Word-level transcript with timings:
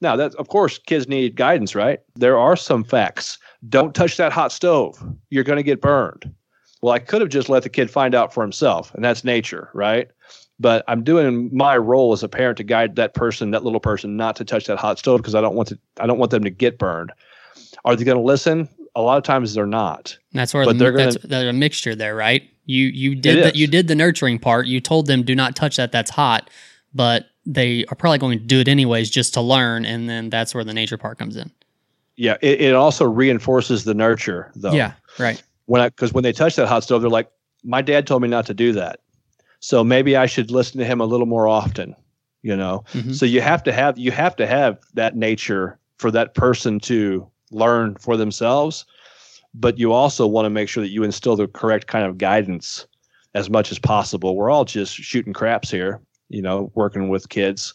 Now, 0.00 0.16
that 0.16 0.34
of 0.34 0.48
course, 0.48 0.78
kids 0.78 1.08
need 1.08 1.36
guidance, 1.36 1.74
right? 1.74 2.00
There 2.16 2.38
are 2.38 2.56
some 2.56 2.84
facts. 2.84 3.38
Don't 3.68 3.94
touch 3.94 4.16
that 4.18 4.32
hot 4.32 4.52
stove. 4.52 5.02
You're 5.30 5.44
going 5.44 5.56
to 5.56 5.62
get 5.62 5.80
burned. 5.80 6.30
Well, 6.82 6.92
I 6.92 6.98
could 6.98 7.20
have 7.22 7.30
just 7.30 7.48
let 7.48 7.62
the 7.62 7.68
kid 7.68 7.90
find 7.90 8.14
out 8.14 8.32
for 8.34 8.42
himself, 8.42 8.94
and 8.94 9.04
that's 9.04 9.24
nature, 9.24 9.70
right? 9.72 10.08
But 10.60 10.84
I'm 10.88 11.02
doing 11.02 11.50
my 11.54 11.76
role 11.76 12.12
as 12.12 12.22
a 12.22 12.28
parent 12.28 12.58
to 12.58 12.64
guide 12.64 12.96
that 12.96 13.14
person, 13.14 13.50
that 13.50 13.64
little 13.64 13.80
person, 13.80 14.16
not 14.16 14.36
to 14.36 14.44
touch 14.44 14.66
that 14.66 14.78
hot 14.78 14.98
stove 14.98 15.20
because 15.20 15.34
I 15.34 15.40
don't 15.40 15.54
want 15.54 15.68
to. 15.70 15.78
I 15.98 16.06
don't 16.06 16.18
want 16.18 16.30
them 16.30 16.44
to 16.44 16.50
get 16.50 16.78
burned. 16.78 17.12
Are 17.84 17.96
they 17.96 18.04
going 18.04 18.18
to 18.18 18.22
listen? 18.22 18.68
A 18.94 19.02
lot 19.02 19.18
of 19.18 19.24
times 19.24 19.52
they're 19.54 19.66
not. 19.66 20.16
That's 20.32 20.54
where 20.54 20.64
But 20.64 20.74
the, 20.74 20.84
they're 20.84 20.92
gonna- 20.92 21.12
that's 21.12 21.26
there's 21.26 21.48
a 21.48 21.52
mixture 21.52 21.94
there, 21.94 22.14
right? 22.14 22.42
You 22.64 22.86
you 22.86 23.14
did 23.14 23.54
the, 23.54 23.58
you 23.58 23.66
did 23.66 23.88
the 23.88 23.94
nurturing 23.94 24.38
part. 24.38 24.66
You 24.66 24.80
told 24.80 25.06
them 25.06 25.22
do 25.22 25.34
not 25.34 25.54
touch 25.56 25.76
that. 25.76 25.92
That's 25.92 26.10
hot, 26.10 26.50
but 26.94 27.26
they 27.46 27.84
are 27.86 27.94
probably 27.94 28.18
going 28.18 28.38
to 28.38 28.44
do 28.44 28.60
it 28.60 28.68
anyways 28.68 29.08
just 29.10 29.32
to 29.34 29.40
learn, 29.40 29.84
and 29.84 30.08
then 30.08 30.28
that's 30.30 30.54
where 30.54 30.64
the 30.64 30.74
nature 30.74 30.98
part 30.98 31.18
comes 31.18 31.36
in. 31.36 31.50
Yeah, 32.16 32.36
it, 32.42 32.60
it 32.60 32.74
also 32.74 33.04
reinforces 33.04 33.84
the 33.84 33.94
nurture, 33.94 34.50
though. 34.56 34.72
Yeah, 34.72 34.92
right. 35.18 35.42
when 35.66 35.80
I 35.82 35.88
because 35.90 36.12
when 36.12 36.24
they 36.24 36.32
touch 36.32 36.56
that 36.56 36.66
hot 36.66 36.82
stove, 36.82 37.02
they're 37.02 37.10
like, 37.10 37.30
my 37.64 37.82
dad 37.82 38.06
told 38.06 38.22
me 38.22 38.28
not 38.28 38.46
to 38.46 38.54
do 38.54 38.72
that, 38.72 39.00
so 39.60 39.84
maybe 39.84 40.16
I 40.16 40.26
should 40.26 40.50
listen 40.50 40.78
to 40.78 40.84
him 40.84 41.00
a 41.00 41.04
little 41.06 41.26
more 41.26 41.46
often. 41.48 41.94
You 42.42 42.56
know, 42.56 42.84
Mhm. 42.92 43.14
so 43.14 43.26
you 43.26 43.40
have 43.40 43.62
to 43.64 43.72
have 43.72 43.98
you 43.98 44.10
have 44.12 44.36
to 44.36 44.46
have 44.46 44.78
that 44.94 45.16
nature 45.16 45.78
for 45.98 46.10
that 46.12 46.34
person 46.34 46.78
to 46.80 47.26
learn 47.50 47.96
for 47.96 48.16
themselves, 48.16 48.84
but 49.54 49.78
you 49.78 49.92
also 49.92 50.26
want 50.26 50.46
to 50.46 50.50
make 50.50 50.68
sure 50.68 50.82
that 50.82 50.90
you 50.90 51.02
instill 51.02 51.36
the 51.36 51.48
correct 51.48 51.86
kind 51.86 52.04
of 52.06 52.18
guidance 52.18 52.86
as 53.34 53.50
much 53.50 53.72
as 53.72 53.78
possible. 53.78 54.36
We're 54.36 54.50
all 54.50 54.64
just 54.64 54.94
shooting 54.94 55.32
craps 55.32 55.70
here, 55.70 56.00
you 56.28 56.42
know, 56.42 56.70
working 56.74 57.08
with 57.08 57.28
kids. 57.28 57.74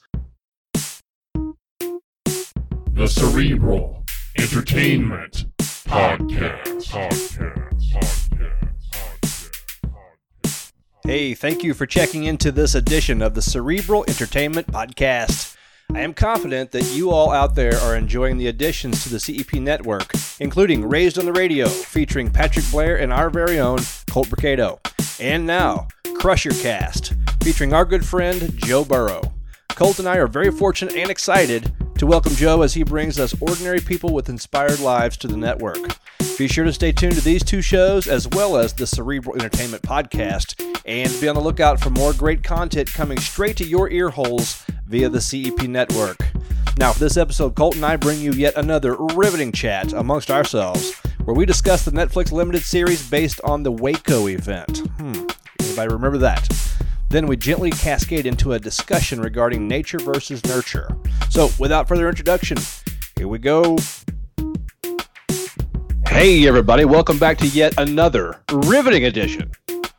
The 2.93 3.07
Cerebral 3.07 4.03
Entertainment 4.37 5.45
Podcast. 5.59 6.63
Podcast. 6.85 7.37
Podcast. 7.91 8.29
Podcast. 10.43 10.71
Hey, 11.03 11.33
thank 11.33 11.63
you 11.63 11.73
for 11.73 11.85
checking 11.85 12.25
into 12.25 12.51
this 12.51 12.75
edition 12.75 13.21
of 13.21 13.33
the 13.33 13.41
Cerebral 13.41 14.05
Entertainment 14.07 14.67
Podcast. 14.67 15.55
I 15.93 16.01
am 16.01 16.13
confident 16.13 16.71
that 16.71 16.83
you 16.93 17.09
all 17.09 17.31
out 17.31 17.55
there 17.55 17.75
are 17.75 17.97
enjoying 17.97 18.37
the 18.37 18.47
additions 18.47 19.03
to 19.03 19.09
the 19.09 19.19
CEP 19.19 19.55
network, 19.55 20.13
including 20.39 20.87
Raised 20.87 21.19
on 21.19 21.25
the 21.25 21.33
Radio, 21.33 21.67
featuring 21.67 22.29
Patrick 22.29 22.65
Blair 22.71 22.97
and 22.97 23.11
our 23.11 23.29
very 23.29 23.59
own 23.59 23.79
Colt 24.09 24.29
Bricado. 24.29 24.79
And 25.19 25.45
now, 25.45 25.87
Crusher 26.17 26.51
Cast, 26.51 27.13
featuring 27.41 27.73
our 27.73 27.85
good 27.85 28.05
friend 28.05 28.55
Joe 28.55 28.85
Burrow. 28.85 29.21
Colt 29.69 29.97
and 29.97 30.07
I 30.07 30.17
are 30.17 30.27
very 30.27 30.51
fortunate 30.51 30.95
and 30.95 31.09
excited 31.09 31.73
to 31.97 32.05
welcome 32.05 32.35
Joe 32.35 32.61
as 32.61 32.75
he 32.75 32.83
brings 32.83 33.19
us 33.19 33.35
ordinary 33.41 33.79
people 33.79 34.13
with 34.13 34.29
inspired 34.29 34.79
lives 34.79 35.17
to 35.17 35.27
the 35.27 35.37
network. 35.37 35.79
Be 36.37 36.47
sure 36.47 36.65
to 36.65 36.73
stay 36.73 36.91
tuned 36.91 37.15
to 37.15 37.21
these 37.21 37.43
two 37.43 37.63
shows 37.63 38.07
as 38.07 38.27
well 38.27 38.57
as 38.57 38.73
the 38.73 38.85
Cerebral 38.85 39.35
Entertainment 39.35 39.81
Podcast 39.81 40.59
and 40.85 41.11
be 41.19 41.27
on 41.27 41.35
the 41.35 41.41
lookout 41.41 41.79
for 41.79 41.89
more 41.89 42.13
great 42.13 42.43
content 42.43 42.93
coming 42.93 43.19
straight 43.19 43.57
to 43.57 43.65
your 43.65 43.89
ear 43.89 44.09
holes 44.09 44.63
via 44.85 45.09
the 45.09 45.21
CEP 45.21 45.63
network. 45.63 46.17
Now, 46.77 46.93
for 46.93 46.99
this 46.99 47.17
episode, 47.17 47.55
Colt 47.55 47.75
and 47.75 47.85
I 47.85 47.95
bring 47.95 48.19
you 48.19 48.33
yet 48.33 48.55
another 48.55 48.95
riveting 48.95 49.51
chat 49.51 49.93
amongst 49.93 50.29
ourselves 50.29 50.93
where 51.25 51.35
we 51.35 51.47
discuss 51.47 51.85
the 51.85 51.91
Netflix 51.91 52.31
limited 52.31 52.61
series 52.63 53.07
based 53.09 53.41
on 53.43 53.63
the 53.63 53.71
Waco 53.71 54.27
event. 54.27 54.77
Hmm, 54.97 55.27
anybody 55.59 55.91
remember 55.91 56.19
that? 56.19 56.47
Then 57.11 57.27
we 57.27 57.35
gently 57.35 57.71
cascade 57.71 58.25
into 58.25 58.53
a 58.53 58.59
discussion 58.59 59.19
regarding 59.19 59.67
nature 59.67 59.99
versus 59.99 60.41
nurture. 60.45 60.95
So, 61.29 61.49
without 61.59 61.85
further 61.89 62.07
introduction, 62.07 62.57
here 63.17 63.27
we 63.27 63.37
go. 63.37 63.77
Hey, 66.07 66.47
everybody, 66.47 66.85
welcome 66.85 67.19
back 67.19 67.37
to 67.39 67.47
yet 67.47 67.73
another 67.77 68.41
riveting 68.53 69.03
edition 69.03 69.51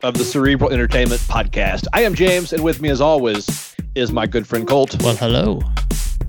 of 0.03 0.15
the 0.15 0.25
Cerebral 0.25 0.73
Entertainment 0.73 1.21
Podcast. 1.23 1.87
I 1.93 2.03
am 2.05 2.15
James, 2.15 2.55
and 2.55 2.65
with 2.65 2.81
me, 2.81 2.89
as 2.89 3.03
always, 3.03 3.77
is 3.95 4.11
my 4.11 4.27
good 4.27 4.47
friend 4.47 4.67
Colt. 4.67 4.97
Well, 5.03 5.15
hello. 5.17 5.61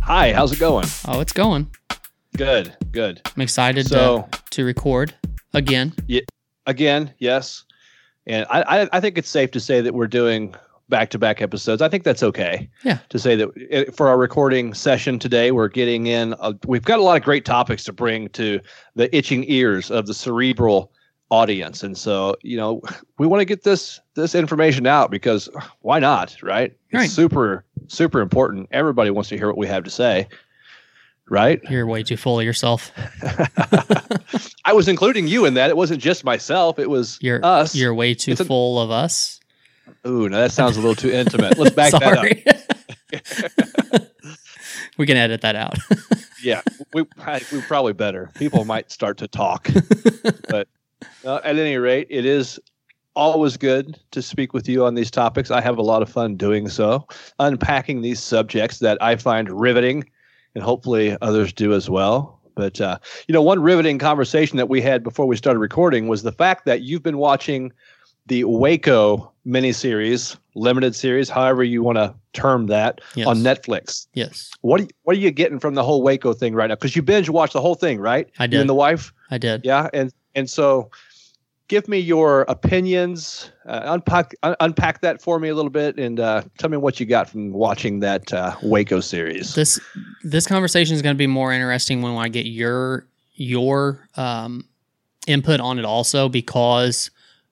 Hi, 0.02 0.34
how's 0.34 0.52
it 0.52 0.60
going? 0.60 0.86
Oh, 1.08 1.22
it's 1.22 1.32
going. 1.34 1.72
Good, 2.36 2.76
good. 2.92 3.22
I'm 3.34 3.42
excited 3.42 3.88
So- 3.88 4.28
to, 4.30 4.42
to 4.50 4.66
record 4.66 5.16
again. 5.54 5.94
Yeah, 6.08 6.22
Again, 6.66 7.14
yes. 7.20 7.64
And 8.28 8.46
I, 8.50 8.82
I, 8.84 8.90
I 8.94 9.00
think 9.00 9.18
it's 9.18 9.30
safe 9.30 9.52
to 9.52 9.62
say 9.62 9.80
that 9.80 9.94
we're 9.94 10.08
doing 10.08 10.56
back 10.94 11.10
to 11.10 11.18
back 11.18 11.42
episodes. 11.42 11.82
I 11.82 11.90
think 11.90 12.04
that's 12.04 12.22
okay. 12.22 12.70
Yeah. 12.84 13.00
To 13.10 13.18
say 13.18 13.36
that 13.36 13.94
for 13.98 14.08
our 14.08 14.18
recording 14.20 14.76
session 14.76 15.18
today, 15.18 15.50
we're 15.52 15.68
getting 15.70 16.06
in, 16.06 16.36
a, 16.40 16.54
we've 16.68 16.84
got 16.86 17.00
a 17.00 17.02
lot 17.02 17.18
of 17.18 17.24
great 17.24 17.46
topics 17.46 17.84
to 17.86 17.92
bring 17.94 18.30
to 18.30 18.60
the 18.96 19.14
itching 19.16 19.44
ears 19.48 19.90
of 19.90 20.06
the 20.06 20.14
cerebral 20.14 20.92
audience. 21.32 21.82
And 21.82 21.98
so, 21.98 22.36
you 22.44 22.56
know, 22.58 22.80
we 23.18 23.26
want 23.26 23.42
to 23.42 23.46
get 23.46 23.64
this 23.64 24.00
this 24.14 24.36
information 24.36 24.86
out 24.86 25.10
because 25.10 25.50
why 25.82 25.98
not, 25.98 26.36
right? 26.44 26.72
It's 26.92 26.94
Right. 26.94 27.10
super, 27.10 27.66
super 27.88 28.22
important. 28.22 28.68
Everybody 28.72 29.10
wants 29.10 29.30
to 29.30 29.38
hear 29.38 29.48
what 29.48 29.58
we 29.58 29.66
have 29.66 29.84
to 29.86 29.90
say. 29.90 30.28
Right? 31.28 31.60
You're 31.70 31.88
way 31.88 32.04
too 32.04 32.18
full 32.18 32.38
of 32.40 32.46
yourself. 32.46 32.92
I 34.66 34.74
was 34.74 34.88
including 34.88 35.28
you 35.28 35.46
in 35.46 35.54
that. 35.56 35.70
It 35.72 35.78
wasn't 35.78 36.02
just 36.02 36.24
myself. 36.24 36.78
It 36.78 36.90
was 36.90 37.18
You're 37.22 37.44
us. 37.44 37.74
you're 37.74 37.96
way 37.96 38.14
too 38.14 38.34
It's 38.34 38.42
a- 38.42 38.46
full 38.46 38.80
of 38.80 38.92
us. 38.92 39.40
Ooh, 40.06 40.28
no, 40.30 40.38
that 40.42 40.52
sounds 40.52 40.76
a 40.78 40.80
little 40.82 40.96
too 40.96 41.12
intimate. 41.12 41.58
Let's 41.58 41.76
back 41.76 41.92
that 41.94 42.18
up. 43.94 44.04
We 44.98 45.08
can 45.08 45.18
edit 45.18 45.42
that 45.42 45.56
out. 45.56 45.78
Yeah, 46.44 46.62
we 46.94 47.06
I- 47.20 47.42
we 47.54 47.62
probably 47.62 47.94
better. 47.94 48.30
People 48.36 48.66
might 48.66 48.92
start 48.92 49.18
to 49.20 49.30
talk, 49.30 49.70
but 50.50 50.68
uh, 51.24 51.40
at 51.42 51.56
any 51.58 51.78
rate, 51.78 52.06
it 52.10 52.26
is 52.26 52.60
always 53.16 53.56
good 53.56 53.98
to 54.12 54.22
speak 54.22 54.52
with 54.54 54.68
you 54.68 54.84
on 54.84 54.94
these 54.96 55.10
topics. 55.10 55.52
I 55.52 55.62
have 55.62 55.78
a 55.78 55.82
lot 55.82 56.02
of 56.02 56.10
fun 56.10 56.36
doing 56.36 56.68
so, 56.68 57.08
unpacking 57.40 58.02
these 58.02 58.20
subjects 58.20 58.80
that 58.80 59.02
I 59.02 59.16
find 59.16 59.50
riveting, 59.50 60.04
and 60.54 60.62
hopefully 60.66 61.16
others 61.22 61.54
do 61.54 61.72
as 61.74 61.90
well. 61.90 62.42
But 62.56 62.82
uh, 62.82 62.98
you 63.30 63.34
know, 63.34 63.42
one 63.42 63.62
riveting 63.62 63.98
conversation 63.98 64.58
that 64.58 64.68
we 64.68 64.82
had 64.82 65.02
before 65.02 65.26
we 65.26 65.38
started 65.38 65.60
recording 65.60 66.10
was 66.10 66.24
the 66.24 66.34
fact 66.34 66.66
that 66.66 66.82
you've 66.82 67.04
been 67.04 67.20
watching 67.20 67.72
the 68.26 68.44
Waco 68.44 69.32
miniseries, 69.46 70.38
limited 70.56 70.96
series, 70.96 71.30
however 71.30 71.64
you 71.64 71.84
want 71.84 71.98
to 71.98 72.14
term 72.34 72.68
that, 72.68 73.02
yes. 73.16 73.28
on 73.28 73.38
Netflix. 73.38 74.08
Yes, 74.14 74.52
What 74.62 74.80
are 74.82 74.84
you, 74.84 74.90
what 75.04 75.16
are 75.16 75.20
you 75.20 75.32
getting 75.32 75.60
from 75.60 75.76
the 75.76 75.84
whole 75.84 76.02
Waco 76.02 76.34
thing 76.34 76.56
right 76.56 76.68
now? 76.68 76.76
Because 76.76 76.96
you 76.96 77.02
binge 77.02 77.30
watched 77.30 77.54
the 77.54 77.62
whole 77.62 77.76
thing, 77.76 78.00
right? 78.00 78.30
I 78.40 78.46
You 78.46 78.50
did. 78.50 78.60
and 78.62 78.70
the 78.70 78.74
wife, 78.76 79.14
I 79.32 79.38
did. 79.38 79.62
yeah. 79.64 79.90
And 79.94 80.12
and 80.36 80.50
so, 80.50 80.90
give 81.68 81.88
me 81.88 82.00
your 82.00 82.42
opinions. 82.44 83.52
Uh, 83.68 83.82
unpack 83.86 84.34
un- 84.44 84.56
unpack 84.60 85.02
that 85.02 85.22
for 85.22 85.40
me 85.40 85.50
a 85.50 85.56
little 85.56 85.70
bit, 85.72 85.98
and 86.00 86.20
uh, 86.20 86.42
tell 86.58 86.70
me 86.70 86.78
what 86.78 87.00
you 87.00 87.06
got 87.06 87.30
from 87.30 87.52
watching 87.52 88.00
that 88.00 88.34
uh, 88.34 88.56
Waco 88.64 89.00
series. 89.00 89.54
This 89.56 89.80
this 90.24 90.48
conversation 90.48 90.96
is 90.96 91.02
going 91.02 91.16
to 91.16 91.18
be 91.18 91.28
more 91.28 91.52
interesting 91.54 92.02
when 92.02 92.14
I 92.16 92.30
get 92.30 92.46
your 92.48 93.06
your 93.36 94.08
um, 94.16 94.66
input 95.28 95.60
on 95.60 95.78
it 95.80 95.86
also 95.86 96.30
because 96.30 97.12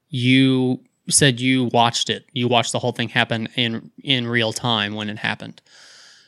you 0.09 0.79
said 1.09 1.39
you 1.39 1.65
watched 1.65 2.09
it. 2.09 2.25
You 2.31 2.47
watched 2.47 2.71
the 2.71 2.79
whole 2.79 2.91
thing 2.91 3.09
happen 3.09 3.47
in 3.55 3.91
in 4.03 4.27
real 4.27 4.53
time 4.53 4.93
when 4.95 5.09
it 5.09 5.17
happened. 5.17 5.61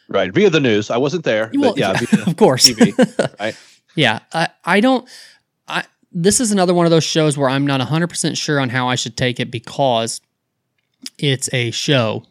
right 0.10 0.34
via 0.34 0.50
the 0.50 0.60
news. 0.60 0.90
I 0.90 0.98
wasn't 0.98 1.24
there, 1.24 1.50
Well, 1.54 1.72
but 1.72 1.80
yeah, 1.80 1.92
of 2.28 2.36
course. 2.38 2.68
TV, 2.70 2.94
right? 3.40 3.56
Yeah, 3.96 4.20
I 4.34 4.50
I 4.66 4.80
don't. 4.80 5.08
I 5.68 5.84
this 6.12 6.40
is 6.40 6.52
another 6.52 6.74
one 6.74 6.86
of 6.86 6.92
those 6.92 7.04
shows 7.04 7.38
where 7.38 7.50
I'm 7.50 7.66
not 7.66 7.80
100 7.80 8.08
percent 8.08 8.38
sure 8.38 8.60
on 8.60 8.70
how 8.70 8.88
I 8.90 8.96
should 8.96 9.16
take 9.18 9.40
it 9.40 9.50
because 9.52 10.22
it's 11.18 11.50
a 11.54 11.72
show 11.72 12.24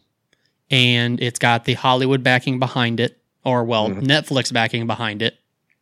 and 0.71 1.21
it's 1.21 1.39
got 1.39 1.65
the 1.65 1.73
Hollywood 1.75 2.23
backing 2.23 2.59
behind 2.59 2.99
it, 2.99 3.17
or 3.45 3.63
well, 3.63 3.89
Mhm. 3.89 4.03
Netflix 4.03 4.51
backing 4.51 4.87
behind 4.87 5.21
it. 5.21 5.37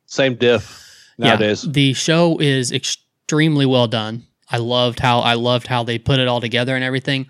Same 0.05 0.35
diff 0.35 0.85
nowadays. 1.17 1.63
Yeah, 1.65 1.71
the 1.71 1.93
show 1.93 2.37
is 2.39 2.71
extremely 2.71 3.65
well 3.65 3.87
done. 3.87 4.23
I 4.51 4.57
loved 4.57 4.99
how 4.99 5.19
I 5.19 5.35
loved 5.35 5.67
how 5.67 5.83
they 5.83 5.97
put 5.97 6.19
it 6.19 6.27
all 6.27 6.41
together 6.41 6.75
and 6.75 6.83
everything. 6.83 7.27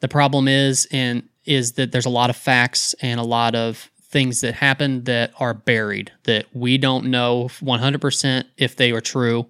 The 0.00 0.08
problem 0.08 0.48
is 0.48 0.86
and 0.90 1.28
is 1.44 1.72
that 1.72 1.92
there's 1.92 2.06
a 2.06 2.10
lot 2.10 2.30
of 2.30 2.36
facts 2.36 2.94
and 3.02 3.18
a 3.18 3.24
lot 3.24 3.54
of 3.54 3.90
things 4.02 4.40
that 4.40 4.54
happen 4.54 5.04
that 5.04 5.32
are 5.38 5.54
buried 5.54 6.10
that 6.24 6.46
we 6.52 6.76
don't 6.78 7.06
know 7.06 7.48
100% 7.60 8.44
if 8.56 8.76
they 8.76 8.92
were 8.92 9.00
true 9.00 9.46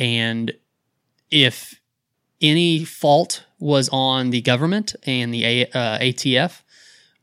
and 0.00 0.52
if 1.30 1.80
any 2.40 2.84
fault 2.84 3.44
was 3.60 3.88
on 3.90 4.30
the 4.30 4.40
government 4.40 4.96
and 5.06 5.32
the 5.32 5.44
A, 5.44 5.64
uh, 5.66 5.98
ATF 5.98 6.62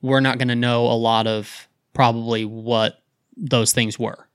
we're 0.01 0.22
not 0.22 0.38
going 0.38 0.48
to 0.48 0.56
know 0.56 0.86
a 0.86 0.95
lot 0.95 1.28
of 1.28 1.68
probably 1.94 2.45
what 2.45 3.04
those 3.36 3.74
things 3.74 4.00
were 4.00 4.28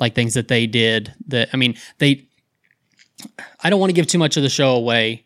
like 0.00 0.14
things 0.14 0.34
that 0.34 0.48
they 0.48 0.66
did 0.66 1.14
that 1.28 1.50
I 1.52 1.56
mean 1.56 1.76
they 1.98 2.26
I 3.60 3.70
don't 3.70 3.80
want 3.80 3.90
to 3.90 3.94
give 3.94 4.06
too 4.06 4.18
much 4.18 4.36
of 4.36 4.42
the 4.42 4.48
show 4.48 4.74
away 4.74 5.24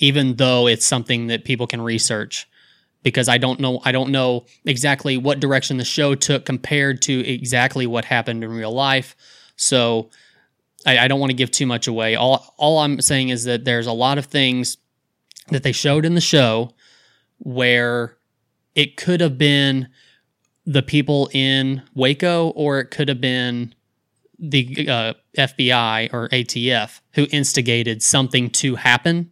even 0.00 0.36
though 0.36 0.66
it's 0.66 0.86
something 0.86 1.28
that 1.28 1.44
people 1.44 1.66
can 1.66 1.80
research 1.80 2.48
because 3.02 3.28
I 3.28 3.38
don't 3.38 3.60
know 3.60 3.80
I 3.84 3.92
don't 3.92 4.10
know 4.10 4.46
exactly 4.64 5.16
what 5.16 5.40
direction 5.40 5.76
the 5.76 5.84
show 5.84 6.14
took 6.14 6.44
compared 6.44 7.02
to 7.02 7.26
exactly 7.26 7.86
what 7.86 8.04
happened 8.04 8.42
in 8.42 8.50
real 8.50 8.72
life. 8.72 9.14
So 9.56 10.10
I, 10.86 10.98
I 10.98 11.08
don't 11.08 11.20
want 11.20 11.30
to 11.30 11.36
give 11.36 11.50
too 11.50 11.66
much 11.66 11.86
away. 11.86 12.16
All 12.16 12.54
all 12.56 12.78
I'm 12.80 13.00
saying 13.00 13.28
is 13.28 13.44
that 13.44 13.64
there's 13.64 13.86
a 13.86 13.92
lot 13.92 14.18
of 14.18 14.26
things 14.26 14.78
that 15.48 15.62
they 15.62 15.72
showed 15.72 16.04
in 16.04 16.14
the 16.14 16.20
show 16.20 16.74
where 17.38 18.16
it 18.74 18.96
could 18.96 19.20
have 19.20 19.38
been 19.38 19.88
the 20.66 20.82
people 20.82 21.30
in 21.32 21.82
Waco 21.94 22.50
or 22.50 22.80
it 22.80 22.90
could 22.90 23.08
have 23.08 23.20
been 23.20 23.74
the 24.40 24.88
uh, 24.88 25.14
FBI 25.36 26.12
or 26.12 26.28
ATF 26.30 27.00
who 27.12 27.26
instigated 27.30 28.02
something 28.02 28.48
to 28.50 28.76
happen 28.76 29.30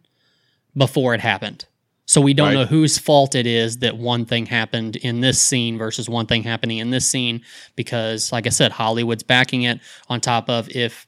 before 0.77 1.13
it 1.15 1.21
happened. 1.21 1.65
So 2.05 2.21
we 2.21 2.33
don't 2.33 2.47
Right. 2.49 2.53
know 2.53 2.65
whose 2.65 2.97
fault 2.97 3.35
it 3.35 3.45
is 3.47 3.77
that 3.79 3.97
one 3.97 4.25
thing 4.25 4.45
happened 4.47 4.95
in 4.97 5.21
this 5.21 5.41
scene 5.41 5.77
versus 5.77 6.07
one 6.09 6.25
thing 6.25 6.43
happening 6.43 6.77
in 6.79 6.89
this 6.91 7.07
scene 7.07 7.41
because 7.75 8.31
like 8.31 8.45
I 8.47 8.49
said 8.49 8.71
Hollywood's 8.71 9.23
backing 9.23 9.63
it 9.63 9.79
on 10.09 10.19
top 10.21 10.49
of 10.49 10.69
if 10.69 11.05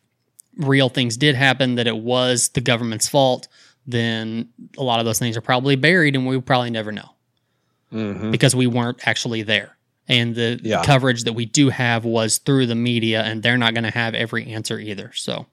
real 0.58 0.90
things 0.90 1.18
did 1.18 1.34
happen 1.36 1.76
that 1.76 1.88
it 1.88 1.98
was 1.98 2.50
the 2.50 2.62
government's 2.62 3.08
fault 3.08 3.48
then 3.88 4.48
a 4.78 4.84
lot 4.84 5.00
of 5.00 5.06
those 5.06 5.18
things 5.18 5.36
are 5.36 5.42
probably 5.42 5.76
buried 5.76 6.16
and 6.16 6.28
we 6.28 6.40
probably 6.40 6.70
never 6.70 6.92
know 6.92 7.10
Mhm. 7.92 8.32
because 8.32 8.56
we 8.56 8.68
weren't 8.68 9.00
actually 9.08 9.42
there. 9.42 9.76
And 10.08 10.36
the 10.36 10.60
Yeah. 10.64 10.84
coverage 10.84 11.24
that 11.24 11.34
we 11.34 11.46
do 11.46 11.70
have 11.70 12.04
was 12.06 12.38
through 12.40 12.66
the 12.66 12.76
media, 12.76 13.22
and 13.24 13.44
they're 13.44 13.58
not 13.58 13.74
going 13.74 13.84
to 13.86 13.92
have 13.92 14.14
every 14.16 14.48
answer 14.48 14.80
either. 14.80 15.12
So, 15.14 15.46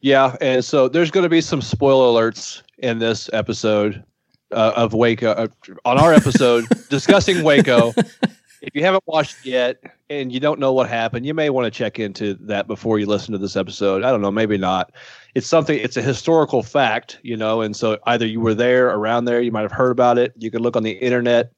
Yeah, 0.00 0.36
and 0.40 0.64
so 0.64 0.88
there's 0.88 1.10
going 1.12 1.22
to 1.22 1.28
be 1.30 1.40
some 1.40 1.62
spoiler 1.62 2.06
alerts 2.06 2.62
in 2.78 2.98
this 2.98 3.30
episode 3.32 4.02
uh, 4.50 4.72
of 4.74 4.92
Waco. 4.94 5.30
Uh, 5.30 5.46
on 5.84 5.98
our 5.98 6.12
episode 6.12 6.64
discussing 6.90 7.44
Waco, 7.44 7.92
if 8.62 8.74
you 8.74 8.82
haven't 8.82 9.04
watched 9.06 9.46
yet 9.46 9.80
and 10.10 10.32
you 10.32 10.40
don't 10.40 10.58
know 10.58 10.72
what 10.72 10.88
happened, 10.88 11.24
you 11.24 11.34
may 11.34 11.50
want 11.50 11.66
to 11.66 11.70
check 11.70 12.00
into 12.00 12.34
that 12.40 12.66
before 12.66 12.98
you 12.98 13.06
listen 13.06 13.30
to 13.32 13.38
this 13.38 13.54
episode. 13.56 14.02
I 14.02 14.10
don't 14.10 14.20
know, 14.20 14.32
maybe 14.32 14.58
not. 14.58 14.90
It's 15.36 15.46
something. 15.46 15.78
It's 15.78 15.96
a 15.96 16.02
historical 16.02 16.62
fact, 16.64 17.20
you 17.22 17.36
know, 17.36 17.60
and 17.60 17.76
so 17.76 17.98
either 18.06 18.26
you 18.26 18.40
were 18.40 18.54
there, 18.54 18.88
around 18.88 19.24
there, 19.26 19.40
you 19.40 19.52
might 19.52 19.62
have 19.62 19.72
heard 19.72 19.92
about 19.92 20.18
it. 20.18 20.32
You 20.36 20.50
could 20.50 20.60
look 20.62 20.76
on 20.76 20.82
the 20.82 20.90
internet 20.90 21.52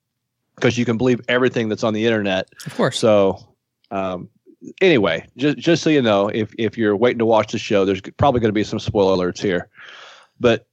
because 0.55 0.79
you 0.79 0.85
can 0.85 0.97
believe 0.97 1.21
everything 1.29 1.69
that's 1.69 1.85
on 1.85 1.95
the 1.95 2.07
internet. 2.07 2.49
of 2.67 2.75
course, 2.75 2.99
So, 2.99 3.39
um, 3.91 4.29
anyway, 4.81 5.27
just 5.37 5.59
just 5.59 5.83
so 5.83 5.91
you 5.91 6.03
know, 6.03 6.29
if 6.29 6.55
if 6.59 6.79
you're 6.79 6.97
waiting 6.97 7.19
to 7.19 7.27
watch 7.27 7.53
the 7.53 7.59
show, 7.59 7.85
there's 7.85 8.01
probably 8.01 8.41
going 8.41 8.51
to 8.51 8.55
be 8.55 8.65
some 8.65 8.79
spoiler 8.79 9.17
alerts 9.17 9.41
here. 9.41 9.69
But 10.41 10.67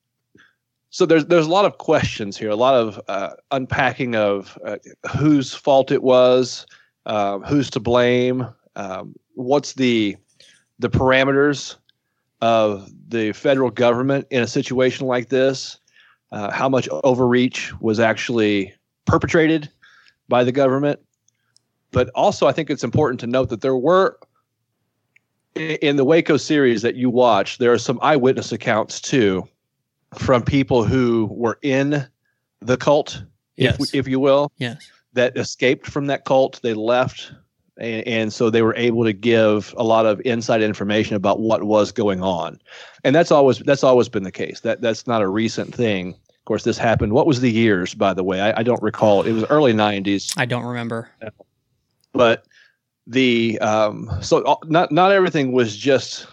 so 0.89 1.05
there's 1.05 1.25
there's 1.25 1.45
a 1.45 1.49
lot 1.49 1.65
of 1.65 1.77
questions 1.77 2.37
here, 2.37 2.49
a 2.49 2.55
lot 2.55 2.75
of 2.75 3.01
uh, 3.07 3.31
unpacking 3.51 4.15
of 4.15 4.57
uh, 4.65 4.77
whose 5.09 5.53
fault 5.53 5.91
it 5.91 6.03
was, 6.03 6.65
uh, 7.05 7.39
who's 7.39 7.69
to 7.71 7.79
blame, 7.79 8.47
um, 8.75 9.15
what's 9.35 9.73
the 9.73 10.17
the 10.79 10.89
parameters 10.89 11.75
of 12.41 12.89
the 13.07 13.31
federal 13.33 13.69
government 13.69 14.25
in 14.31 14.41
a 14.41 14.47
situation 14.47 15.05
like 15.05 15.29
this, 15.29 15.79
uh, 16.31 16.49
how 16.51 16.67
much 16.67 16.89
overreach 17.03 17.71
was 17.81 17.99
actually 17.99 18.73
perpetrated 19.11 19.69
by 20.27 20.43
the 20.43 20.51
government 20.51 20.99
but 21.91 22.09
also 22.15 22.47
I 22.47 22.51
think 22.51 22.69
it's 22.69 22.83
important 22.83 23.19
to 23.21 23.27
note 23.27 23.49
that 23.49 23.61
there 23.61 23.75
were 23.75 24.17
in 25.55 25.97
the 25.97 26.05
Waco 26.05 26.37
series 26.37 26.81
that 26.81 26.95
you 26.95 27.09
watch, 27.09 27.57
there 27.57 27.73
are 27.73 27.77
some 27.77 27.99
eyewitness 28.01 28.51
accounts 28.51 29.01
too 29.01 29.47
from 30.17 30.43
people 30.43 30.83
who 30.83 31.27
were 31.31 31.59
in 31.61 32.07
the 32.61 32.77
cult, 32.77 33.21
if, 33.57 33.93
if 33.93 34.07
you 34.07 34.19
will, 34.19 34.51
yes, 34.57 34.89
that 35.13 35.37
escaped 35.37 35.87
from 35.87 36.07
that 36.07 36.25
cult. 36.25 36.59
They 36.63 36.73
left, 36.73 37.33
and, 37.77 38.07
and 38.07 38.33
so 38.33 38.49
they 38.49 38.61
were 38.61 38.75
able 38.75 39.03
to 39.03 39.13
give 39.13 39.73
a 39.77 39.83
lot 39.83 40.05
of 40.05 40.21
inside 40.25 40.61
information 40.61 41.15
about 41.15 41.39
what 41.39 41.63
was 41.63 41.91
going 41.91 42.21
on, 42.21 42.59
and 43.03 43.13
that's 43.15 43.31
always 43.31 43.59
that's 43.59 43.83
always 43.83 44.09
been 44.09 44.23
the 44.23 44.31
case. 44.31 44.61
That 44.61 44.81
that's 44.81 45.05
not 45.05 45.21
a 45.21 45.27
recent 45.27 45.73
thing. 45.75 46.15
Of 46.41 46.45
course, 46.45 46.63
this 46.63 46.77
happened. 46.77 47.13
What 47.13 47.27
was 47.27 47.39
the 47.41 47.51
years, 47.51 47.93
by 47.93 48.13
the 48.15 48.23
way? 48.23 48.41
I, 48.41 48.59
I 48.59 48.63
don't 48.63 48.81
recall. 48.81 49.21
It 49.21 49.31
was 49.31 49.43
early 49.51 49.73
'90s 49.73 50.33
I 50.37 50.45
don't 50.45 50.63
remember. 50.65 51.09
but 52.13 52.45
the 53.07 53.59
um 53.59 54.09
so 54.21 54.43
uh, 54.43 54.55
not 54.65 54.91
not 54.91 55.11
everything 55.11 55.51
was 55.51 55.75
just 55.77 56.27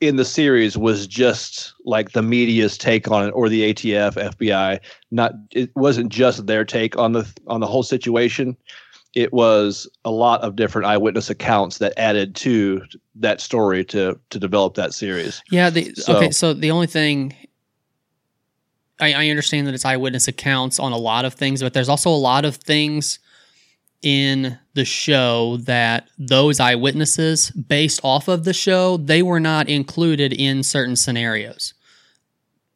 in 0.00 0.16
the 0.16 0.24
series 0.24 0.76
was 0.76 1.06
just 1.06 1.72
like 1.84 2.12
the 2.12 2.22
media's 2.22 2.76
take 2.76 3.10
on 3.10 3.26
it 3.28 3.30
or 3.30 3.48
the 3.48 3.72
ATF 3.72 4.14
FBI 4.38 4.80
not 5.10 5.32
it 5.52 5.70
wasn't 5.76 6.10
just 6.10 6.46
their 6.46 6.64
take 6.64 6.98
on 6.98 7.12
the 7.12 7.30
on 7.46 7.60
the 7.60 7.66
whole 7.66 7.82
situation 7.82 8.56
it 9.14 9.32
was 9.32 9.88
a 10.04 10.10
lot 10.10 10.40
of 10.42 10.56
different 10.56 10.86
eyewitness 10.86 11.30
accounts 11.30 11.78
that 11.78 11.92
added 11.98 12.34
to 12.36 12.82
that 13.14 13.40
story 13.40 13.84
to 13.86 14.18
to 14.30 14.38
develop 14.38 14.74
that 14.74 14.92
series 14.92 15.42
Yeah. 15.50 15.70
The, 15.70 15.94
So- 15.94 16.16
okay. 16.16 16.30
So 16.32 16.52
the 16.52 16.70
only 16.70 16.86
thing 16.86 17.34
I, 19.00 19.12
I 19.12 19.28
understand 19.28 19.66
that 19.66 19.74
it's 19.74 19.84
eyewitness 19.84 20.28
accounts 20.28 20.78
on 20.78 20.92
a 20.92 20.96
lot 20.98 21.24
of 21.24 21.34
things, 21.34 21.62
but 21.62 21.72
there's 21.72 21.88
also 21.88 22.10
a 22.10 22.16
lot 22.16 22.44
of 22.44 22.56
things 22.56 23.18
in 24.02 24.58
the 24.74 24.84
show 24.84 25.58
that 25.58 26.08
those 26.18 26.58
eyewitnesses, 26.60 27.50
based 27.50 28.00
off 28.02 28.28
of 28.28 28.44
the 28.44 28.54
show, 28.54 28.96
they 28.96 29.22
were 29.22 29.40
not 29.40 29.68
included 29.68 30.32
in 30.32 30.62
certain 30.62 30.96
scenarios. 30.96 31.74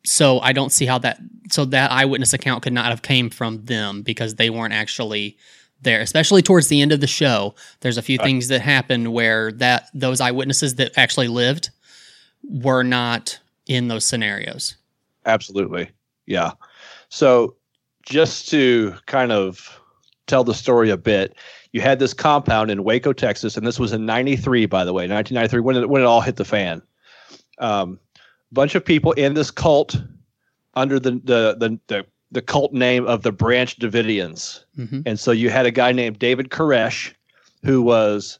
So 0.05 0.39
I 0.41 0.53
don't 0.53 0.71
see 0.71 0.85
how 0.85 0.99
that. 0.99 1.19
So 1.51 1.65
that 1.67 1.91
eyewitness 1.91 2.35
account 2.35 2.63
could 2.63 2.75
not 2.75 2.87
have 2.87 3.01
came 3.03 3.31
from 3.31 3.65
them 3.65 4.03
because 4.03 4.35
they 4.35 4.51
weren't 4.51 4.75
actually 4.75 5.39
there. 5.81 6.01
Especially 6.03 6.43
towards 6.43 6.69
the 6.69 6.83
end 6.83 6.93
of 6.93 7.01
the 7.01 7.07
show, 7.07 7.55
there's 7.81 7.97
a 7.99 8.03
few 8.03 8.19
Right. 8.19 8.25
things 8.27 8.49
that 8.49 8.61
happened 8.61 9.13
where 9.13 9.51
that 9.53 9.89
those 9.95 10.21
eyewitnesses 10.21 10.75
that 10.75 10.93
actually 10.99 11.29
lived 11.29 11.71
were 12.43 12.83
not 12.83 13.39
in 13.67 13.89
those 13.89 14.05
scenarios. 14.05 14.77
Absolutely. 15.25 15.89
Yeah. 16.27 16.53
So 17.09 17.57
just 18.05 18.49
to 18.51 18.95
kind 19.07 19.33
of 19.33 19.81
tell 20.27 20.45
the 20.45 20.55
story 20.55 20.91
a 20.91 20.97
bit, 20.97 21.37
you 21.73 21.81
had 21.81 21.99
this 21.99 22.15
compound 22.15 22.71
in 22.71 22.85
Waco, 22.85 23.13
Texas, 23.13 23.57
and 23.57 23.67
this 23.67 23.79
was 23.79 23.93
in 23.93 24.07
93, 24.07 24.67
by 24.67 24.85
the 24.85 24.93
way, 24.93 25.09
1993, 25.09 25.61
when 25.61 25.77
it, 25.77 25.89
when 25.89 26.03
it 26.03 26.05
all 26.05 26.21
hit 26.21 26.37
the 26.37 26.45
fan. 26.45 26.83
Um, 27.59 27.99
bunch 28.53 28.75
of 28.75 28.85
people 28.85 29.13
in 29.13 29.35
this 29.35 29.51
cult 29.51 30.01
under 30.75 30.99
the, 30.99 31.13
the, 31.13 31.57
the, 31.59 31.79
the, 31.89 32.07
the 32.31 32.43
cult 32.43 32.73
name 32.73 33.07
of 33.07 33.23
the 33.23 33.33
Branch 33.33 33.77
Davidians. 33.79 34.65
hmm 34.77 35.01
And 35.07 35.19
so 35.19 35.31
you 35.31 35.51
had 35.51 35.67
a 35.67 35.71
guy 35.71 35.93
named 35.93 36.19
David 36.19 36.51
Koresh, 36.51 37.13
who 37.65 37.83
was 37.83 38.39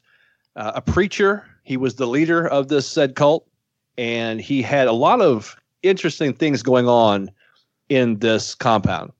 uh, 0.55 0.73
a 0.75 0.81
preacher. 0.81 1.45
He 1.63 1.77
was 1.77 1.95
the 1.95 2.07
leader 2.07 2.47
of 2.47 2.67
this 2.67 2.87
said 2.87 3.15
cult, 3.15 3.47
and 3.97 4.39
he 4.39 4.61
had 4.61 4.87
a 4.87 4.93
lot 4.93 5.21
of 5.21 5.55
interesting 5.83 6.33
things 6.33 6.63
going 6.63 6.87
on 6.87 7.29
in 7.89 8.19
this 8.19 8.55
compound. 8.55 9.11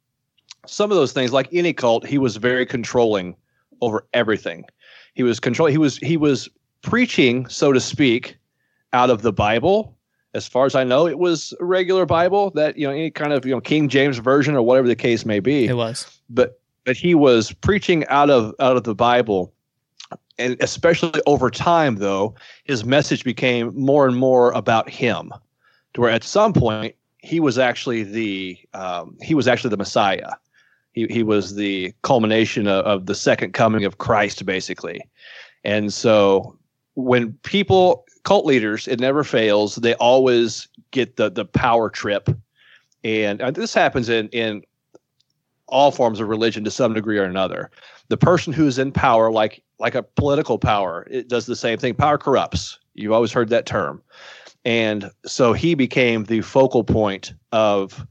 Some 0.65 0.91
of 0.91 0.97
those 0.97 1.11
things, 1.11 1.31
like 1.31 1.47
any 1.51 1.73
cult, 1.73 2.05
he 2.05 2.17
was 2.17 2.37
very 2.37 2.65
controlling 2.65 3.35
over 3.81 4.05
everything. 4.13 4.65
He 5.13 5.23
was 5.23 5.39
control. 5.39 5.69
He 5.69 5.77
was 5.77 5.97
he 5.97 6.17
was 6.17 6.49
preaching, 6.81 7.47
so 7.47 7.71
to 7.71 7.79
speak, 7.79 8.37
out 8.93 9.09
of 9.09 9.21
the 9.21 9.33
Bible. 9.33 9.95
As 10.33 10.47
far 10.47 10.65
as 10.65 10.75
I 10.75 10.83
know, 10.83 11.07
it 11.07 11.17
was 11.19 11.53
a 11.61 11.65
regular 11.65 12.05
Bible 12.05 12.51
that 12.51 12.77
you 12.77 12.85
know 12.87 12.91
any 12.91 13.11
kind 13.11 13.31
of 13.31 13.45
you 13.45 13.53
know 13.53 13.61
King 13.61 13.87
James 13.89 14.17
version 14.17 14.55
or 14.55 14.61
whatever 14.63 14.87
the 14.87 14.95
case 14.95 15.25
may 15.25 15.39
be 15.39 15.65
It 15.67 15.77
was. 15.77 16.19
but 16.29 16.59
but 16.83 16.97
he 16.97 17.15
was 17.15 17.51
preaching 17.51 18.05
out 18.07 18.29
of 18.29 18.53
out 18.59 18.75
of 18.75 18.83
the 18.83 18.95
Bible, 18.95 19.53
and 20.37 20.57
especially 20.59 21.21
over 21.25 21.49
time, 21.49 21.97
though, 21.97 22.35
his 22.65 22.83
message 22.83 23.23
became 23.23 23.71
more 23.79 24.07
and 24.07 24.17
more 24.17 24.51
about 24.51 24.89
him, 24.89 25.31
to 25.93 26.01
where 26.01 26.11
at 26.11 26.23
some 26.23 26.51
point 26.51 26.95
he 27.25 27.39
was 27.39 27.57
actually 27.57 28.03
the 28.03 28.57
um, 28.73 29.17
he 29.21 29.33
was 29.33 29.47
actually 29.47 29.71
the 29.71 29.77
Messiah. 29.77 30.31
He 30.93 31.07
he 31.09 31.23
was 31.23 31.55
the 31.55 31.93
culmination 32.03 32.67
of, 32.67 32.85
of 32.85 33.05
the 33.07 33.15
second 33.15 33.53
coming 33.53 33.83
of 33.83 33.97
Christ, 33.97 34.45
basically, 34.45 35.01
and 35.63 35.91
so 35.91 36.57
when 36.93 37.33
people 37.43 38.05
cult 38.23 38.45
leaders, 38.45 38.87
it 38.87 38.99
never 38.99 39.23
fails. 39.23 39.75
They 39.75 39.95
always 39.95 40.67
get 40.91 41.15
the 41.15 41.29
the 41.29 41.45
power 41.45 41.89
trip, 41.89 42.29
and, 43.03 43.39
this 43.55 43.73
happens 43.73 44.07
in 44.07 44.29
in 44.29 44.63
all 45.67 45.91
forms 45.91 46.19
of 46.19 46.29
religion 46.29 46.63
to 46.63 46.71
some 46.71 46.93
degree 46.93 47.17
or 47.17 47.23
another. 47.23 47.71
The 48.09 48.17
person 48.17 48.53
who's 48.53 48.77
in 48.77 48.91
power, 48.91 49.31
like 49.31 49.63
like 49.79 49.95
a 49.95 50.03
political 50.03 50.59
power, 50.59 51.07
it 51.09 51.27
does 51.27 51.47
the 51.47 51.55
same 51.55 51.79
thing. 51.79 51.95
Power 51.95 52.19
corrupts. 52.19 52.77
You've 52.93 53.11
always 53.11 53.31
heard 53.31 53.49
that 53.49 53.65
term. 53.65 54.01
And 54.65 55.11
so 55.25 55.53
he 55.53 55.75
became 55.75 56.25
the 56.25 56.41
focal 56.41 56.83
point 56.83 57.33
of 57.51 58.05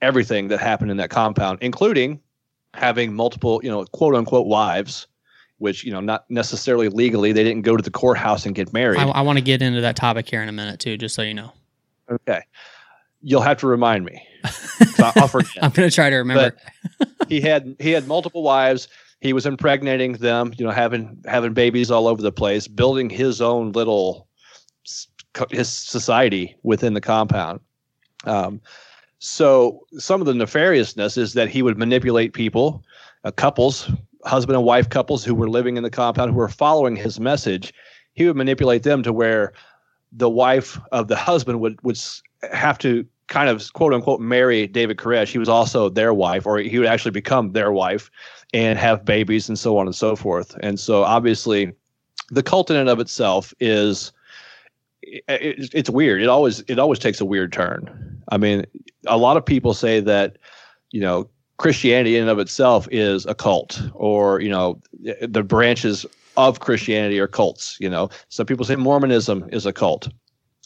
everything 0.00 0.48
that 0.48 0.58
happened 0.58 0.90
in 0.90 0.96
that 0.96 1.10
compound, 1.10 1.58
including 1.60 2.20
having 2.74 3.14
multiple, 3.14 3.60
you 3.62 3.70
know, 3.70 3.84
quote 3.84 4.14
unquote 4.14 4.46
wives, 4.46 5.06
which, 5.58 5.84
you 5.84 5.92
know, 5.92 6.00
not 6.00 6.24
necessarily 6.30 6.88
legally. 6.88 7.32
They 7.32 7.44
didn't 7.44 7.62
go 7.62 7.76
to 7.76 7.82
the 7.82 7.90
courthouse 7.90 8.46
and 8.46 8.54
get 8.54 8.72
married. 8.72 8.98
I, 9.00 9.08
I 9.08 9.20
want 9.20 9.38
to 9.38 9.44
get 9.44 9.60
into 9.60 9.82
that 9.82 9.96
topic 9.96 10.28
here 10.28 10.42
in 10.42 10.48
a 10.48 10.52
minute 10.52 10.80
too, 10.80 10.96
just 10.96 11.14
so 11.14 11.22
you 11.22 11.34
know. 11.34 11.52
Okay. 12.10 12.40
you'll 13.20 13.42
have 13.42 13.58
to 13.58 13.66
remind 13.66 14.04
me. 14.04 14.26
I'll 14.98 15.28
forget. 15.28 15.62
I'm 15.62 15.70
gonna 15.72 15.90
try 15.90 16.08
to 16.10 16.16
remember. 16.16 16.56
he 17.28 17.40
had 17.40 17.76
he 17.78 17.90
had 17.90 18.06
multiple 18.06 18.42
wives. 18.42 18.88
He 19.20 19.32
was 19.32 19.46
impregnating 19.46 20.12
them, 20.12 20.54
you 20.56 20.64
know, 20.64 20.70
having 20.70 21.22
having 21.26 21.52
babies 21.52 21.90
all 21.90 22.06
over 22.06 22.22
the 22.22 22.32
place, 22.32 22.68
building 22.68 23.10
his 23.10 23.40
own 23.40 23.72
little 23.72 24.27
his 25.50 25.68
society 25.68 26.56
within 26.62 26.94
the 26.94 27.00
compound. 27.00 27.60
Um, 28.24 28.60
so 29.18 29.86
some 29.98 30.20
of 30.20 30.26
the 30.26 30.32
nefariousness 30.32 31.18
is 31.18 31.34
that 31.34 31.48
he 31.48 31.62
would 31.62 31.78
manipulate 31.78 32.32
people, 32.32 32.84
uh, 33.24 33.30
couples, 33.32 33.90
husband 34.24 34.56
and 34.56 34.64
wife 34.64 34.88
couples 34.88 35.24
who 35.24 35.34
were 35.34 35.48
living 35.48 35.76
in 35.76 35.82
the 35.82 35.90
compound 35.90 36.32
who 36.32 36.36
were 36.36 36.48
following 36.48 36.96
his 36.96 37.18
message. 37.18 37.72
He 38.14 38.26
would 38.26 38.36
manipulate 38.36 38.82
them 38.82 39.02
to 39.02 39.12
where 39.12 39.52
the 40.12 40.30
wife 40.30 40.78
of 40.92 41.08
the 41.08 41.16
husband 41.16 41.60
would 41.60 41.80
would 41.82 41.98
have 42.52 42.78
to 42.78 43.06
kind 43.26 43.48
of 43.48 43.72
quote 43.74 43.92
unquote 43.92 44.20
marry 44.20 44.66
David 44.66 44.96
Koresh. 44.96 45.30
He 45.30 45.38
was 45.38 45.48
also 45.48 45.88
their 45.88 46.14
wife, 46.14 46.46
or 46.46 46.58
he 46.58 46.78
would 46.78 46.88
actually 46.88 47.10
become 47.10 47.52
their 47.52 47.72
wife 47.72 48.10
and 48.54 48.78
have 48.78 49.04
babies 49.04 49.48
and 49.48 49.58
so 49.58 49.76
on 49.78 49.86
and 49.86 49.94
so 49.94 50.16
forth. 50.16 50.56
And 50.60 50.80
so 50.80 51.02
obviously, 51.02 51.72
the 52.30 52.42
cult 52.42 52.70
in 52.70 52.76
and 52.76 52.88
of 52.88 53.00
itself 53.00 53.52
is 53.60 54.12
it, 55.12 55.24
it, 55.28 55.70
it's 55.74 55.90
weird. 55.90 56.22
It 56.22 56.28
always 56.28 56.60
it 56.68 56.78
always 56.78 56.98
takes 56.98 57.20
a 57.20 57.24
weird 57.24 57.52
turn. 57.52 58.22
I 58.30 58.36
mean, 58.36 58.64
a 59.06 59.16
lot 59.16 59.36
of 59.36 59.44
people 59.44 59.74
say 59.74 60.00
that 60.00 60.38
you 60.90 61.00
know 61.00 61.28
Christianity 61.58 62.16
in 62.16 62.22
and 62.22 62.30
of 62.30 62.38
itself 62.38 62.88
is 62.90 63.26
a 63.26 63.34
cult, 63.34 63.80
or 63.94 64.40
you 64.40 64.48
know 64.48 64.80
the 65.20 65.42
branches 65.42 66.06
of 66.36 66.60
Christianity 66.60 67.18
are 67.18 67.26
cults. 67.26 67.76
You 67.80 67.90
know, 67.90 68.10
some 68.28 68.46
people 68.46 68.64
say 68.64 68.76
Mormonism 68.76 69.48
is 69.52 69.66
a 69.66 69.72
cult, 69.72 70.08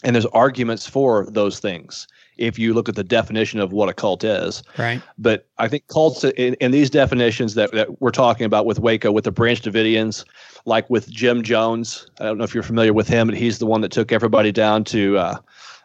and 0.04 0.14
there's 0.14 0.26
arguments 0.26 0.86
for 0.86 1.26
those 1.30 1.58
things. 1.58 2.06
If 2.42 2.58
you 2.58 2.74
look 2.74 2.88
at 2.88 2.96
the 2.96 3.04
definition 3.04 3.60
of 3.60 3.72
what 3.72 3.88
a 3.88 3.94
cult 3.94 4.24
is, 4.24 4.62
right. 4.76 5.00
but 5.16 5.46
I 5.58 5.68
think 5.68 5.86
cults 5.86 6.24
in, 6.24 6.54
in 6.54 6.72
these 6.72 6.90
definitions 6.90 7.54
that, 7.54 7.70
that 7.72 8.00
we're 8.00 8.10
talking 8.10 8.44
about 8.44 8.66
with 8.66 8.80
Waco, 8.80 9.12
with 9.12 9.24
the 9.24 9.30
Branch 9.30 9.62
Davidians, 9.62 10.24
like 10.64 10.90
with 10.90 11.08
Jim 11.08 11.42
Jones. 11.42 12.06
I 12.20 12.24
don't 12.24 12.38
know 12.38 12.44
if 12.44 12.52
you're 12.52 12.64
familiar 12.64 12.92
with 12.92 13.06
him, 13.06 13.28
but 13.28 13.36
he's 13.36 13.58
the 13.58 13.66
one 13.66 13.80
that 13.82 13.92
took 13.92 14.10
everybody 14.10 14.50
down 14.50 14.82
to, 14.84 15.18
uh, 15.18 15.36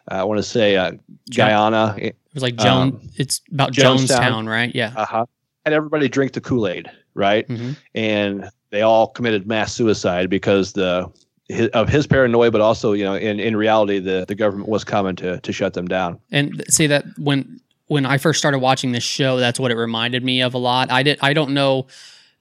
I 0.07 0.23
want 0.23 0.39
to 0.39 0.43
say, 0.43 0.77
uh, 0.77 0.93
Guyana. 1.35 1.95
It 1.99 2.17
was 2.33 2.43
like 2.43 2.55
Joan. 2.55 2.89
Um, 2.89 3.01
it's 3.15 3.41
about 3.51 3.71
Jonestown. 3.71 4.07
Jonestown, 4.07 4.49
right? 4.49 4.73
Yeah. 4.73 4.93
Uh-huh. 4.95 5.25
Had 5.65 5.73
everybody 5.73 6.09
drink 6.09 6.33
the 6.33 6.41
Kool 6.41 6.67
Aid, 6.67 6.89
right? 7.13 7.45
hmm 7.47 7.73
And 7.93 8.49
they 8.71 8.81
all 8.81 9.07
committed 9.07 9.47
mass 9.47 9.73
suicide 9.73 10.29
because 10.29 10.73
the 10.73 11.11
of 11.49 11.89
his 11.89 12.07
paranoia, 12.07 12.51
but 12.51 12.61
also, 12.61 12.93
you 12.93 13.03
know, 13.03 13.15
in, 13.15 13.39
in 13.39 13.55
reality, 13.55 13.99
the, 13.99 14.25
the 14.27 14.35
government 14.35 14.69
was 14.69 14.83
coming 14.83 15.15
to 15.17 15.39
to 15.39 15.53
shut 15.53 15.73
them 15.73 15.87
down. 15.87 16.19
And 16.31 16.63
see 16.69 16.87
that 16.87 17.05
when 17.17 17.61
when 17.87 18.05
I 18.05 18.17
first 18.17 18.39
started 18.39 18.59
watching 18.59 18.91
this 18.91 19.03
show, 19.03 19.37
that's 19.37 19.59
what 19.59 19.71
it 19.71 19.75
reminded 19.75 20.23
me 20.23 20.41
of 20.41 20.53
a 20.53 20.57
lot. 20.57 20.91
I 20.91 21.03
did. 21.03 21.19
I 21.21 21.33
don't 21.33 21.53
know. 21.53 21.87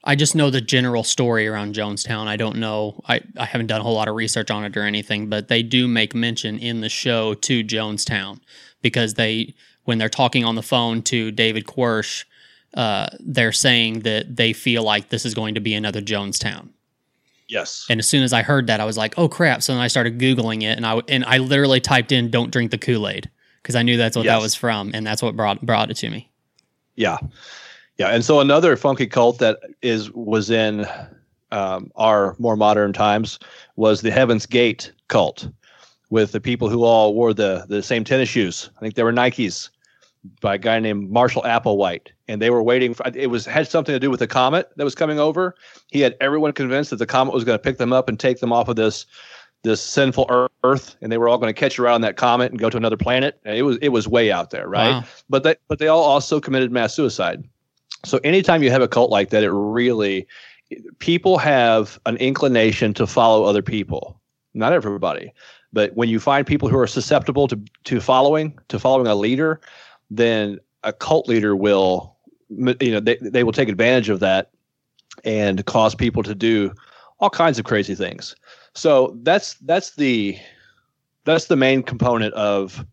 I 0.03 0.15
just 0.15 0.35
know 0.35 0.49
the 0.49 0.61
general 0.61 1.03
story 1.03 1.47
around 1.47 1.75
Jonestown. 1.75 2.27
I 2.27 2.37
don't 2.37 2.57
know. 2.57 3.01
I, 3.07 3.21
I 3.37 3.45
haven't 3.45 3.67
done 3.67 3.81
a 3.81 3.83
whole 3.83 3.95
lot 3.95 4.07
of 4.07 4.15
research 4.15 4.49
on 4.51 4.63
it 4.63 4.77
or 4.77 4.83
anything, 4.83 5.27
but 5.27 5.47
they 5.47 5.63
do 5.63 5.87
make 5.87 6.15
mention 6.15 6.59
in 6.59 6.81
the 6.81 6.87
show 6.87 7.33
to 7.33 7.63
Jonestown 7.63 8.39
because 8.81 9.15
they, 9.15 9.53
when 9.83 9.97
they're 9.97 10.07
talking 10.07 10.45
on 10.45 10.55
the 10.55 10.61
phone 10.61 11.01
to 11.03 11.31
David 11.31 11.65
Koresh, 11.65 12.23
uh, 12.73 13.07
they're 13.19 13.51
saying 13.51 14.01
that 14.01 14.35
they 14.35 14.53
feel 14.53 14.83
like 14.83 15.09
this 15.09 15.25
is 15.25 15.33
going 15.33 15.55
to 15.55 15.61
be 15.61 15.73
another 15.73 16.01
Jonestown. 16.01 16.69
Yes. 17.47 17.85
And 17.89 17.99
as 17.99 18.07
soon 18.07 18.23
as 18.23 18.33
I 18.33 18.41
heard 18.41 18.67
that, 18.67 18.79
I 18.79 18.85
was 18.85 18.97
like, 18.97 19.13
"Oh 19.17 19.29
crap!" 19.29 19.63
So 19.63 19.73
then 19.73 19.81
I 19.81 19.87
started 19.87 20.19
googling 20.19 20.63
it, 20.63 20.75
and 20.77 20.85
I 20.85 21.01
and 21.07 21.23
I 21.25 21.37
literally 21.37 21.79
typed 21.79 22.11
in 22.11 22.29
"Don't 22.29 22.51
drink 22.51 22.71
the 22.71 22.77
Kool 22.77 23.07
Aid" 23.07 23.29
because 23.61 23.75
I 23.75 23.83
knew 23.83 23.97
that's 23.97 24.17
what 24.17 24.25
that 24.25 24.41
was 24.41 24.55
from, 24.55 24.91
and 24.93 25.05
that's 25.07 25.21
what 25.21 25.35
brought 25.35 25.65
brought 25.65 25.89
it 25.89 25.95
to 25.97 26.09
me. 26.09 26.29
Yeah, 26.95 27.17
yeah, 27.97 28.09
and 28.09 28.25
so 28.25 28.39
another 28.39 28.75
funky 28.75 29.07
cult 29.07 29.39
that 29.39 29.59
is 29.81 30.11
was 30.11 30.49
in 30.49 30.85
um, 31.51 31.91
our 31.95 32.35
more 32.37 32.57
modern 32.57 32.91
times 32.91 33.39
was 33.75 34.01
the 34.01 34.11
Heaven's 34.11 34.45
Gate 34.45 34.91
cult, 35.07 35.47
with 36.09 36.33
the 36.33 36.41
people 36.41 36.69
who 36.69 36.83
all 36.83 37.13
wore 37.13 37.33
the 37.33 37.65
the 37.69 37.81
same 37.81 38.03
tennis 38.03 38.29
shoes. 38.29 38.69
I 38.77 38.81
think 38.81 38.95
they 38.95 39.03
were 39.03 39.13
Nikes 39.13 39.69
by 40.41 40.55
a 40.55 40.57
guy 40.57 40.79
named 40.79 41.09
Marshall 41.09 41.43
Applewhite, 41.43 42.07
and 42.27 42.41
they 42.41 42.49
were 42.49 42.63
waiting 42.63 42.93
for 42.93 43.03
it 43.13 43.29
was 43.29 43.45
had 43.45 43.67
something 43.67 43.93
to 43.93 43.99
do 43.99 44.09
with 44.11 44.19
the 44.19 44.27
comet 44.27 44.69
that 44.75 44.83
was 44.83 44.95
coming 44.95 45.19
over. 45.19 45.55
He 45.91 46.01
had 46.01 46.15
everyone 46.21 46.51
convinced 46.53 46.89
that 46.89 46.97
the 46.97 47.05
comet 47.05 47.33
was 47.33 47.43
going 47.43 47.57
to 47.57 47.61
pick 47.63 47.77
them 47.77 47.93
up 47.93 48.09
and 48.09 48.19
take 48.19 48.39
them 48.39 48.51
off 48.53 48.67
of 48.67 48.75
this 48.75 49.05
this 49.63 49.81
sinful 49.81 50.49
earth 50.63 50.95
and 51.01 51.11
they 51.11 51.17
were 51.17 51.27
all 51.27 51.37
going 51.39 51.53
to 51.53 51.59
catch 51.59 51.79
around 51.79 51.95
on 51.95 52.01
that 52.01 52.15
comet 52.15 52.51
and 52.51 52.59
go 52.59 52.69
to 52.69 52.77
another 52.77 52.95
planet 52.95 53.39
and 53.43 53.57
it 53.57 53.63
was 53.63 53.77
it 53.81 53.89
was 53.89 54.07
way 54.07 54.31
out 54.31 54.51
there 54.51 54.67
right 54.69 54.91
Wow. 54.91 55.03
but 55.29 55.43
they 55.43 55.55
but 55.67 55.79
they 55.79 55.87
all 55.87 56.03
also 56.03 56.39
committed 56.39 56.71
mass 56.71 56.93
suicide. 56.93 57.43
So 58.05 58.19
anytime 58.23 58.61
you 58.63 58.69
have 58.69 58.83
a 58.83 58.87
cult 58.87 59.09
like 59.09 59.31
that, 59.31 59.43
it 59.43 59.51
really 59.51 60.27
people 60.99 61.37
have 61.39 61.99
an 62.05 62.17
inclination 62.17 62.93
to 62.95 63.07
follow 63.07 63.43
other 63.45 63.61
people. 63.63 64.19
Not 64.53 64.73
everybody, 64.73 65.33
but 65.73 65.95
when 65.95 66.07
you 66.09 66.19
find 66.19 66.45
people 66.45 66.69
who 66.69 66.77
are 66.77 66.87
susceptible 66.87 67.47
to 67.47 67.59
to 67.85 67.99
following 67.99 68.57
to 68.69 68.79
following 68.79 69.07
a 69.07 69.15
leader, 69.15 69.59
then 70.09 70.59
a 70.83 70.93
cult 70.93 71.27
leader 71.27 71.55
will 71.55 72.15
you 72.49 72.91
know 72.91 72.99
they, 72.99 73.17
they 73.21 73.43
will 73.43 73.51
take 73.51 73.69
advantage 73.69 74.09
of 74.09 74.19
that 74.19 74.51
and 75.23 75.65
cause 75.65 75.95
people 75.95 76.23
to 76.23 76.35
do 76.35 76.73
all 77.19 77.29
kinds 77.29 77.57
of 77.59 77.65
crazy 77.65 77.95
things. 77.95 78.35
So 78.73 79.17
that's 79.23 79.55
that's 79.55 79.95
the 79.95 80.37
that's 81.25 81.45
the 81.45 81.55
main 81.55 81.83
component 81.83 82.33
of 82.35 82.85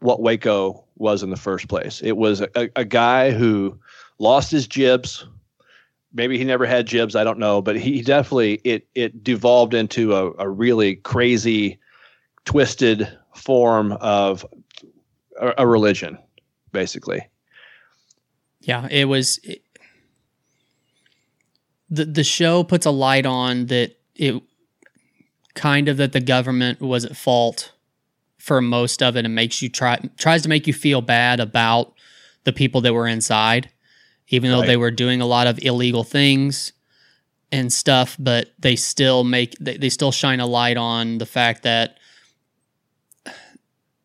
what 0.00 0.20
Waco 0.20 0.84
was 0.96 1.22
in 1.22 1.30
the 1.30 1.36
first 1.36 1.68
place. 1.68 2.00
It 2.02 2.16
was 2.16 2.40
a, 2.40 2.68
a 2.76 2.84
guy 2.84 3.30
who 3.30 3.78
lost 4.18 4.50
his 4.50 4.66
jibs. 4.66 5.26
Maybe 6.12 6.36
he 6.36 6.44
never 6.44 6.66
had 6.66 6.86
jibs. 6.86 7.16
I 7.16 7.24
don't 7.24 7.38
know, 7.38 7.62
but 7.62 7.78
he 7.78 8.02
definitely 8.02 8.60
it 8.64 8.86
it 8.94 9.24
devolved 9.24 9.74
into 9.74 10.14
a, 10.14 10.32
a 10.38 10.48
really 10.48 10.96
crazy, 10.96 11.78
twisted 12.44 13.08
form 13.34 13.92
of 13.92 14.44
a, 15.40 15.54
a 15.58 15.66
religion, 15.66 16.18
basically. 16.72 17.28
Yeah, 18.60 18.86
it 18.90 19.06
was. 19.06 19.38
It, 19.44 19.62
the 21.90 22.04
The 22.04 22.24
show 22.24 22.64
puts 22.64 22.86
a 22.86 22.90
light 22.90 23.26
on 23.26 23.66
that 23.66 23.98
it 24.14 24.42
kind 25.54 25.88
of 25.88 25.96
that 25.98 26.12
the 26.12 26.20
government 26.20 26.80
was 26.80 27.04
at 27.04 27.16
fault 27.16 27.72
for 28.38 28.60
most 28.60 29.02
of 29.02 29.16
it, 29.16 29.24
and 29.24 29.34
makes 29.34 29.62
you 29.62 29.68
try 29.68 29.98
tries 30.16 30.42
to 30.42 30.48
make 30.48 30.66
you 30.66 30.72
feel 30.72 31.00
bad 31.00 31.40
about 31.40 31.92
the 32.44 32.52
people 32.52 32.80
that 32.82 32.92
were 32.94 33.06
inside, 33.06 33.70
even 34.28 34.50
though 34.50 34.60
Right. 34.60 34.66
they 34.66 34.76
were 34.76 34.90
doing 34.90 35.20
a 35.20 35.26
lot 35.26 35.46
of 35.46 35.58
illegal 35.62 36.02
things 36.04 36.72
and 37.52 37.72
stuff. 37.72 38.16
But 38.18 38.52
they 38.58 38.76
still 38.76 39.22
make 39.24 39.54
they, 39.60 39.76
they 39.76 39.90
still 39.90 40.12
shine 40.12 40.40
a 40.40 40.46
light 40.46 40.76
on 40.76 41.18
the 41.18 41.26
fact 41.26 41.62
that 41.64 41.98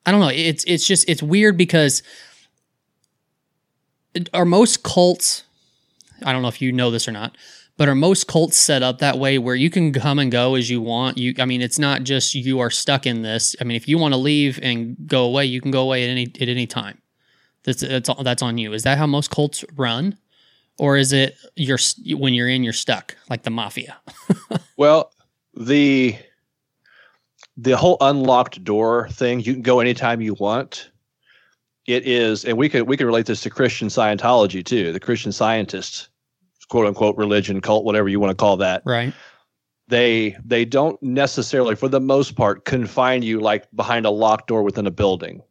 I 0.06 0.12
don't 0.12 0.20
know. 0.22 0.30
It's 0.30 0.64
it's 0.66 0.86
just 0.88 1.08
it's 1.10 1.24
weird 1.24 1.58
because 1.58 2.02
are 4.34 4.46
most 4.46 4.84
cults 4.84 5.44
i 6.26 6.32
don't 6.32 6.42
know 6.42 6.48
if 6.48 6.62
you 6.62 6.72
know 6.72 6.92
this 6.92 7.08
or 7.08 7.12
not 7.12 7.36
but 7.78 7.88
are 7.88 7.96
most 7.96 8.28
cults 8.28 8.58
set 8.58 8.82
up 8.82 9.00
that 9.00 9.20
way 9.20 9.38
where 9.38 9.56
you 9.56 9.70
can 9.70 9.94
come 9.94 10.18
and 10.18 10.32
go 10.32 10.56
as 10.56 10.70
you 10.70 10.82
want? 10.82 11.18
You 11.18 11.36
i 11.38 11.46
mean 11.46 11.62
it's 11.62 11.80
not 11.80 12.04
just 12.04 12.34
you 12.34 12.60
are 12.60 12.72
stuck 12.72 13.06
in 13.06 13.22
this. 13.22 13.56
I 13.62 13.64
mean 13.64 13.78
if 13.78 13.88
you 13.88 13.98
want 14.00 14.14
to 14.14 14.18
leave 14.18 14.60
and 14.62 14.98
go 15.06 15.26
away 15.26 15.46
you 15.46 15.62
can 15.62 15.72
go 15.72 15.84
away 15.84 16.04
at 16.04 16.10
any 16.10 16.24
at 16.42 16.50
any 16.50 16.66
time. 16.66 17.00
That's 17.64 17.82
that's 17.82 18.10
that's 18.24 18.42
on 18.42 18.58
you. 18.58 18.74
Is 18.74 18.84
that 18.84 18.98
how 18.98 19.06
most 19.06 19.30
cults 19.30 19.64
run? 19.76 20.18
Or 20.80 20.98
is 20.98 21.14
it 21.14 21.38
you're 21.56 21.80
when 22.18 22.34
you're 22.34 22.50
in 22.50 22.64
you're 22.64 22.74
stuck 22.74 23.16
like 23.30 23.44
the 23.44 23.52
mafia? 23.52 23.98
Well, 24.78 25.12
the 25.56 26.16
the 27.58 27.76
whole 27.76 27.98
unlocked 28.00 28.64
door 28.64 29.10
thing, 29.10 29.40
you 29.40 29.54
can 29.54 29.64
go 29.64 29.80
anytime 29.80 30.22
you 30.22 30.36
want. 30.36 30.92
It 31.88 32.06
is, 32.06 32.44
and 32.44 32.58
we 32.58 32.68
can 32.68 32.86
we 32.86 32.98
can 32.98 33.08
relate 33.08 33.26
this 33.26 33.42
to 33.42 33.50
Christian 33.50 33.88
Scientology 33.88 34.64
too, 34.64 34.92
the 34.92 35.00
Christian 35.00 35.32
scientists, 35.32 36.10
quote 36.68 36.86
unquote 36.86 37.16
religion, 37.16 37.62
cult, 37.62 37.86
whatever 37.86 38.10
you 38.10 38.20
want 38.20 38.32
to 38.32 38.36
call 38.36 38.58
that. 38.58 38.82
right 38.86 39.14
They 39.88 40.36
they 40.44 40.66
don't 40.66 41.02
necessarily, 41.02 41.76
for 41.76 41.88
the 41.88 42.02
most 42.02 42.36
part, 42.36 42.66
confine 42.66 43.24
you 43.24 43.40
like 43.40 43.68
behind 43.74 44.06
a 44.06 44.10
locked 44.10 44.48
door 44.48 44.64
within 44.64 44.86
a 44.86 44.92
building, 44.92 45.42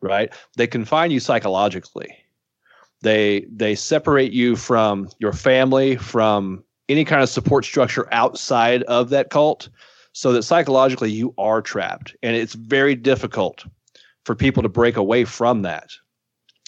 right? 0.00 0.32
They 0.56 0.66
confine 0.66 1.10
you 1.10 1.20
psychologically. 1.20 2.08
They 3.02 3.46
they 3.50 3.74
separate 3.74 4.32
you 4.32 4.56
from 4.56 5.10
your 5.18 5.34
family, 5.34 5.96
from 5.96 6.64
any 6.88 7.04
kind 7.04 7.22
of 7.22 7.28
support 7.28 7.66
structure 7.66 8.08
outside 8.12 8.82
of 8.84 9.10
that 9.10 9.28
cult 9.28 9.68
so 10.12 10.32
that 10.32 10.44
psychologically 10.44 11.10
you 11.10 11.34
are 11.36 11.60
trapped 11.60 12.16
and 12.22 12.34
it's 12.34 12.54
very 12.54 12.94
difficult 12.94 13.66
for 14.26 14.34
people 14.34 14.62
to 14.62 14.68
break 14.68 14.96
away 14.96 15.24
from 15.24 15.62
that 15.62 15.90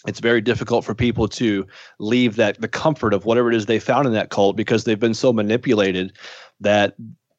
it's 0.07 0.19
very 0.19 0.39
difficult 0.39 0.85
for 0.85 0.95
people 0.95 1.27
to 1.27 1.67
leave 1.99 2.37
that 2.37 2.59
the 2.61 2.67
comfort 2.67 3.13
of 3.13 3.25
whatever 3.25 3.51
it 3.51 3.55
is 3.55 3.65
they 3.65 3.79
found 3.79 4.07
in 4.07 4.13
that 4.13 4.29
cult 4.29 4.55
because 4.55 4.85
they've 4.85 4.99
been 4.99 5.13
so 5.13 5.33
manipulated 5.33 6.13
that 6.61 6.95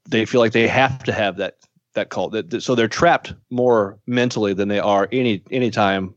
they 0.08 0.26
feel 0.26 0.40
like 0.40 0.52
they 0.52 0.68
have 0.68 1.02
to 1.04 1.12
have 1.12 1.36
that 1.38 1.56
that 1.94 2.10
cult 2.10 2.32
that, 2.32 2.62
so 2.62 2.74
they're 2.74 2.86
trapped 2.88 3.34
more 3.50 3.98
mentally 4.06 4.52
than 4.52 4.68
they 4.68 4.78
are 4.78 5.08
any 5.10 5.42
any 5.50 5.70
time 5.70 6.14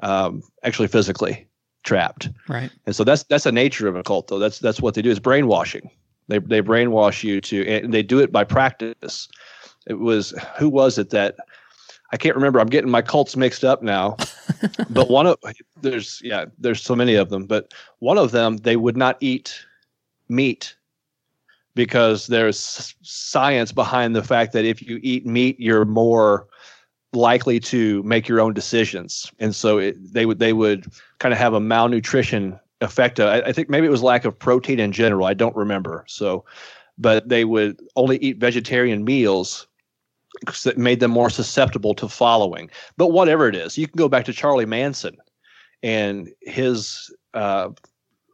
um, 0.00 0.42
actually 0.64 0.88
physically 0.88 1.46
trapped. 1.84 2.28
Right. 2.48 2.70
And 2.86 2.94
so 2.94 3.04
that's 3.04 3.22
that's 3.24 3.44
the 3.44 3.52
nature 3.52 3.88
of 3.88 3.96
a 3.96 4.02
cult, 4.02 4.28
though. 4.28 4.38
That's 4.38 4.58
that's 4.58 4.80
what 4.80 4.94
they 4.94 5.02
do 5.02 5.10
is 5.10 5.20
brainwashing. 5.20 5.90
They 6.26 6.38
they 6.38 6.60
brainwash 6.60 7.22
you 7.22 7.40
to, 7.42 7.66
and 7.66 7.94
they 7.94 8.02
do 8.02 8.18
it 8.18 8.32
by 8.32 8.44
practice. 8.44 9.28
It 9.86 9.94
was 9.94 10.34
who 10.58 10.68
was 10.68 10.98
it 10.98 11.10
that 11.10 11.36
I 12.10 12.16
can't 12.16 12.36
remember. 12.36 12.58
I'm 12.58 12.68
getting 12.68 12.90
my 12.90 13.02
cults 13.02 13.36
mixed 13.36 13.64
up 13.64 13.82
now. 13.82 14.16
but 14.90 15.10
one 15.10 15.26
of 15.26 15.38
there's 15.80 16.20
yeah 16.24 16.46
there's 16.58 16.82
so 16.82 16.96
many 16.96 17.14
of 17.14 17.30
them, 17.30 17.44
but 17.44 17.72
one 17.98 18.18
of 18.18 18.30
them 18.30 18.56
they 18.58 18.76
would 18.76 18.96
not 18.96 19.16
eat 19.20 19.64
meat 20.28 20.74
because 21.74 22.26
there's 22.26 22.94
science 23.02 23.70
behind 23.70 24.16
the 24.16 24.24
fact 24.24 24.52
that 24.52 24.64
if 24.64 24.82
you 24.82 24.98
eat 25.00 25.24
meat, 25.24 25.60
you're 25.60 25.84
more 25.84 26.48
likely 27.12 27.60
to 27.60 28.02
make 28.02 28.26
your 28.26 28.40
own 28.40 28.52
decisions, 28.52 29.30
and 29.38 29.54
so 29.54 29.78
it, 29.78 29.96
they 30.12 30.26
would 30.26 30.40
they 30.40 30.52
would 30.52 30.86
kind 31.20 31.32
of 31.32 31.38
have 31.38 31.54
a 31.54 31.60
malnutrition 31.60 32.58
effect. 32.80 33.20
Uh, 33.20 33.26
I, 33.26 33.48
I 33.48 33.52
think 33.52 33.68
maybe 33.68 33.86
it 33.86 33.90
was 33.90 34.02
lack 34.02 34.24
of 34.24 34.36
protein 34.36 34.80
in 34.80 34.90
general. 34.92 35.26
I 35.26 35.34
don't 35.34 35.54
remember. 35.54 36.04
So, 36.08 36.44
but 36.98 37.28
they 37.28 37.44
would 37.44 37.80
only 37.94 38.16
eat 38.18 38.38
vegetarian 38.38 39.04
meals 39.04 39.67
that 40.64 40.78
made 40.78 41.00
them 41.00 41.10
more 41.10 41.30
susceptible 41.30 41.94
to 41.94 42.08
following. 42.08 42.70
But 42.96 43.08
whatever 43.08 43.48
it 43.48 43.56
is, 43.56 43.78
you 43.78 43.86
can 43.86 43.96
go 43.96 44.08
back 44.08 44.24
to 44.26 44.32
Charlie 44.32 44.66
Manson 44.66 45.16
and 45.82 46.28
his 46.42 47.14
uh, 47.34 47.70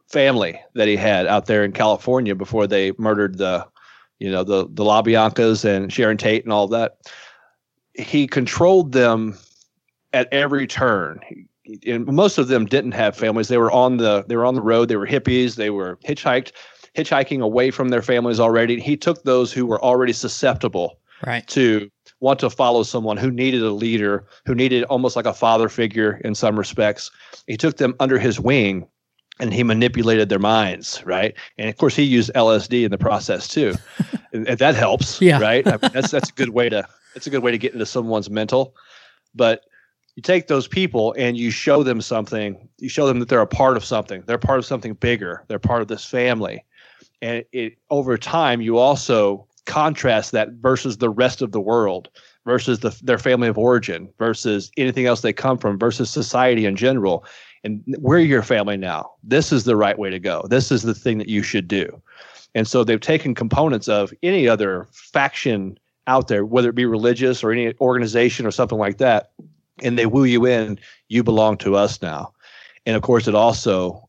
family 0.09 0.59
that 0.73 0.87
he 0.87 0.95
had 0.95 1.27
out 1.27 1.45
there 1.45 1.63
in 1.63 1.71
California 1.71 2.35
before 2.35 2.67
they 2.67 2.91
murdered 2.97 3.37
the, 3.37 3.65
you 4.19 4.31
know, 4.31 4.43
the 4.43 4.67
the 4.69 4.83
LaBiancas 4.83 5.65
and 5.65 5.91
Sharon 5.91 6.17
Tate 6.17 6.43
and 6.43 6.53
all 6.53 6.67
that. 6.69 6.97
He 7.93 8.27
controlled 8.27 8.91
them 8.91 9.37
at 10.13 10.27
every 10.31 10.67
turn. 10.67 11.19
And 11.87 12.05
most 12.05 12.37
of 12.37 12.47
them 12.47 12.65
didn't 12.65 12.91
have 12.91 13.17
families. 13.17 13.47
They 13.47 13.57
were 13.57 13.71
on 13.71 13.97
the 13.97 14.23
they 14.27 14.35
were 14.35 14.45
on 14.45 14.55
the 14.55 14.61
road. 14.61 14.87
They 14.87 14.97
were 14.97 15.07
hippies. 15.07 15.55
They 15.55 15.71
were 15.71 15.97
hitchhiked, 16.05 16.51
hitchhiking 16.95 17.41
away 17.41 17.71
from 17.71 17.89
their 17.89 18.03
families 18.03 18.39
already. 18.39 18.79
He 18.79 18.95
took 18.95 19.23
those 19.23 19.51
who 19.51 19.65
were 19.65 19.83
already 19.83 20.13
susceptible 20.13 20.99
Right. 21.25 21.47
to 21.47 21.89
want 22.25 22.39
to 22.39 22.49
follow 22.49 22.81
someone 22.83 23.17
who 23.17 23.29
needed 23.29 23.61
a 23.61 23.71
leader, 23.71 24.25
who 24.47 24.55
needed 24.55 24.83
almost 24.85 25.15
like 25.15 25.27
a 25.27 25.33
father 25.33 25.69
figure 25.69 26.19
in 26.25 26.33
some 26.33 26.57
respects. 26.57 27.11
He 27.47 27.55
took 27.55 27.77
them 27.77 27.95
under 27.99 28.17
his 28.17 28.39
wing 28.39 28.87
and 29.39 29.53
he 29.53 29.61
manipulated 29.63 30.29
their 30.29 30.39
minds, 30.39 31.03
right? 31.05 31.35
And 31.59 31.69
of 31.69 31.77
course, 31.77 31.95
he 31.95 32.03
used 32.03 32.31
LSD 32.33 32.83
in 32.83 32.89
the 32.91 32.97
process 32.97 33.47
too, 33.47 33.75
and, 34.33 34.47
and 34.47 34.57
that 34.59 34.73
helps, 34.75 35.21
Yeah. 35.21 35.39
right? 35.39 35.65
I 35.67 35.71
mean, 35.71 35.91
that's 35.93 36.09
that's 36.11 36.29
a 36.29 36.33
good 36.33 36.49
way 36.49 36.67
to 36.69 36.83
that's 37.13 37.27
a 37.27 37.29
good 37.29 37.43
way 37.43 37.51
to 37.51 37.57
get 37.57 37.73
into 37.73 37.85
someone's 37.85 38.29
mental. 38.29 38.73
But 39.35 39.61
you 40.15 40.21
take 40.23 40.47
those 40.47 40.67
people 40.67 41.13
and 41.17 41.37
you 41.37 41.51
show 41.51 41.83
them 41.83 42.01
something. 42.01 42.67
You 42.79 42.89
show 42.89 43.05
them 43.07 43.19
that 43.19 43.29
they're 43.29 43.41
a 43.41 43.47
part 43.47 43.77
of 43.77 43.85
something. 43.85 44.23
They're 44.25 44.37
part 44.39 44.57
of 44.59 44.65
something 44.65 44.93
bigger. 44.95 45.43
They're 45.47 45.59
part 45.59 45.81
of 45.83 45.89
this 45.89 46.05
family, 46.05 46.63
and 47.21 47.43
it 47.51 47.77
over 47.91 48.17
time 48.17 48.61
you 48.61 48.77
also 48.77 49.45
contrast 49.65 50.31
that 50.31 50.49
versus 50.53 50.97
the 50.97 51.09
rest 51.09 51.41
of 51.41 51.51
the 51.51 51.61
world 51.61 52.09
versus 52.45 52.79
the, 52.79 52.97
their 53.03 53.17
family 53.17 53.47
of 53.47 53.57
origin 53.57 54.09
versus 54.17 54.71
anything 54.77 55.05
else 55.05 55.21
they 55.21 55.33
come 55.33 55.57
from 55.57 55.79
versus 55.79 56.09
society 56.09 56.65
in 56.65 56.75
general. 56.75 57.25
And 57.63 57.83
we're 57.99 58.19
your 58.19 58.43
family 58.43 58.77
now. 58.77 59.11
This 59.23 59.51
is 59.51 59.63
the 59.63 59.75
right 59.75 59.97
way 59.97 60.09
to 60.11 60.19
go. 60.19 60.45
This 60.49 60.71
is 60.71 60.83
the 60.83 60.93
thing 60.93 61.17
that 61.17 61.29
you 61.29 61.41
should 61.41 61.67
do. 61.67 62.01
And 62.53 62.67
so 62.67 62.83
they've 62.83 63.01
taken 63.01 63.33
components 63.33 63.87
of 63.87 64.13
any 64.23 64.47
other 64.47 64.87
faction 64.91 65.77
out 66.07 66.27
there 66.27 66.45
whether 66.45 66.69
it 66.69 66.75
be 66.75 66.85
religious 66.85 67.43
or 67.43 67.51
any 67.51 67.73
organization 67.81 68.45
or 68.45 68.51
something 68.51 68.77
like 68.77 68.99
that 68.99 69.31
and 69.81 69.97
they 69.97 70.05
woo 70.05 70.23
you 70.23 70.45
in. 70.45 70.79
You 71.09 71.23
belong 71.23 71.57
to 71.57 71.75
us 71.75 72.01
now. 72.01 72.33
And 72.85 72.95
of 72.95 73.01
course 73.01 73.27
it 73.27 73.35
also 73.35 74.07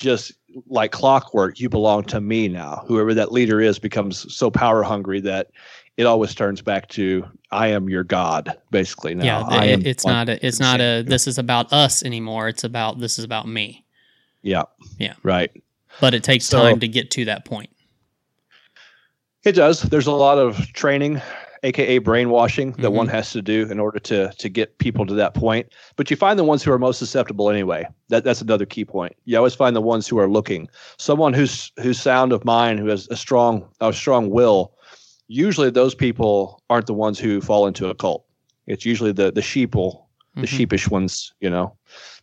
just 0.00 0.32
like 0.66 0.90
clockwork, 0.90 1.60
you 1.60 1.68
belong 1.68 2.02
to 2.04 2.20
me 2.20 2.48
now. 2.48 2.82
Whoever 2.88 3.14
that 3.14 3.30
leader 3.30 3.60
is 3.60 3.78
becomes 3.78 4.32
so 4.34 4.50
power 4.50 4.82
hungry 4.82 5.20
that 5.20 5.48
it 5.96 6.04
always 6.04 6.34
turns 6.34 6.60
back 6.62 6.88
to 6.88 7.24
I 7.52 7.68
am 7.68 7.88
your 7.88 8.02
God, 8.02 8.56
basically. 8.70 9.14
Now 9.14 9.24
yeah. 9.24 9.44
I 9.46 9.64
it- 9.66 9.86
it's 9.86 10.06
not 10.06 10.28
a, 10.28 10.44
it's 10.44 10.58
not 10.58 10.80
a 10.80 11.02
this 11.02 11.26
is 11.28 11.38
about 11.38 11.72
us 11.72 12.02
anymore. 12.02 12.48
It's 12.48 12.64
about 12.64 12.98
this 12.98 13.18
is 13.18 13.24
about 13.24 13.46
me. 13.46 13.84
Yeah. 14.42 14.62
Yeah. 14.98 15.14
Right. 15.22 15.50
But 16.00 16.14
it 16.14 16.24
takes 16.24 16.46
So- 16.46 16.62
time 16.62 16.80
to 16.80 16.88
get 16.88 17.10
to 17.12 17.26
that 17.26 17.44
point. 17.44 17.70
It 19.44 19.52
does. 19.52 19.82
There's 19.82 20.06
a 20.06 20.12
lot 20.12 20.38
of 20.38 20.58
training, 20.74 21.20
aka 21.62 21.98
brainwashing, 21.98 22.72
that 22.72 22.90
Mhm. 22.90 22.94
one 22.94 23.08
has 23.08 23.30
to 23.32 23.42
do 23.42 23.66
in 23.70 23.78
order 23.80 23.98
to 24.00 24.30
to 24.38 24.48
get 24.48 24.78
people 24.78 25.04
to 25.06 25.14
that 25.14 25.34
point. 25.34 25.66
But 25.96 26.10
you 26.10 26.16
find 26.16 26.38
the 26.38 26.44
ones 26.44 26.62
who 26.62 26.72
are 26.72 26.78
most 26.78 26.98
susceptible 26.98 27.50
anyway. 27.50 27.86
That 28.08 28.24
that's 28.24 28.40
another 28.40 28.66
key 28.66 28.84
point. 28.84 29.14
You 29.24 29.36
always 29.36 29.54
find 29.54 29.74
the 29.76 29.80
ones 29.80 30.06
who 30.08 30.18
are 30.18 30.28
looking. 30.28 30.68
Someone 30.98 31.32
who's 31.32 31.72
who's 31.82 32.00
sound 32.00 32.32
of 32.32 32.44
mind, 32.44 32.78
who 32.80 32.86
has 32.86 33.06
a 33.10 33.16
strong 33.16 33.64
a 33.80 33.92
strong 33.92 34.30
will. 34.30 34.72
Usually, 35.28 35.70
those 35.70 35.94
people 35.94 36.60
aren't 36.70 36.86
the 36.86 36.94
ones 36.94 37.18
who 37.18 37.40
fall 37.40 37.66
into 37.66 37.88
a 37.88 37.94
cult. 37.94 38.24
It's 38.66 38.84
usually 38.84 39.12
the 39.12 39.30
the 39.30 39.40
sheeple, 39.42 40.02
the 40.36 40.42
Mhm. 40.42 40.48
sheepish 40.48 40.88
ones, 40.88 41.32
you 41.40 41.50
know. 41.50 41.72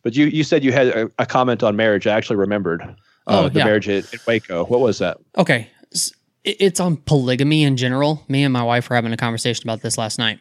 But 0.04 0.15
you 0.15 0.26
you 0.28 0.43
said 0.43 0.63
you 0.63 0.71
had 0.71 0.88
a, 0.88 1.10
a 1.19 1.26
comment 1.26 1.63
on 1.63 1.76
marriage. 1.76 2.08
I 2.08 2.13
actually 2.15 2.38
remembered. 2.38 2.82
Uh, 2.82 3.43
Oh, 3.43 3.50
the 3.50 3.60
yeah. 3.60 3.65
marriage 3.65 3.89
at, 3.89 4.06
at 4.13 4.21
Waco. 4.26 4.63
What 4.65 4.80
was 4.80 5.00
that? 5.00 5.17
Okay. 5.38 5.67
It's 6.48 6.80
on 6.80 6.96
polygamy 6.96 7.64
in 7.64 7.76
general. 7.76 8.24
Me 8.30 8.44
and 8.46 8.54
my 8.54 8.64
wife 8.64 8.90
were 8.90 8.96
having 8.96 9.12
a 9.12 9.18
conversation 9.18 9.68
about 9.68 9.82
this 9.82 9.98
last 9.98 10.18
night. 10.18 10.40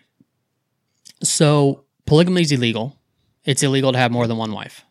So, 1.20 1.84
polygamy 2.06 2.42
is 2.42 2.52
illegal. 2.52 2.96
It's 3.44 3.64
illegal 3.64 3.90
to 3.90 3.98
have 3.98 4.12
more 4.12 4.28
than 4.28 4.36
one 4.36 4.52
wife. 4.52 4.84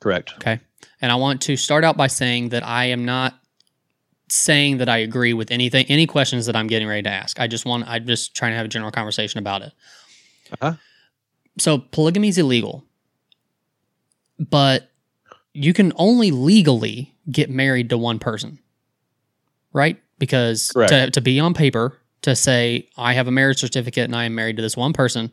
Correct. 0.00 0.32
Okay. 0.36 0.60
And 1.02 1.12
I 1.12 1.16
want 1.16 1.42
to 1.42 1.56
start 1.56 1.84
out 1.84 1.98
by 1.98 2.06
saying 2.06 2.48
that 2.50 2.64
I 2.64 2.86
am 2.86 3.04
not 3.04 3.38
saying 4.30 4.78
that 4.78 4.88
I 4.88 4.98
agree 4.98 5.34
with 5.34 5.50
anything, 5.50 5.84
any 5.88 6.06
questions 6.06 6.46
that 6.46 6.56
I'm 6.56 6.66
getting 6.66 6.88
ready 6.88 7.02
to 7.02 7.10
ask. 7.10 7.38
I 7.38 7.46
just 7.46 7.66
want, 7.66 7.86
I'm 7.86 8.06
just 8.06 8.34
trying 8.34 8.52
to 8.52 8.56
have 8.56 8.66
a 8.66 8.70
general 8.70 8.90
conversation 8.90 9.38
about 9.38 9.62
it. 9.62 9.72
Uh-huh. 10.52 10.74
So, 11.58 11.78
polygamy 11.78 12.28
is 12.28 12.38
illegal, 12.38 12.84
but 14.38 14.90
you 15.52 15.74
can 15.74 15.92
only 15.96 16.30
legally 16.30 17.14
get 17.30 17.50
married 17.50 17.90
to 17.90 17.98
one 17.98 18.18
person, 18.18 18.60
right? 19.74 20.00
Because 20.18 20.70
Correct. 20.70 20.90
to, 20.90 21.10
to 21.12 21.20
be 21.20 21.38
on 21.38 21.54
paper, 21.54 21.98
to 22.22 22.34
say, 22.34 22.88
I 22.96 23.12
have 23.12 23.28
a 23.28 23.30
marriage 23.30 23.60
certificate 23.60 24.04
and 24.04 24.16
I 24.16 24.24
am 24.24 24.34
married 24.34 24.56
to 24.56 24.62
this 24.62 24.76
one 24.76 24.92
person, 24.92 25.30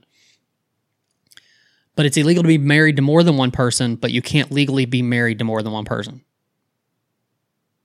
but 1.95 2.05
it's 2.05 2.17
illegal 2.17 2.43
to 2.43 2.47
be 2.47 2.57
married 2.57 2.97
to 2.97 3.01
more 3.01 3.23
than 3.23 3.37
one 3.37 3.51
person, 3.51 3.95
but 3.95 4.11
you 4.11 4.21
can't 4.21 4.51
legally 4.51 4.85
be 4.85 5.01
married 5.01 5.39
to 5.39 5.45
more 5.45 5.63
than 5.63 5.71
one 5.71 5.85
person. 5.85 6.21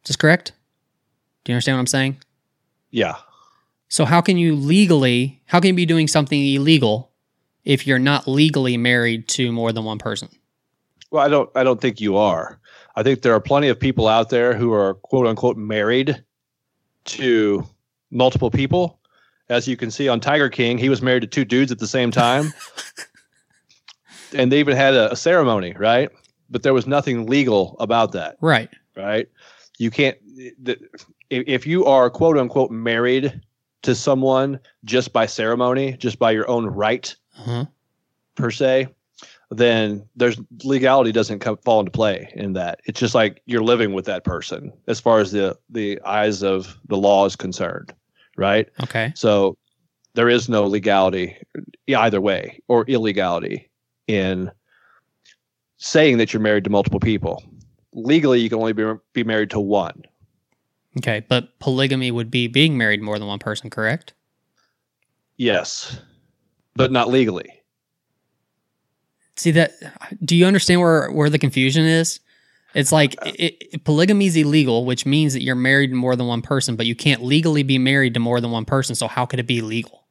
Is 0.04 0.08
this 0.08 0.16
correct? 0.16 0.52
Do 1.44 1.52
you 1.52 1.54
understand 1.54 1.76
what 1.76 1.80
I'm 1.80 1.86
saying? 1.86 2.18
Yeah. 2.90 3.16
So 3.88 4.04
how 4.04 4.20
can 4.20 4.36
you 4.36 4.54
legally 4.54 5.40
how 5.46 5.58
can 5.58 5.68
you 5.68 5.74
be 5.74 5.86
doing 5.86 6.06
something 6.06 6.40
illegal 6.40 7.10
if 7.64 7.86
you're 7.86 7.98
not 7.98 8.28
legally 8.28 8.76
married 8.76 9.28
to 9.28 9.50
more 9.52 9.72
than 9.72 9.84
one 9.84 9.98
person? 9.98 10.28
Well, 11.10 11.24
I 11.24 11.28
don't. 11.28 11.50
I 11.56 11.64
don't 11.64 11.80
think 11.80 12.00
you 12.00 12.16
are. 12.16 12.60
I 12.94 13.02
think 13.02 13.22
there 13.22 13.34
are 13.34 13.40
plenty 13.40 13.68
of 13.68 13.80
people 13.80 14.06
out 14.06 14.30
there 14.30 14.54
who 14.54 14.72
are 14.72 14.94
quote 14.94 15.26
unquote 15.26 15.56
married 15.56 16.22
to 17.06 17.66
multiple 18.10 18.50
people. 18.50 18.98
As 19.48 19.66
you 19.66 19.76
can 19.76 19.90
see 19.90 20.08
on 20.08 20.20
Tiger 20.20 20.48
King, 20.48 20.78
he 20.78 20.88
was 20.88 21.02
married 21.02 21.20
to 21.22 21.26
two 21.26 21.44
dudes 21.44 21.72
at 21.72 21.78
the 21.80 21.86
same 21.88 22.10
time, 22.12 22.52
and 24.34 24.50
they 24.52 24.60
even 24.60 24.76
had 24.76 24.94
a, 24.94 25.12
a 25.12 25.16
ceremony, 25.16 25.74
right? 25.76 26.08
But 26.50 26.62
there 26.62 26.74
was 26.74 26.86
nothing 26.86 27.26
legal 27.26 27.76
about 27.80 28.12
that, 28.12 28.36
Right. 28.40 28.68
right? 28.96 29.28
You 29.78 29.90
can't. 29.90 30.16
The, 30.62 30.78
if, 31.30 31.66
you 31.66 31.84
are 31.86 32.10
quote 32.10 32.36
unquote 32.38 32.70
married 32.70 33.40
to 33.82 33.94
someone 33.94 34.60
just 34.84 35.12
by 35.12 35.26
ceremony, 35.26 35.92
just 35.94 36.18
by 36.18 36.30
your 36.32 36.48
own 36.48 36.66
right, 36.66 37.14
Uh-huh. 37.38 37.64
per 38.34 38.50
se, 38.50 38.88
then 39.50 40.08
there's 40.14 40.38
legality 40.62 41.10
doesn't 41.10 41.40
come 41.40 41.56
fall 41.58 41.80
into 41.80 41.90
play 41.90 42.32
in 42.36 42.52
that. 42.52 42.80
It's 42.84 43.00
just 43.00 43.14
like 43.14 43.42
you're 43.46 43.64
living 43.64 43.92
with 43.92 44.04
that 44.06 44.24
person 44.24 44.72
as 44.86 45.00
far 45.00 45.18
as 45.18 45.32
the 45.32 45.58
the 45.68 46.00
eyes 46.02 46.42
of 46.42 46.78
the 46.88 46.96
law 46.96 47.26
is 47.26 47.36
concerned, 47.36 47.92
right? 48.36 48.68
Okay. 48.82 49.12
So 49.16 49.56
there 50.14 50.28
is 50.28 50.48
no 50.48 50.64
legality 50.64 51.36
either 51.88 52.20
way 52.20 52.60
or 52.68 52.84
illegality 52.86 53.68
in 54.06 54.50
saying 55.78 56.18
that 56.18 56.32
you're 56.32 56.42
married 56.42 56.64
to 56.64 56.70
multiple 56.70 57.00
people. 57.00 57.42
Legally, 57.92 58.40
you 58.40 58.48
can 58.48 58.58
only 58.58 58.72
be 58.72 58.84
be 59.12 59.24
married 59.24 59.50
to 59.50 59.60
one. 59.60 60.02
Okay. 60.98 61.24
But 61.28 61.58
polygamy 61.58 62.12
would 62.12 62.30
be 62.30 62.46
being 62.46 62.78
married 62.78 63.02
more 63.02 63.18
than 63.18 63.26
one 63.26 63.38
person, 63.40 63.68
correct? 63.68 64.12
Yes, 65.36 65.98
but 66.76 66.92
not 66.92 67.08
legally. 67.08 67.60
See 69.40 69.53
that 69.53 69.72
do 70.22 70.37
you 70.37 70.44
understand 70.44 70.83
where 70.83 71.11
where 71.11 71.31
the 71.31 71.38
confusion 71.38 71.87
is? 71.87 72.20
It's 72.74 72.92
like 72.92 73.14
it, 73.24 73.57
it, 73.72 73.85
polygamy 73.85 74.26
is 74.26 74.37
illegal, 74.37 74.85
which 74.85 75.07
means 75.07 75.33
that 75.33 75.42
you're 75.42 75.55
married 75.55 75.88
to 75.88 75.96
more 75.96 76.14
than 76.14 76.26
one 76.26 76.42
person, 76.42 76.76
but 76.76 76.85
you 76.85 76.94
can't 76.94 77.22
legally 77.22 77.62
be 77.62 77.79
married 77.79 78.12
to 78.14 78.20
more 78.20 78.38
than 78.42 78.50
one 78.50 78.66
person. 78.66 78.94
So 78.94 79.09
how 79.09 79.24
could 79.24 79.40
it 79.40 79.46
be 79.46 79.62
legal? 79.62 80.05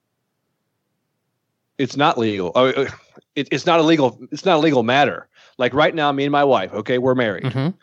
It's 1.78 1.96
not 1.96 2.18
legal. 2.18 2.52
Oh, 2.56 2.70
uh, 2.70 2.72
it 2.82 2.92
it, 3.36 3.48
it's 3.52 3.68
not 3.68 3.80
a 3.80 3.84
legal 3.84 4.20
it's 4.32 4.46
not 4.46 4.56
a 4.58 4.60
legal 4.60 4.82
matter. 4.82 5.28
Like 5.60 5.76
right 5.76 5.94
now, 5.94 6.12
me 6.12 6.26
and 6.26 6.32
my 6.32 6.44
wife, 6.44 6.74
okay, 6.74 6.98
we're 6.98 7.14
married. 7.14 7.44
Mhm. 7.44 7.76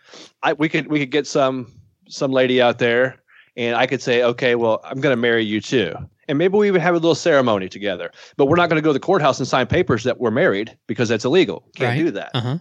I 0.43 0.55
we 0.55 0.69
could 0.69 0.89
we 0.89 0.99
could 0.99 1.13
get 1.13 1.29
some 1.29 1.73
some 2.09 2.33
lady 2.33 2.61
out 2.61 2.81
there, 2.81 3.23
and 3.57 3.77
I 3.77 3.87
could 3.87 4.03
say, 4.03 4.25
okay, 4.25 4.57
well, 4.57 4.81
I'm 4.83 5.01
going 5.01 5.13
to 5.13 5.21
marry 5.21 5.45
you 5.45 5.61
too, 5.61 5.95
and 6.29 6.39
maybe 6.39 6.57
we 6.57 6.71
would 6.71 6.81
have 6.81 6.95
a 6.95 6.99
little 6.99 7.15
ceremony 7.15 7.69
together. 7.69 8.11
But 8.37 8.47
we're 8.47 8.57
not 8.57 8.69
going 8.69 8.77
to 8.81 8.83
go 8.83 8.91
to 8.91 8.95
the 8.95 9.01
courthouse 9.01 9.39
and 9.39 9.47
sign 9.49 9.67
papers 9.67 10.05
that 10.05 10.19
we're 10.21 10.31
married 10.31 10.77
because 10.87 11.09
that's 11.09 11.25
illegal. 11.25 11.65
Can't 11.77 11.97
Right. 11.99 12.05
do 12.05 12.11
that. 12.13 12.31
Uh-huh. 12.35 12.59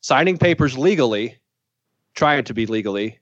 Signing 0.00 0.38
papers 0.38 0.76
legally, 0.76 1.36
trying 2.14 2.44
to 2.44 2.54
be 2.54 2.66
legally, 2.66 3.18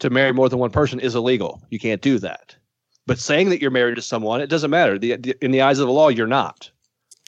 to 0.00 0.10
marry 0.10 0.32
more 0.32 0.48
than 0.48 0.58
one 0.58 0.70
person 0.70 0.98
is 1.00 1.14
illegal. 1.14 1.62
You 1.70 1.78
can't 1.78 2.02
do 2.02 2.18
that. 2.18 2.56
But 3.06 3.18
saying 3.18 3.50
that 3.50 3.60
you're 3.60 3.70
married 3.70 3.96
to 3.96 4.02
someone, 4.02 4.40
it 4.40 4.48
doesn't 4.48 4.70
matter. 4.70 4.98
The, 4.98 5.16
the, 5.16 5.44
in 5.44 5.50
the 5.50 5.60
eyes 5.62 5.78
of 5.78 5.86
the 5.86 5.92
law, 5.92 6.08
you're 6.08 6.26
not. 6.26 6.70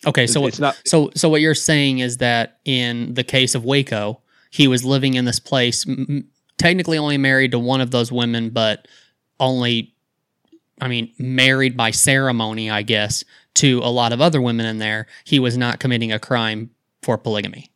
Okay, 0.07 0.27
so 0.27 0.47
it's 0.47 0.59
not. 0.59 0.81
So, 0.87 1.11
so 1.15 1.29
what 1.29 1.41
you're 1.41 1.55
saying 1.55 1.99
is 2.01 2.19
that 2.19 2.59
in 2.65 3.15
the 3.15 3.25
case 3.25 3.55
of 3.55 3.65
Waco, 3.65 4.21
he 4.51 4.69
was 4.69 4.85
living 4.85 5.15
in 5.15 5.25
this 5.25 5.39
place, 5.41 5.87
m- 5.89 6.29
technically 6.59 6.99
only 6.99 7.19
married 7.19 7.51
to 7.53 7.59
one 7.59 7.81
of 7.81 7.91
those 7.91 8.11
women, 8.13 8.51
but 8.51 8.89
only, 9.41 9.95
I 10.81 10.89
mean, 10.89 11.13
married 11.19 11.77
by 11.77 11.91
ceremony, 11.91 12.71
I 12.71 12.83
guess, 12.83 13.25
to 13.55 13.79
a 13.83 13.91
lot 13.91 14.13
of 14.13 14.21
other 14.21 14.41
women 14.41 14.67
in 14.67 14.79
there. 14.79 15.07
He 15.25 15.39
was 15.39 15.57
not 15.57 15.81
committing 15.81 16.13
a 16.13 16.19
crime 16.19 16.71
for 17.03 17.17
polygamy. 17.17 17.71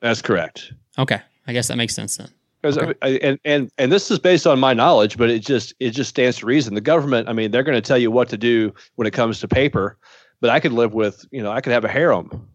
That's 0.00 0.20
correct. 0.20 0.72
Okay, 0.98 1.20
I 1.46 1.52
guess 1.52 1.68
that 1.68 1.76
makes 1.76 1.94
sense 1.94 2.16
then. 2.16 2.28
Because 2.60 2.78
Okay. 2.78 2.94
I, 3.02 3.08
and 3.22 3.38
and 3.44 3.70
and 3.78 3.92
this 3.92 4.10
is 4.10 4.18
based 4.18 4.46
on 4.46 4.58
my 4.58 4.72
knowledge, 4.74 5.16
but 5.18 5.30
it 5.30 5.40
just 5.40 5.74
it 5.80 5.90
just 5.90 6.10
stands 6.10 6.38
to 6.38 6.46
reason. 6.46 6.74
The 6.74 6.80
government, 6.80 7.28
I 7.28 7.32
mean, 7.32 7.50
they're 7.50 7.62
going 7.62 7.76
to 7.76 7.82
tell 7.82 7.98
you 7.98 8.10
what 8.10 8.28
to 8.30 8.36
do 8.38 8.74
when 8.96 9.06
it 9.06 9.12
comes 9.12 9.40
to 9.40 9.48
paper, 9.48 9.98
but 10.40 10.50
I 10.50 10.60
could 10.60 10.72
live 10.72 10.94
with, 10.94 11.24
you 11.30 11.42
know, 11.42 11.50
I 11.50 11.60
could 11.60 11.72
have 11.72 11.84
a 11.84 11.88
harem, 11.88 12.48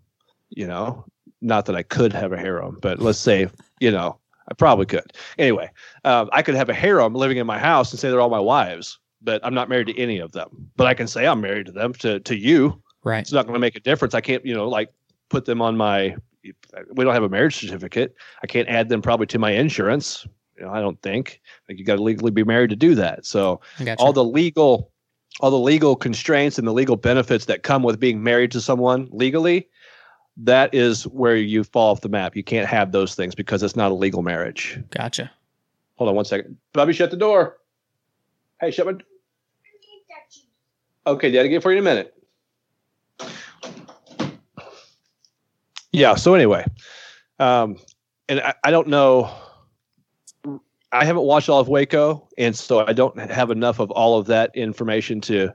you 0.49 0.67
know, 0.67 1.05
not 1.41 1.65
that 1.67 1.75
I 1.75 1.83
could 1.83 2.13
have 2.13 2.31
a 2.33 2.37
harem, 2.37 2.77
but 2.81 2.99
let's 2.99 3.19
say, 3.19 3.47
you 3.79 3.91
know, 3.91 4.17
I 4.49 4.53
probably 4.55 4.85
could. 4.87 5.13
Anyway, 5.37 5.69
um, 6.05 6.29
I 6.33 6.41
could 6.41 6.55
have 6.55 6.69
a 6.69 6.73
harem 6.73 7.13
living 7.13 7.37
in 7.37 7.45
my 7.47 7.59
house 7.59 7.91
and 7.91 7.99
say 7.99 8.09
they're 8.09 8.21
all 8.21 8.29
my 8.29 8.39
wives, 8.39 8.97
but 9.21 9.45
I'm 9.45 9.53
not 9.53 9.69
married 9.69 9.87
to 9.87 9.97
any 9.99 10.19
of 10.19 10.31
them. 10.31 10.71
But 10.75 10.87
I 10.87 10.93
can 10.93 11.07
say 11.07 11.27
I'm 11.27 11.41
married 11.41 11.67
to 11.67 11.71
them 11.71 11.93
to 11.93 12.19
to 12.19 12.37
you. 12.37 12.81
Right. 13.03 13.19
It's 13.19 13.31
not 13.31 13.45
going 13.45 13.53
to 13.53 13.59
make 13.59 13.75
a 13.75 13.79
difference. 13.79 14.13
I 14.13 14.21
can't, 14.21 14.45
you 14.45 14.53
know, 14.53 14.67
like 14.67 14.91
put 15.29 15.45
them 15.45 15.61
on 15.61 15.77
my. 15.77 16.15
We 16.43 17.03
don't 17.03 17.13
have 17.13 17.23
a 17.23 17.29
marriage 17.29 17.57
certificate. 17.57 18.15
I 18.43 18.47
can't 18.47 18.67
add 18.69 18.89
them 18.89 19.01
probably 19.01 19.25
to 19.27 19.39
my 19.39 19.51
insurance. 19.51 20.25
You 20.57 20.65
know, 20.65 20.71
I 20.71 20.81
don't 20.81 21.01
think. 21.01 21.41
Like 21.67 21.77
you 21.79 21.85
got 21.85 21.95
to 21.95 22.03
legally 22.03 22.31
be 22.31 22.43
married 22.43 22.69
to 22.69 22.75
do 22.75 22.95
that. 22.95 23.25
So 23.25 23.61
I 23.79 23.83
got 23.83 23.97
all 23.99 24.13
the 24.13 24.23
legal, 24.23 24.91
all 25.41 25.51
the 25.51 25.59
legal 25.59 25.95
constraints 25.95 26.57
and 26.57 26.67
the 26.67 26.73
legal 26.73 26.95
benefits 26.95 27.45
that 27.45 27.63
come 27.63 27.83
with 27.83 27.99
being 27.99 28.23
married 28.23 28.51
to 28.51 28.61
someone 28.61 29.09
legally, 29.11 29.69
that 30.37 30.73
is 30.73 31.03
where 31.07 31.35
you 31.35 31.63
fall 31.63 31.91
off 31.91 32.01
the 32.01 32.09
map. 32.09 32.35
You 32.35 32.43
can't 32.43 32.67
have 32.67 32.91
those 32.91 33.15
things 33.15 33.35
because 33.35 33.61
it's 33.63 33.75
not 33.75 33.91
a 33.91 33.95
legal 33.95 34.21
marriage. 34.21 34.81
Gotcha. 34.91 35.29
Hold 35.95 36.09
on 36.09 36.15
one 36.15 36.25
second, 36.25 36.57
Bobby. 36.73 36.93
Shut 36.93 37.11
the 37.11 37.17
door. 37.17 37.57
Hey, 38.61 38.71
shut 38.71 38.85
my. 38.85 38.93
Okay, 41.07 41.31
Daddy, 41.31 41.49
get 41.49 41.63
for 41.63 41.71
you 41.71 41.77
in 41.77 41.83
a 41.83 41.89
minute. 41.89 42.13
Yeah. 45.91 46.15
So 46.15 46.33
anyway, 46.35 46.65
um, 47.39 47.77
and 48.27 48.39
I, 48.41 48.53
I 48.63 48.71
don't 48.71 48.87
know. 48.87 49.31
I 50.91 51.05
haven't 51.05 51.23
watched 51.23 51.49
all 51.49 51.59
of 51.59 51.67
Waco, 51.67 52.27
and 52.37 52.55
so 52.55 52.85
I 52.85 52.93
don't 52.93 53.17
have 53.19 53.51
enough 53.51 53.79
of 53.79 53.91
all 53.91 54.17
of 54.17 54.27
that 54.27 54.51
information 54.55 55.21
to 55.21 55.53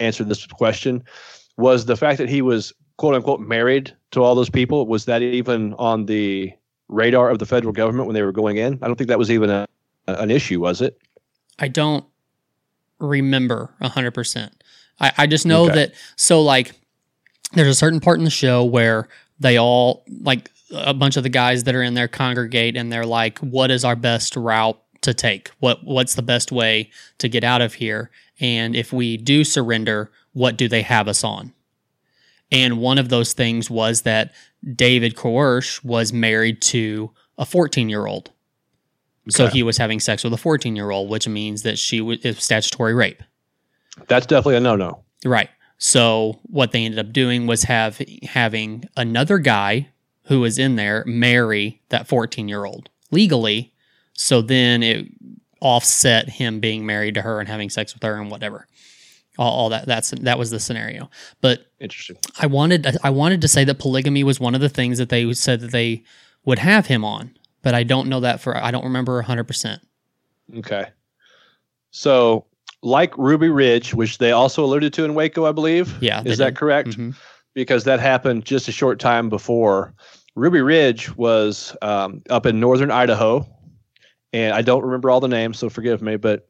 answer 0.00 0.24
this 0.24 0.46
question. 0.46 1.02
Was 1.56 1.86
the 1.86 1.96
fact 1.96 2.18
that 2.18 2.28
he 2.28 2.42
was 2.42 2.72
quote 2.96 3.14
unquote 3.14 3.40
married 3.40 3.94
to 4.10 4.22
all 4.22 4.34
those 4.34 4.50
people 4.50 4.86
was 4.86 5.04
that 5.06 5.22
even 5.22 5.74
on 5.74 6.06
the 6.06 6.52
radar 6.88 7.30
of 7.30 7.38
the 7.38 7.46
federal 7.46 7.72
government 7.72 8.06
when 8.06 8.14
they 8.14 8.22
were 8.22 8.32
going 8.32 8.56
in? 8.56 8.78
I 8.82 8.86
don't 8.86 8.96
think 8.96 9.08
that 9.08 9.18
was 9.18 9.30
even 9.30 9.50
a, 9.50 9.66
an 10.06 10.30
issue, 10.30 10.60
was 10.60 10.80
it? 10.82 10.98
I 11.58 11.68
don't 11.68 12.04
remember 12.98 13.74
100%. 13.82 14.50
I, 15.00 15.12
I 15.18 15.26
just 15.26 15.46
know 15.46 15.64
Okay. 15.66 15.74
that, 15.74 15.92
so 16.16 16.42
like, 16.42 16.72
there's 17.52 17.68
a 17.68 17.74
certain 17.74 18.00
part 18.00 18.18
in 18.18 18.24
the 18.24 18.30
show 18.30 18.64
where 18.64 19.08
they 19.38 19.56
all, 19.58 20.04
like, 20.22 20.50
a 20.72 20.94
bunch 20.94 21.16
of 21.16 21.22
the 21.24 21.28
guys 21.28 21.64
that 21.64 21.74
are 21.74 21.82
in 21.82 21.94
there 21.94 22.06
congregate 22.08 22.76
and 22.76 22.92
they're 22.92 23.06
like, 23.06 23.38
what 23.40 23.70
is 23.70 23.84
our 23.84 23.96
best 23.96 24.36
route 24.36 24.80
to 25.00 25.12
take? 25.14 25.50
What 25.58 25.82
What's 25.84 26.14
the 26.14 26.22
best 26.22 26.52
way 26.52 26.90
to 27.18 27.28
get 27.28 27.42
out 27.42 27.60
of 27.60 27.74
here? 27.74 28.10
And 28.38 28.76
if 28.76 28.92
we 28.92 29.16
do 29.16 29.42
surrender, 29.44 30.12
what 30.32 30.56
do 30.56 30.68
they 30.68 30.82
have 30.82 31.08
us 31.08 31.24
on? 31.24 31.52
And 32.52 32.78
one 32.78 32.98
of 32.98 33.08
those 33.08 33.32
things 33.32 33.68
was 33.70 34.02
that 34.02 34.32
David 34.76 35.16
Koresh 35.16 35.82
was 35.84 36.12
married 36.12 36.60
to 36.62 37.10
a 37.38 37.46
14 37.46 37.88
year 37.88 38.06
old. 38.06 38.30
So 39.28 39.46
he 39.52 39.62
was 39.62 39.76
having 39.78 40.00
sex 40.00 40.24
with 40.24 40.32
a 40.32 40.36
14 40.38 40.74
year 40.76 40.90
old, 40.90 41.08
which 41.10 41.26
means 41.28 41.62
that 41.62 41.78
she 41.78 42.00
was 42.00 42.18
statutory 42.38 42.94
rape. 42.94 43.22
That's 44.08 44.26
definitely 44.26 44.56
a 44.56 44.60
no-no. 44.60 45.02
Right. 45.24 45.50
So 45.78 46.38
what 46.44 46.72
they 46.72 46.84
ended 46.84 46.98
up 46.98 47.12
doing 47.12 47.46
was 47.46 47.64
have 47.64 48.00
having 48.22 48.84
another 48.96 49.38
guy 49.38 49.88
who 50.24 50.40
was 50.40 50.58
in 50.58 50.76
there 50.76 51.04
marry 51.06 51.80
that 51.88 52.06
14 52.06 52.48
year 52.48 52.64
old 52.64 52.90
legally. 53.10 53.72
So 54.12 54.42
then 54.42 54.82
it 54.82 55.06
offset 55.60 56.28
him 56.28 56.60
being 56.60 56.86
married 56.86 57.14
to 57.14 57.22
her 57.22 57.40
and 57.40 57.48
having 57.48 57.70
sex 57.70 57.94
with 57.94 58.02
her 58.02 58.16
and 58.16 58.30
whatever. 58.30 58.66
All, 59.38 59.52
all 59.52 59.68
that 59.70 59.86
that's 59.86 60.10
that 60.10 60.38
was 60.38 60.50
the 60.50 60.60
scenario. 60.60 61.10
But 61.40 61.66
Interesting. 61.78 62.18
I 62.38 62.46
wanted 62.46 62.86
I 63.02 63.10
wanted 63.10 63.40
to 63.40 63.48
say 63.48 63.64
that 63.64 63.78
polygamy 63.78 64.22
was 64.22 64.38
one 64.38 64.54
of 64.54 64.60
the 64.60 64.68
things 64.68 64.98
that 64.98 65.08
they 65.08 65.32
said 65.32 65.60
that 65.60 65.72
they 65.72 66.04
would 66.44 66.58
have 66.58 66.86
him 66.86 67.04
on, 67.04 67.36
but 67.62 67.74
I 67.74 67.84
don't 67.84 68.08
know 68.08 68.20
that 68.20 68.40
for 68.40 68.56
I 68.56 68.70
don't 68.70 68.84
remember 68.84 69.22
100%. 69.22 69.78
Okay. 70.58 70.86
So, 71.90 72.46
like 72.82 73.16
Ruby 73.18 73.48
Ridge, 73.48 73.94
which 73.94 74.18
they 74.18 74.32
also 74.32 74.64
alluded 74.64 74.92
to 74.94 75.04
in 75.04 75.14
Waco, 75.14 75.44
I 75.44 75.52
believe. 75.52 75.94
Yeah, 76.02 76.22
Is 76.24 76.38
that 76.38 76.50
did. 76.50 76.56
correct? 76.56 76.90
Mhm. 76.90 77.14
Because 77.54 77.84
that 77.84 78.00
happened 78.00 78.44
just 78.44 78.68
a 78.68 78.72
short 78.72 78.98
time 79.00 79.28
before. 79.28 79.92
Ruby 80.36 80.60
Ridge 80.60 81.14
was 81.16 81.76
um, 81.82 82.22
up 82.30 82.46
in 82.46 82.60
northern 82.60 82.90
Idaho, 82.90 83.44
and 84.32 84.54
I 84.54 84.62
don't 84.62 84.84
remember 84.84 85.10
all 85.10 85.20
the 85.20 85.28
names, 85.28 85.58
so 85.58 85.68
forgive 85.68 86.00
me. 86.00 86.16
But 86.16 86.48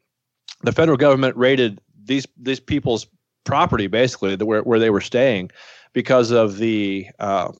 the 0.61 0.71
federal 0.71 0.97
government 0.97 1.35
raided 1.35 1.81
these 2.03 2.27
these 2.37 2.59
people's 2.59 3.07
property, 3.43 3.87
basically, 3.87 4.35
the, 4.35 4.45
where 4.45 4.61
where 4.61 4.79
they 4.79 4.91
were 4.91 5.01
staying, 5.01 5.49
because 5.93 6.31
of 6.31 6.57
the 6.57 7.07
uh, 7.19 7.51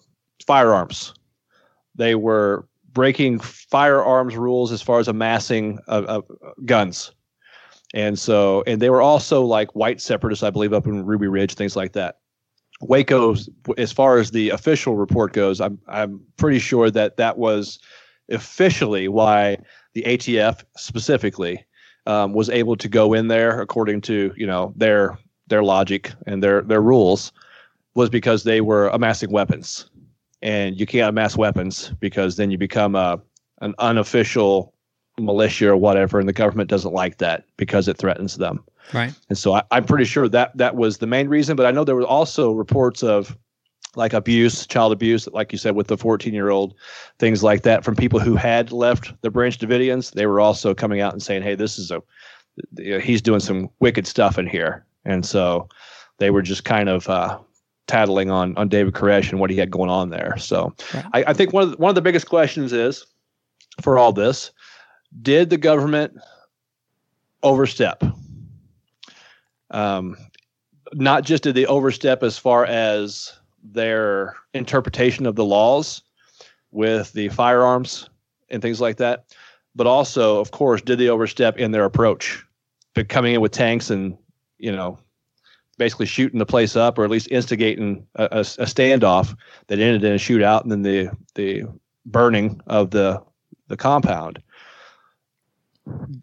firearms. 0.45 1.13
They 1.95 2.15
were 2.15 2.67
breaking 2.93 3.39
firearms 3.39 4.35
rules 4.37 4.71
as 4.71 4.81
far 4.81 4.99
as 4.99 5.07
amassing 5.07 5.79
of, 5.87 6.05
of 6.05 6.25
guns. 6.65 7.11
And 7.93 8.17
so, 8.17 8.63
and 8.67 8.81
they 8.81 8.89
were 8.89 9.01
also 9.01 9.43
like 9.43 9.75
white 9.75 9.99
separatists, 9.99 10.43
I 10.43 10.49
believe, 10.49 10.73
up 10.73 10.87
in 10.87 11.05
Ruby 11.05 11.27
Ridge, 11.27 11.55
things 11.55 11.75
like 11.75 11.93
that. 11.93 12.19
Waco, 12.81 13.35
as 13.77 13.91
far 13.91 14.17
as 14.17 14.31
the 14.31 14.49
official 14.49 14.95
report 14.95 15.33
goes, 15.33 15.61
I'm 15.61 15.77
I'm 15.87 16.21
pretty 16.37 16.59
sure 16.59 16.89
that 16.89 17.17
that 17.17 17.37
was 17.37 17.79
officially 18.29 19.07
why 19.07 19.57
the 19.93 20.03
ATF 20.03 20.63
specifically 20.77 21.63
um, 22.07 22.33
was 22.33 22.49
able 22.49 22.75
to 22.77 22.87
go 22.87 23.13
in 23.13 23.27
there 23.27 23.61
according 23.61 24.01
to 24.01 24.33
you 24.35 24.47
know 24.47 24.73
their 24.75 25.17
their 25.47 25.63
logic 25.63 26.11
and 26.25 26.41
their 26.41 26.61
their 26.61 26.81
rules 26.81 27.31
was 27.93 28.09
because 28.09 28.43
they 28.43 28.61
were 28.61 28.87
amassing 28.87 29.31
weapons, 29.31 29.89
and 30.41 30.79
you 30.79 30.85
can't 30.85 31.09
amass 31.09 31.37
weapons 31.37 31.93
because 31.99 32.35
then 32.37 32.49
you 32.49 32.57
become 32.57 32.95
a 32.95 33.21
an 33.61 33.75
unofficial 33.77 34.73
militia 35.21 35.69
or 35.69 35.77
whatever, 35.77 36.19
and 36.19 36.27
the 36.27 36.33
government 36.33 36.69
doesn't 36.69 36.93
like 36.93 37.17
that 37.19 37.45
because 37.57 37.87
it 37.87 37.97
threatens 37.97 38.37
them. 38.37 38.63
Right. 38.93 39.13
And 39.29 39.37
so 39.37 39.53
I, 39.53 39.63
I'm 39.71 39.85
pretty 39.85 40.05
sure 40.05 40.27
that 40.27 40.55
that 40.57 40.75
was 40.75 40.97
the 40.97 41.07
main 41.07 41.29
reason. 41.29 41.55
But 41.55 41.65
I 41.65 41.71
know 41.71 41.83
there 41.83 41.95
were 41.95 42.05
also 42.05 42.51
reports 42.51 43.03
of 43.03 43.37
like 43.95 44.13
abuse, 44.13 44.65
child 44.67 44.93
abuse, 44.93 45.27
like 45.27 45.51
you 45.51 45.57
said, 45.57 45.75
with 45.75 45.87
the 45.87 45.97
14 45.97 46.33
year 46.33 46.49
old, 46.49 46.73
things 47.19 47.43
like 47.43 47.63
that 47.63 47.83
from 47.83 47.95
people 47.95 48.19
who 48.19 48.35
had 48.35 48.71
left 48.71 49.13
the 49.21 49.29
Branch 49.29 49.57
Davidians. 49.57 50.13
They 50.13 50.25
were 50.25 50.39
also 50.39 50.73
coming 50.73 51.01
out 51.01 51.13
and 51.13 51.21
saying, 51.21 51.43
"Hey, 51.43 51.55
this 51.55 51.77
is 51.77 51.91
a 51.91 52.01
he's 53.01 53.21
doing 53.21 53.39
some 53.39 53.69
wicked 53.79 54.07
stuff 54.07 54.37
in 54.37 54.47
here," 54.47 54.85
and 55.05 55.25
so 55.25 55.67
they 56.19 56.31
were 56.31 56.41
just 56.41 56.63
kind 56.63 56.89
of 56.89 57.09
uh, 57.09 57.37
tattling 57.87 58.29
on 58.29 58.55
on 58.57 58.69
David 58.69 58.93
Koresh 58.93 59.29
and 59.31 59.39
what 59.39 59.49
he 59.49 59.57
had 59.57 59.71
going 59.71 59.89
on 59.89 60.09
there. 60.09 60.37
So 60.37 60.73
Right. 60.93 61.05
I, 61.13 61.23
I 61.27 61.33
think 61.33 61.53
one 61.53 61.63
of 61.63 61.71
the, 61.71 61.77
one 61.77 61.89
of 61.89 61.95
the 61.95 62.01
biggest 62.01 62.29
questions 62.29 62.71
is 62.71 63.05
for 63.81 63.97
all 63.97 64.13
this: 64.13 64.51
Did 65.19 65.49
the 65.49 65.57
government 65.57 66.17
overstep? 67.43 68.03
Um, 69.71 70.17
not 70.93 71.23
just 71.23 71.43
did 71.43 71.55
they 71.55 71.65
overstep 71.65 72.23
as 72.23 72.37
far 72.37 72.65
as 72.65 73.33
their 73.63 74.35
interpretation 74.53 75.25
of 75.25 75.35
the 75.35 75.45
laws 75.45 76.01
with 76.71 77.13
the 77.13 77.29
firearms 77.29 78.09
and 78.49 78.61
things 78.61 78.81
like 78.81 78.97
that, 78.97 79.25
but 79.75 79.87
also, 79.87 80.39
of 80.39 80.51
course, 80.51 80.81
did 80.81 80.99
they 80.99 81.07
overstep 81.07 81.57
in 81.57 81.71
their 81.71 81.85
approach, 81.85 82.43
but 82.93 83.09
coming 83.09 83.33
in 83.33 83.41
with 83.41 83.51
tanks 83.51 83.89
and 83.89 84.17
you 84.61 84.71
know, 84.71 84.97
basically 85.77 86.05
shooting 86.05 86.39
the 86.39 86.45
place 86.45 86.75
up, 86.75 86.97
or 86.97 87.03
at 87.03 87.09
least 87.09 87.27
instigating 87.31 88.05
a, 88.15 88.23
a, 88.31 88.39
a 88.39 88.65
standoff 88.65 89.35
that 89.67 89.79
ended 89.79 90.03
in 90.03 90.13
a 90.13 90.17
shootout, 90.17 90.61
and 90.61 90.71
then 90.71 90.83
the 90.83 91.09
the 91.35 91.63
burning 92.05 92.61
of 92.67 92.91
the 92.91 93.21
the 93.67 93.75
compound. 93.75 94.41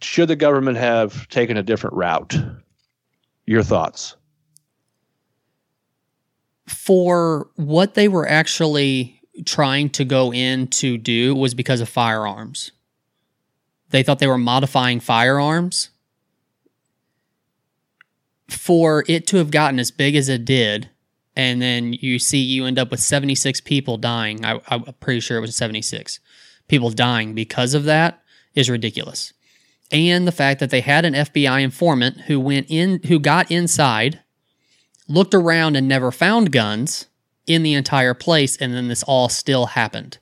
Should 0.03 0.29
the 0.29 0.37
government 0.37 0.79
have 0.79 1.29
taken 1.29 1.57
a 1.57 1.63
different 1.63 1.97
route? 1.97 2.37
Your 3.47 3.63
thoughts? 3.63 4.17
For 6.67 7.49
what 7.57 7.95
they 7.95 8.09
were 8.09 8.29
actually 8.29 9.21
trying 9.45 9.91
to 9.91 10.05
go 10.05 10.33
in 10.33 10.67
to 10.69 10.99
do 10.99 11.35
was 11.35 11.55
because 11.55 11.81
of 11.81 11.89
firearms. 11.89 12.73
They 13.91 14.03
thought 14.03 14.19
they 14.19 14.27
were 14.27 14.39
modifying 14.39 15.01
firearms. 15.01 15.91
For 18.49 19.05
it 19.09 19.27
to 19.29 19.37
have 19.39 19.51
gotten 19.51 19.79
as 19.79 19.91
big 19.91 20.17
as 20.17 20.29
it 20.29 20.45
did, 20.45 20.89
and 21.37 21.61
then 21.61 21.93
you 21.93 22.19
see 22.19 22.39
you 22.39 22.65
end 22.65 22.79
up 22.79 22.91
with 22.91 23.01
76 23.01 23.61
people 23.61 23.99
dying. 23.99 24.45
I, 24.45 24.61
I'm 24.69 24.85
pretty 25.01 25.21
sure 25.21 25.37
it 25.37 25.43
was 25.43 25.55
76 25.55 26.19
people 26.67 26.91
dying 26.91 27.35
because 27.35 27.75
of 27.75 27.85
that 27.85 28.23
is 28.55 28.71
ridiculous. 28.71 29.33
And 29.91 30.27
the 30.27 30.33
fact 30.33 30.61
that 30.61 30.71
they 30.71 30.81
had 30.83 31.05
an 31.05 31.15
FBI 31.15 31.63
informant 31.63 32.23
who 32.23 32.39
went 32.39 32.67
in, 32.69 33.01
who 33.07 33.19
got 33.19 33.51
inside, 33.51 34.21
looked 35.09 35.35
around 35.35 35.77
and 35.77 35.89
never 35.89 36.11
found 36.11 36.53
guns 36.53 37.07
in 37.47 37.63
the 37.63 37.73
entire 37.75 38.13
place, 38.13 38.57
and 38.59 38.75
then 38.75 38.89
this 38.89 39.03
all 39.05 39.31
still 39.31 39.67
happened, 39.67 40.19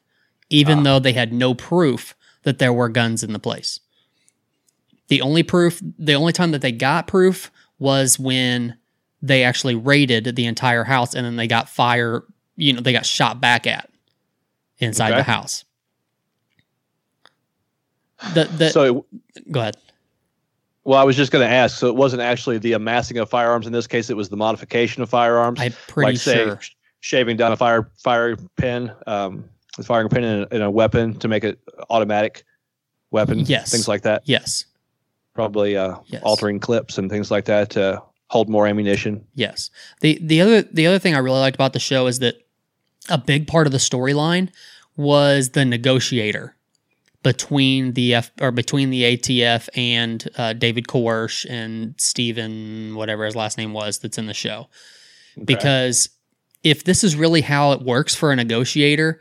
even 0.49 0.79
Ah. 0.79 0.83
though 0.83 0.99
they 1.01 1.13
had 1.15 1.33
no 1.33 1.55
proof 1.55 2.15
that 2.45 2.59
there 2.61 2.73
were 2.73 2.89
guns 2.89 3.25
in 3.25 3.33
the 3.33 3.41
place. 3.41 3.81
The 5.09 5.21
only 5.21 5.43
proof, 5.43 5.81
the 5.99 6.15
only 6.15 6.33
time 6.33 6.53
that 6.53 6.63
they 6.63 6.71
got 6.73 7.09
proof 7.09 7.51
was 7.81 8.19
when 8.19 8.77
they 9.21 9.43
actually 9.43 9.75
raided 9.75 10.37
the 10.37 10.47
entire 10.47 10.85
house 10.85 11.15
and 11.15 11.27
then 11.27 11.35
they 11.37 11.49
got 11.49 11.69
fire, 11.69 12.23
you 12.57 12.73
know, 12.73 12.81
they 12.81 12.93
got 12.93 13.07
shot 13.07 13.41
back 13.41 13.67
at 13.67 13.91
inside 14.79 15.09
Okay. 15.11 15.19
the 15.19 15.23
house. 15.25 15.65
The, 18.35 18.45
the, 18.45 18.71
so, 18.71 19.07
it, 19.35 19.53
go 19.53 19.61
ahead. 19.61 19.77
well, 20.85 20.99
I 20.99 21.05
was 21.05 21.17
just 21.17 21.33
going 21.33 21.47
to 21.47 21.53
ask. 21.53 21.77
So, 21.79 21.89
it 21.89 21.97
wasn't 21.97 22.23
actually 22.23 22.59
the 22.59 22.73
amassing 22.73 23.19
of 23.19 23.29
firearms 23.29 23.67
in 23.67 23.73
this 23.73 23.87
case; 23.87 24.09
it 24.11 24.17
was 24.17 24.29
the 24.29 24.37
modification 24.37 25.03
of 25.03 25.11
firearms. 25.11 25.61
I'm 25.61 25.73
pretty 25.89 26.13
like, 26.13 26.17
say, 26.19 26.35
sure. 26.45 26.61
shaving 27.01 27.37
down 27.37 27.53
a 27.53 27.57
fire 27.57 27.91
fire 28.03 28.37
pin, 28.57 28.91
um, 29.07 29.45
firing 29.83 30.07
a 30.07 30.09
pin 30.09 30.25
in 30.25 30.43
a, 30.43 30.55
in 30.57 30.63
a 30.63 30.71
weapon 30.71 31.19
to 31.19 31.29
make 31.29 31.45
it 31.45 31.59
automatic 31.91 32.45
weapon. 33.11 33.41
Yes. 33.41 33.71
things 33.71 33.87
like 33.89 34.03
that. 34.03 34.23
Yes. 34.25 34.65
Probably 35.35 35.77
uh, 35.77 35.97
Yes. 36.07 36.23
altering 36.25 36.59
clips 36.59 36.97
and 36.97 37.11
things 37.11 37.31
like 37.31 37.45
that 37.45 37.69
to 37.71 38.03
hold 38.29 38.49
more 38.49 38.67
ammunition. 38.67 39.25
Yes. 39.35 39.71
The 40.01 40.19
the 40.23 40.41
other 40.41 40.63
the 40.63 40.87
other 40.87 40.99
thing 40.99 41.15
I 41.15 41.19
really 41.19 41.41
liked 41.41 41.55
about 41.57 41.75
the 41.75 41.79
show 41.79 42.07
is 42.07 42.21
that 42.21 42.37
a 43.11 43.19
big 43.19 43.47
part 43.47 43.67
of 43.67 43.73
the 43.73 43.79
storyline 43.79 44.49
was 44.97 45.51
the 45.51 45.67
negotiator 45.67 46.56
between 47.27 47.95
the 47.95 48.15
F 48.15 48.31
or 48.41 48.53
between 48.53 48.91
the 48.91 49.03
ATF 49.03 49.69
and 49.75 50.29
uh, 50.39 50.53
David 50.53 50.87
Koresh 50.87 51.45
and 51.51 51.93
Stephen 51.99 52.95
whatever 52.95 53.25
his 53.25 53.35
last 53.35 53.59
name 53.59 53.73
was 53.73 53.99
that's 53.99 54.17
in 54.17 54.27
the 54.27 54.33
show. 54.33 54.69
Because 55.45 56.09
if 56.63 56.85
this 56.85 57.03
is 57.03 57.17
really 57.17 57.41
how 57.41 57.73
it 57.73 57.83
works 57.83 58.15
for 58.15 58.31
a 58.31 58.37
negotiator, 58.37 59.19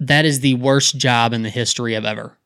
that 0.00 0.24
is 0.24 0.40
the 0.40 0.54
worst 0.54 0.96
job 0.96 1.34
in 1.34 1.42
the 1.42 1.50
history 1.50 1.94
of 1.94 2.06
ever. 2.06 2.38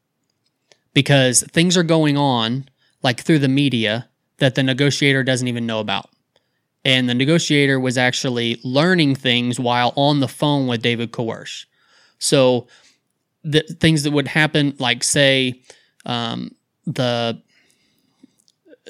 Because 0.93 1.45
things 1.53 1.77
are 1.77 1.85
going 1.85 2.17
on 2.17 2.69
like 3.05 3.21
through 3.21 3.39
the 3.39 3.47
media 3.47 4.09
that 4.39 4.57
the 4.57 4.65
negotiator 4.65 5.23
doesn't 5.23 5.47
even 5.47 5.67
know 5.67 5.79
about. 5.79 6.11
And 6.85 7.09
the 7.09 7.15
negotiator 7.15 7.79
was 7.79 7.97
actually 7.97 8.61
learning 8.65 9.15
things 9.15 9.61
while 9.61 9.93
on 9.95 10.19
the 10.19 10.27
phone 10.27 10.67
with 10.67 10.83
David 10.83 11.13
Koresh. 11.13 11.65
So 12.19 12.67
the 13.47 13.63
things 13.81 14.03
that 14.03 14.11
would 14.11 14.29
happen, 14.29 14.75
like 14.79 15.05
say 15.05 15.63
um, 16.05 16.51
the 16.85 17.41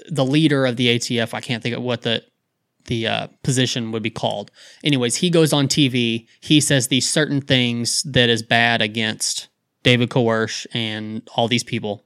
the 0.09 0.25
leader 0.25 0.67
of 0.67 0.77
the 0.77 0.89
ATF, 0.99 1.35
I 1.35 1.41
can't 1.41 1.63
think 1.63 1.77
of 1.77 1.83
what 1.83 2.03
the 2.03 2.25
the 2.87 3.07
uh, 3.07 3.27
position 3.43 3.91
would 3.93 4.03
be 4.03 4.11
called. 4.11 4.51
Anyways, 4.85 5.17
he 5.17 5.29
goes 5.29 5.53
on 5.53 5.67
TV. 5.67 6.27
He 6.41 6.61
says 6.61 6.89
these 6.89 7.09
certain 7.09 7.41
things 7.41 8.03
that 8.05 8.29
is 8.29 8.43
bad 8.43 8.81
against 8.81 9.49
David 9.83 10.09
Koresh 10.09 10.67
and 10.73 11.29
all 11.35 11.49
these 11.49 11.65
people. 11.65 12.05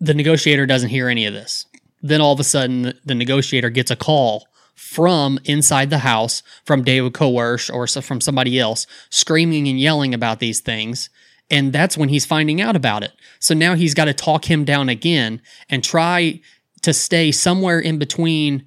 The 0.00 0.14
negotiator 0.14 0.66
doesn't 0.66 0.88
hear 0.88 1.08
any 1.08 1.24
of 1.26 1.34
this. 1.34 1.66
Then 2.02 2.20
all 2.20 2.32
of 2.32 2.40
a 2.40 2.44
sudden, 2.44 2.82
the- 2.82 2.96
the 3.04 3.14
negotiator 3.14 3.70
gets 3.70 3.90
a 3.92 3.96
call 3.96 4.46
from 4.80 5.38
inside 5.44 5.90
the 5.90 5.98
house 5.98 6.42
from 6.64 6.82
David 6.82 7.12
Koresh 7.12 7.72
or 7.72 7.86
from 8.00 8.20
somebody 8.20 8.58
else 8.58 8.86
screaming 9.10 9.68
and 9.68 9.78
yelling 9.78 10.14
about 10.14 10.40
these 10.40 10.60
things. 10.60 11.10
And 11.50 11.72
that's 11.72 11.98
when 11.98 12.08
he's 12.08 12.24
finding 12.24 12.60
out 12.60 12.76
about 12.76 13.02
it. 13.02 13.12
So 13.40 13.54
now 13.54 13.74
he's 13.74 13.94
got 13.94 14.06
to 14.06 14.14
talk 14.14 14.50
him 14.50 14.64
down 14.64 14.88
again 14.88 15.42
and 15.68 15.84
try 15.84 16.40
to 16.82 16.92
stay 16.94 17.30
somewhere 17.30 17.78
in 17.78 17.98
between 17.98 18.64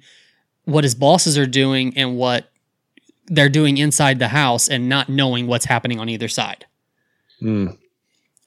what 0.64 0.84
his 0.84 0.94
bosses 0.94 1.36
are 1.36 1.46
doing 1.46 1.92
and 1.96 2.16
what 2.16 2.50
they're 3.26 3.48
doing 3.48 3.76
inside 3.78 4.18
the 4.18 4.28
house 4.28 4.68
and 4.68 4.88
not 4.88 5.08
knowing 5.08 5.46
what's 5.46 5.64
happening 5.64 5.98
on 5.98 6.08
either 6.08 6.28
side 6.28 6.66
Mm, 7.42 7.76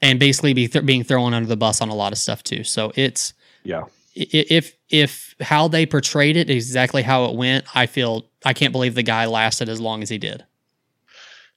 and 0.01 0.19
basically 0.19 0.53
be 0.53 0.67
th- 0.67 0.86
being 0.86 1.03
thrown 1.03 1.34
under 1.34 1.47
the 1.47 1.58
bus 1.58 1.82
on 1.82 1.89
a 1.89 1.93
lot 1.93 2.13
of 2.13 2.17
stuff 2.17 2.41
too 2.41 2.63
so 2.63 2.93
it's 2.95 3.34
yeah. 3.63 3.84
if 4.15 4.76
if 4.89 5.36
how 5.41 5.67
they 5.67 5.86
portrayed 5.86 6.38
it 6.38 6.50
exactly 6.50 7.02
how 7.02 7.26
it 7.26 7.36
went 7.36 7.65
i 7.76 7.86
feel 7.86 8.26
i 8.45 8.54
can't 8.54 8.71
believe 8.71 8.95
the 8.95 9.04
guy 9.04 9.26
lasted 9.26 9.69
as 9.69 9.80
long 9.82 10.02
as 10.02 10.10
he 10.10 10.17
did 10.17 10.43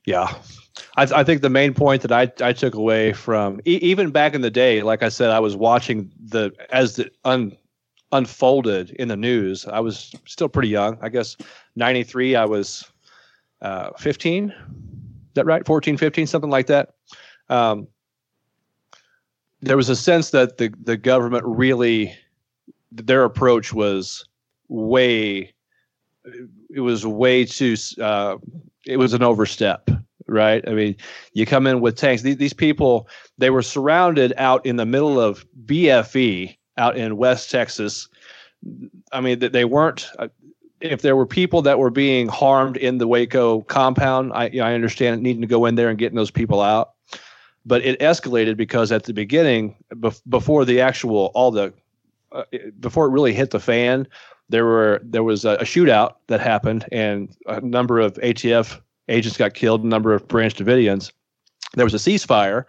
Yeah. 0.06 0.34
I, 0.96 1.02
I 1.02 1.24
think 1.24 1.42
the 1.42 1.50
main 1.50 1.74
point 1.74 2.02
that 2.02 2.12
I, 2.12 2.32
I 2.42 2.52
took 2.52 2.74
away 2.74 3.12
from 3.12 3.60
e- 3.66 3.78
even 3.82 4.10
back 4.10 4.34
in 4.34 4.40
the 4.40 4.50
day, 4.50 4.82
like 4.82 5.02
I 5.02 5.08
said, 5.10 5.30
I 5.30 5.38
was 5.38 5.54
watching 5.54 6.10
the 6.18 6.52
as 6.70 6.96
the 6.96 7.10
un, 7.24 7.56
unfolded 8.12 8.90
in 8.90 9.08
the 9.08 9.16
news. 9.16 9.66
I 9.66 9.80
was 9.80 10.14
still 10.26 10.48
pretty 10.48 10.68
young. 10.68 10.98
I 11.02 11.08
guess 11.10 11.36
93, 11.76 12.34
I 12.34 12.44
was 12.44 12.90
uh, 13.62 13.90
15. 13.98 14.50
Is 14.50 14.54
that 15.34 15.44
right? 15.46 15.66
14, 15.66 15.96
15, 15.96 16.26
something 16.26 16.50
like 16.50 16.66
that. 16.66 16.94
Um, 17.48 17.86
there 19.60 19.76
was 19.76 19.88
a 19.90 19.96
sense 19.96 20.30
that 20.30 20.58
the, 20.58 20.72
the 20.82 20.96
government 20.96 21.44
really, 21.44 22.14
their 22.92 23.24
approach 23.24 23.72
was 23.72 24.24
way, 24.68 25.52
it 26.70 26.80
was 26.80 27.06
way 27.06 27.44
too, 27.44 27.76
uh, 28.00 28.36
it 28.86 28.96
was 28.96 29.14
an 29.14 29.22
overstep 29.22 29.90
right? 30.30 30.66
I 30.68 30.72
mean, 30.72 30.96
you 31.32 31.44
come 31.44 31.66
in 31.66 31.80
with 31.80 31.96
tanks. 31.96 32.22
These, 32.22 32.36
these 32.36 32.52
people, 32.52 33.08
they 33.38 33.50
were 33.50 33.62
surrounded 33.62 34.32
out 34.36 34.64
in 34.64 34.76
the 34.76 34.86
middle 34.86 35.20
of 35.20 35.44
BFE 35.66 36.56
out 36.78 36.96
in 36.96 37.16
West 37.16 37.50
Texas. 37.50 38.08
I 39.12 39.20
mean, 39.20 39.38
they 39.40 39.64
weren't. 39.64 40.08
Uh, 40.18 40.28
if 40.80 41.02
there 41.02 41.16
were 41.16 41.26
people 41.26 41.60
that 41.62 41.78
were 41.78 41.90
being 41.90 42.28
harmed 42.28 42.76
in 42.76 42.98
the 42.98 43.06
Waco 43.06 43.62
compound, 43.62 44.32
I, 44.32 44.50
I 44.62 44.72
understand 44.72 45.22
needing 45.22 45.42
to 45.42 45.48
go 45.48 45.66
in 45.66 45.74
there 45.74 45.90
and 45.90 45.98
getting 45.98 46.16
those 46.16 46.30
people 46.30 46.60
out. 46.60 46.92
But 47.66 47.84
it 47.84 48.00
escalated 48.00 48.56
because 48.56 48.90
at 48.90 49.04
the 49.04 49.12
beginning, 49.12 49.76
bef- 49.94 50.22
before 50.28 50.64
the 50.64 50.80
actual 50.80 51.30
all 51.34 51.50
the, 51.50 51.74
uh, 52.32 52.44
before 52.78 53.06
it 53.06 53.10
really 53.10 53.32
hit 53.32 53.50
the 53.50 53.60
fan, 53.60 54.06
there 54.48 54.64
were 54.64 55.00
there 55.02 55.22
was 55.22 55.44
a, 55.44 55.50
a 55.52 55.64
shootout 55.64 56.14
that 56.26 56.40
happened, 56.40 56.86
and 56.92 57.34
a 57.46 57.60
number 57.60 57.98
of 57.98 58.14
ATF 58.14 58.80
agents 59.08 59.36
got 59.36 59.54
killed, 59.54 59.84
a 59.84 59.88
number 59.88 60.12
of 60.12 60.26
Branch 60.28 60.54
Davidians. 60.54 61.12
There 61.74 61.84
was 61.84 61.94
a 61.94 61.98
ceasefire, 61.98 62.64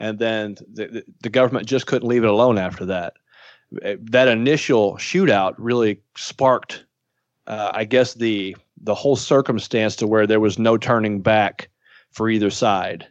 and 0.00 0.18
then 0.18 0.56
the, 0.72 1.04
the, 1.20 1.28
government 1.28 1.66
just 1.66 1.86
couldn't 1.86 2.08
leave 2.08 2.24
it 2.24 2.30
alone 2.30 2.58
after 2.58 2.86
that. 2.86 3.14
Uh, 3.84 3.96
That 4.00 4.28
initial 4.28 4.96
shootout 4.96 5.54
really 5.58 6.00
sparked, 6.16 6.84
uh, 7.46 7.70
I 7.74 7.84
guess, 7.84 8.14
the 8.14 8.56
the 8.82 8.94
whole 8.94 9.16
circumstance 9.16 9.96
to 9.96 10.06
where 10.06 10.26
there 10.26 10.40
was 10.40 10.58
no 10.58 10.76
turning 10.76 11.20
back 11.20 11.68
for 12.12 12.28
either 12.28 12.50
side. 12.50 13.06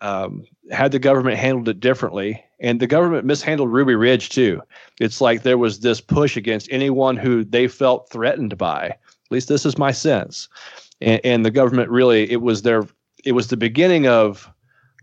Um, 0.00 0.44
had 0.70 0.92
the 0.92 0.98
government 0.98 1.38
handled 1.38 1.68
it 1.68 1.80
differently, 1.80 2.42
and 2.60 2.80
the 2.80 2.86
government 2.86 3.24
mishandled 3.24 3.72
Ruby 3.72 3.94
Ridge 3.94 4.28
too. 4.28 4.62
It's 5.00 5.20
like 5.20 5.42
there 5.42 5.58
was 5.58 5.80
this 5.80 6.00
push 6.00 6.36
against 6.36 6.68
anyone 6.70 7.16
who 7.16 7.44
they 7.44 7.68
felt 7.68 8.08
threatened 8.10 8.56
by. 8.56 8.86
At 8.86 8.98
least 9.30 9.48
this 9.48 9.66
is 9.66 9.78
my 9.78 9.92
sense 9.92 10.48
and, 11.02 11.20
and 11.24 11.44
the 11.44 11.50
government 11.50 11.90
really 11.90 12.30
it 12.30 12.40
was 12.40 12.62
their 12.62 12.86
it 13.24 13.32
was 13.32 13.48
the 13.48 13.56
beginning 13.56 14.06
of 14.06 14.50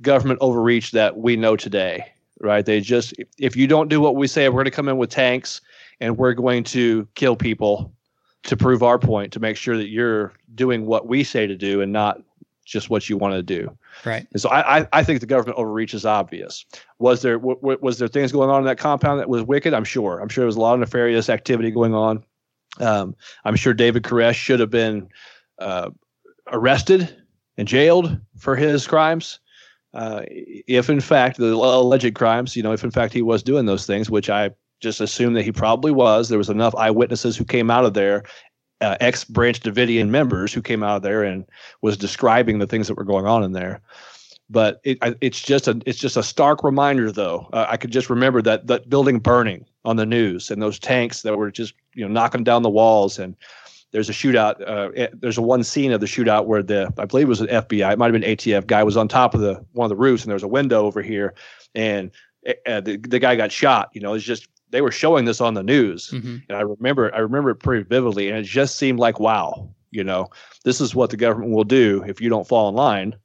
government 0.01 0.39
overreach 0.41 0.91
that 0.91 1.17
we 1.17 1.35
know 1.35 1.55
today 1.55 2.03
right 2.39 2.65
they 2.65 2.79
just 2.79 3.13
if- 3.37 3.55
you 3.55 3.67
don't 3.67 3.89
do 3.89 4.01
what 4.01 4.15
we 4.15 4.27
say 4.27 4.47
we're 4.47 4.53
going 4.53 4.65
to 4.65 4.71
come 4.71 4.89
in 4.89 4.97
with 4.97 5.09
tanks 5.09 5.61
and 5.99 6.17
we're 6.17 6.33
going 6.33 6.63
to 6.63 7.07
kill 7.15 7.35
people 7.35 7.91
to 8.43 8.55
prove 8.55 8.81
our 8.81 8.97
point 8.97 9.33
to 9.33 9.39
make 9.39 9.57
sure 9.57 9.77
that 9.77 9.89
you're 9.89 10.31
doing 10.55 10.85
what 10.85 11.07
we 11.07 11.23
say 11.23 11.45
to 11.45 11.55
do 11.55 11.81
and 11.81 11.91
not 11.91 12.21
just 12.69 12.89
what 12.89 13.09
you 13.09 13.17
want 13.17 13.33
to 13.33 13.43
do 13.43 13.75
right 14.05 14.27
and 14.31 14.41
so 14.41 14.49
I, 14.49 14.79
I, 14.79 14.87
I 14.93 15.03
think 15.03 15.19
the 15.19 15.25
government 15.25 15.57
overreach 15.57 15.93
is 15.93 16.05
obvious. 16.05 16.65
Was 16.99 17.21
there 17.21 17.37
w- 17.37 17.77
was 17.81 17.97
there 17.97 18.07
things 18.07 18.31
going 18.31 18.49
on 18.49 18.59
in 18.59 18.65
that 18.65 18.77
compound 18.77 19.19
that 19.19 19.29
was 19.29 19.43
wicked? 19.43 19.73
I'm 19.73 19.83
sure. 19.83 20.19
I'm 20.19 20.29
sure 20.29 20.43
there 20.43 20.47
was 20.47 20.55
a 20.55 20.61
lot 20.61 20.73
of 20.73 20.79
nefarious 20.79 21.29
activity 21.29 21.71
going 21.71 21.93
on. 21.93 22.23
Um, 22.79 23.15
I'm 23.45 23.55
sure 23.55 23.73
David 23.73 24.03
Koresh 24.03 24.35
should 24.35 24.59
have 24.59 24.69
been 24.69 25.09
uh, 25.57 25.89
arrested 26.47 27.15
and 27.57 27.67
jailed 27.67 28.17
for 28.37 28.55
his 28.55 28.87
crimes. 28.87 29.39
Uh, 29.93 30.21
if 30.27 30.89
in 30.89 31.01
fact 31.01 31.37
the 31.37 31.53
alleged 31.53 32.13
crimes, 32.13 32.55
you 32.55 32.63
know, 32.63 32.73
if 32.73 32.83
in 32.83 32.91
fact 32.91 33.13
he 33.13 33.21
was 33.21 33.41
doing 33.41 33.65
those 33.65 33.85
things, 33.85 34.09
which 34.09 34.29
I 34.29 34.51
just 34.79 35.01
assume 35.01 35.33
that 35.33 35.43
he 35.43 35.51
probably 35.51 35.91
was, 35.91 36.29
there 36.29 36.37
was 36.37 36.49
enough 36.49 36.75
eyewitnesses 36.75 37.35
who 37.35 37.43
came 37.43 37.69
out 37.69 37.85
of 37.85 37.93
there, 37.93 38.23
uh, 38.81 38.97
ex 38.99 39.23
Branch 39.23 39.59
Davidian 39.59 40.09
members 40.09 40.53
who 40.53 40.61
came 40.61 40.83
out 40.83 40.97
of 40.97 41.01
there 41.01 41.23
and 41.23 41.45
was 41.81 41.97
describing 41.97 42.59
the 42.59 42.67
things 42.67 42.87
that 42.87 42.95
were 42.95 43.03
going 43.03 43.25
on 43.25 43.43
in 43.43 43.53
there. 43.53 43.81
But 44.49 44.81
it, 44.83 44.97
it's 45.21 45.41
just 45.41 45.67
a 45.67 45.79
it's 45.85 45.99
just 45.99 46.17
a 46.17 46.23
stark 46.23 46.63
reminder, 46.63 47.11
though. 47.11 47.47
Uh, 47.53 47.67
I 47.69 47.77
could 47.77 47.91
just 47.91 48.09
remember 48.09 48.41
that 48.41 48.67
that 48.67 48.89
building 48.89 49.19
burning 49.19 49.65
on 49.85 49.95
the 49.95 50.05
news 50.05 50.49
and 50.49 50.61
those 50.61 50.79
tanks 50.79 51.21
that 51.21 51.37
were 51.37 51.51
just 51.51 51.73
you 51.93 52.05
know 52.05 52.11
knocking 52.11 52.43
down 52.43 52.63
the 52.63 52.69
walls 52.69 53.19
and 53.19 53.35
there's 53.91 54.09
a 54.09 54.13
shootout. 54.13 54.61
Uh, 54.61 54.91
eh, 54.95 55.07
there's 55.13 55.37
a 55.37 55.41
one 55.41 55.63
scene 55.63 55.91
of 55.91 55.99
the 55.99 56.05
shootout 56.05 56.45
where 56.45 56.63
the 56.63 56.93
I 56.97 57.05
believe 57.05 57.27
it 57.27 57.29
was 57.29 57.41
an 57.41 57.47
FBI, 57.47 57.93
it 57.93 57.99
might 57.99 58.13
have 58.13 58.21
been 58.21 58.35
ATF 58.35 58.67
guy 58.67 58.83
was 58.83 58.97
on 58.97 59.07
top 59.07 59.33
of 59.33 59.41
the 59.41 59.63
one 59.73 59.85
of 59.85 59.89
the 59.89 59.95
roofs, 59.95 60.23
and 60.23 60.29
there 60.29 60.35
was 60.35 60.43
a 60.43 60.47
window 60.47 60.85
over 60.85 61.01
here, 61.01 61.33
and 61.75 62.11
uh, 62.65 62.81
the 62.81 62.97
the 62.97 63.19
guy 63.19 63.35
got 63.35 63.51
shot. 63.51 63.89
You 63.93 64.01
know, 64.01 64.13
it's 64.13 64.25
just 64.25 64.47
they 64.71 64.81
were 64.81 64.91
showing 64.91 65.25
this 65.25 65.41
on 65.41 65.53
the 65.53 65.63
news, 65.63 66.09
mm-hmm. 66.11 66.37
and 66.47 66.57
I 66.57 66.61
remember 66.61 67.13
I 67.13 67.19
remember 67.19 67.51
it 67.51 67.57
pretty 67.57 67.83
vividly, 67.83 68.29
and 68.29 68.37
it 68.37 68.43
just 68.43 68.77
seemed 68.77 68.99
like 68.99 69.19
wow, 69.19 69.69
you 69.91 70.03
know, 70.03 70.29
this 70.63 70.81
is 70.81 70.95
what 70.95 71.09
the 71.09 71.17
government 71.17 71.51
will 71.51 71.63
do 71.63 72.03
if 72.07 72.21
you 72.21 72.29
don't 72.29 72.47
fall 72.47 72.69
in 72.69 72.75
line. 72.75 73.15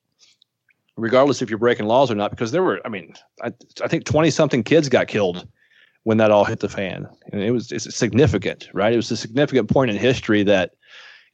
Regardless 0.97 1.43
if 1.43 1.51
you're 1.51 1.59
breaking 1.59 1.87
laws 1.87 2.09
or 2.09 2.15
not, 2.15 2.31
because 2.31 2.53
there 2.53 2.63
were, 2.63 2.81
I 2.85 2.89
mean, 2.89 3.15
I, 3.43 3.53
I 3.83 3.89
think 3.89 4.05
20 4.05 4.31
something 4.31 4.63
kids 4.63 4.89
got 4.89 5.09
killed 5.09 5.49
when 6.05 6.19
that 6.19 6.31
all 6.31 6.45
hit 6.45 6.61
the 6.61 6.69
fan. 6.69 7.09
And 7.33 7.43
it 7.43 7.51
was 7.51 7.73
it's 7.73 7.93
significant, 7.95 8.69
right? 8.73 8.93
It 8.93 8.97
was 8.97 9.11
a 9.11 9.17
significant 9.17 9.69
point 9.69 9.91
in 9.91 9.97
history 9.97 10.45
that 10.45 10.75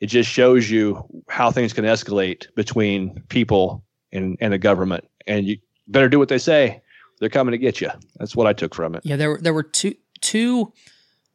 it 0.00 0.06
just 0.06 0.30
shows 0.30 0.70
you 0.70 1.04
how 1.28 1.50
things 1.50 1.74
can 1.74 1.84
escalate 1.84 2.46
between 2.54 3.22
people 3.28 3.84
and, 4.12 4.38
and 4.40 4.52
the 4.52 4.58
government. 4.58 5.06
And 5.26 5.46
you 5.46 5.58
better 5.88 6.08
do 6.08 6.18
what 6.18 6.30
they 6.30 6.38
say. 6.38 6.80
They're 7.20 7.28
coming 7.28 7.52
to 7.52 7.58
get 7.58 7.80
you. 7.80 7.90
That's 8.18 8.34
what 8.34 8.46
I 8.46 8.52
took 8.52 8.74
from 8.74 8.94
it. 8.94 9.02
Yeah, 9.04 9.16
there 9.16 9.30
were 9.30 9.38
there 9.38 9.54
were 9.54 9.62
two 9.62 9.94
two 10.20 10.72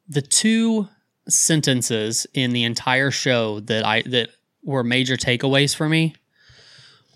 the 0.08 0.20
two 0.22 0.88
sentences 1.28 2.26
in 2.34 2.52
the 2.52 2.64
entire 2.64 3.10
show 3.10 3.60
that 3.60 3.86
I 3.86 4.02
that 4.02 4.30
were 4.62 4.84
major 4.84 5.16
takeaways 5.16 5.74
for 5.74 5.88
me 5.88 6.14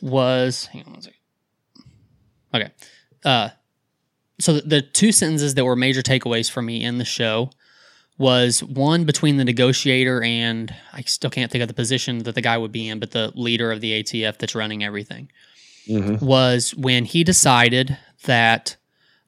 was 0.01 0.67
hang 0.67 0.85
on 0.85 0.93
one 0.93 1.03
second. 1.03 1.19
Okay. 2.55 2.71
Uh 3.25 3.51
so 4.41 4.59
the 4.61 4.81
two 4.81 5.13
sentences 5.13 5.55
that 5.55 5.65
were 5.65 5.77
major 5.77 6.01
takeaways 6.01 6.51
for 6.51 6.63
me 6.63 6.83
in 6.83 6.99
the 6.99 7.05
show 7.05 7.51
was 8.17 8.63
one 8.63 9.05
between 9.05 9.37
the 9.37 9.45
negotiator 9.45 10.23
and 10.23 10.75
I 10.93 11.03
still 11.03 11.31
can't 11.31 11.51
think 11.51 11.63
of 11.63 11.69
the 11.69 11.75
position 11.75 12.19
that 12.19 12.35
the 12.35 12.41
guy 12.41 12.57
would 12.57 12.73
be 12.73 12.89
in, 12.89 13.01
but 13.01 13.11
the 13.11 13.33
leader 13.35 13.73
of 13.73 13.81
the 13.81 14.03
ATF 14.03 14.39
that's 14.39 14.55
running 14.55 14.85
everything 14.85 15.31
mm-hmm. 15.91 16.25
was 16.25 16.75
when 16.75 17.05
he 17.05 17.25
decided 17.25 17.99
that 18.25 18.77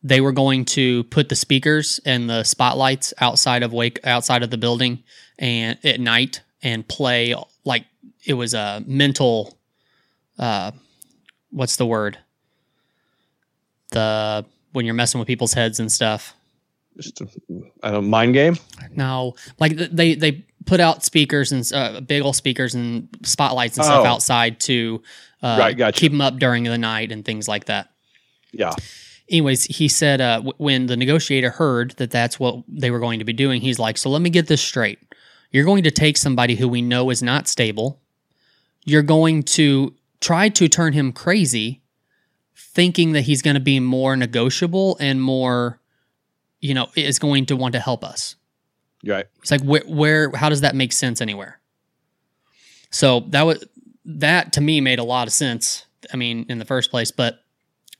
they 0.03 0.21
were 0.21 0.33
going 0.33 0.65
to 0.65 1.05
put 1.05 1.29
the 1.29 1.37
speakers 1.37 2.01
and 2.05 2.29
the 2.29 2.45
spotlights 2.45 3.15
outside 3.19 3.63
of 3.63 3.73
wake 3.73 4.01
outside 4.05 4.43
of 4.43 4.51
the 4.51 4.59
building 4.59 5.03
and 5.39 5.79
at 5.85 6.01
night 6.01 6.43
and 6.63 6.87
play 6.89 7.35
like 7.65 7.85
it 8.25 8.35
was 8.35 8.55
a 8.55 8.83
mental 8.87 9.57
uh 10.39 10.73
what's 11.51 11.77
the 11.77 11.87
word 11.87 12.19
the 13.93 14.45
when 14.73 14.85
you're 14.85 14.95
messing 14.95 15.19
with 15.19 15.29
people's 15.29 15.53
heads 15.53 15.79
and 15.79 15.91
stuff? 15.91 16.35
Just 16.99 17.21
a, 17.21 17.29
a 17.83 18.03
mind 18.03 18.35
game. 18.35 18.57
No, 18.95 19.35
like 19.59 19.77
they 19.77 20.15
they 20.15 20.45
put 20.67 20.81
out 20.81 21.05
speakers 21.05 21.53
and 21.53 21.71
uh, 21.73 22.01
big 22.01 22.23
old 22.23 22.37
speakers 22.37 22.75
and 22.75 23.09
spotlights 23.23 23.77
and 23.77 23.85
stuff 23.85 24.05
oh. 24.05 24.09
outside 24.09 24.61
to 24.61 25.03
uh, 25.43 25.57
right, 25.59 25.77
gotcha. 25.77 25.99
keep 25.99 26.13
them 26.13 26.21
up 26.21 26.39
during 26.39 26.65
the 26.65 26.79
night 26.79 27.13
and 27.13 27.25
things 27.25 27.49
like 27.49 27.67
that. 27.67 27.91
Yeah. 28.53 28.73
Anyways, 29.29 29.65
he 29.65 29.89
said 29.89 30.21
uh, 30.21 30.37
w- 30.37 30.53
when 30.59 30.87
the 30.87 30.97
negotiator 30.97 31.51
heard 31.51 31.93
that 31.93 32.11
that's 32.11 32.39
what 32.39 32.63
they 32.69 32.91
were 32.91 33.01
going 33.01 33.19
to 33.19 33.25
be 33.25 33.33
doing, 33.33 33.61
he's 33.61 33.79
like, 33.79 33.97
"So 33.97 34.11
let 34.11 34.23
me 34.23 34.31
get 34.31 34.47
this 34.47 34.61
straight. 34.61 34.99
You're 35.51 35.65
going 35.65 35.85
to 35.85 35.91
take 35.91 36.17
somebody 36.17 36.57
who 36.57 36.69
we 36.69 36.83
know 36.83 37.11
is 37.11 37.23
not 37.23 37.49
stable. 37.49 38.01
You're 38.85 39.03
going 39.03 39.43
to 39.45 39.95
try 40.21 40.49
to 40.51 40.69
turn 40.69 40.93
him 40.93 41.13
crazy 41.13 41.83
thinking 42.57 43.13
that 43.13 43.23
he's 43.23 43.43
going 43.43 43.55
to 43.55 43.61
be 43.61 43.81
more 43.81 44.17
negotiable 44.17 44.97
and 44.99 45.23
more, 45.23 45.81
you 46.61 46.75
know, 46.75 46.89
is 46.95 47.19
going 47.19 47.47
to 47.47 47.57
want 47.57 47.73
to 47.75 47.81
help 47.81 48.03
us. 48.05 48.37
Right. 49.05 49.27
It's 49.41 49.51
like 49.51 49.63
where, 49.63 49.83
where, 49.87 50.31
how 50.35 50.49
does 50.49 50.61
that 50.61 50.75
make 50.75 50.93
sense 50.93 51.21
anywhere? 51.21 51.61
So 52.91 53.21
that 53.31 53.43
was 53.43 53.65
that 54.05 54.53
to 54.55 54.61
me 54.61 54.81
made 54.81 54.99
a 54.99 55.05
lot 55.05 55.27
of 55.27 55.33
sense. 55.33 55.87
I 56.13 56.17
mean, 56.17 56.47
in 56.49 56.59
the 56.59 56.65
first 56.65 56.91
place, 56.91 57.11
but 57.11 57.41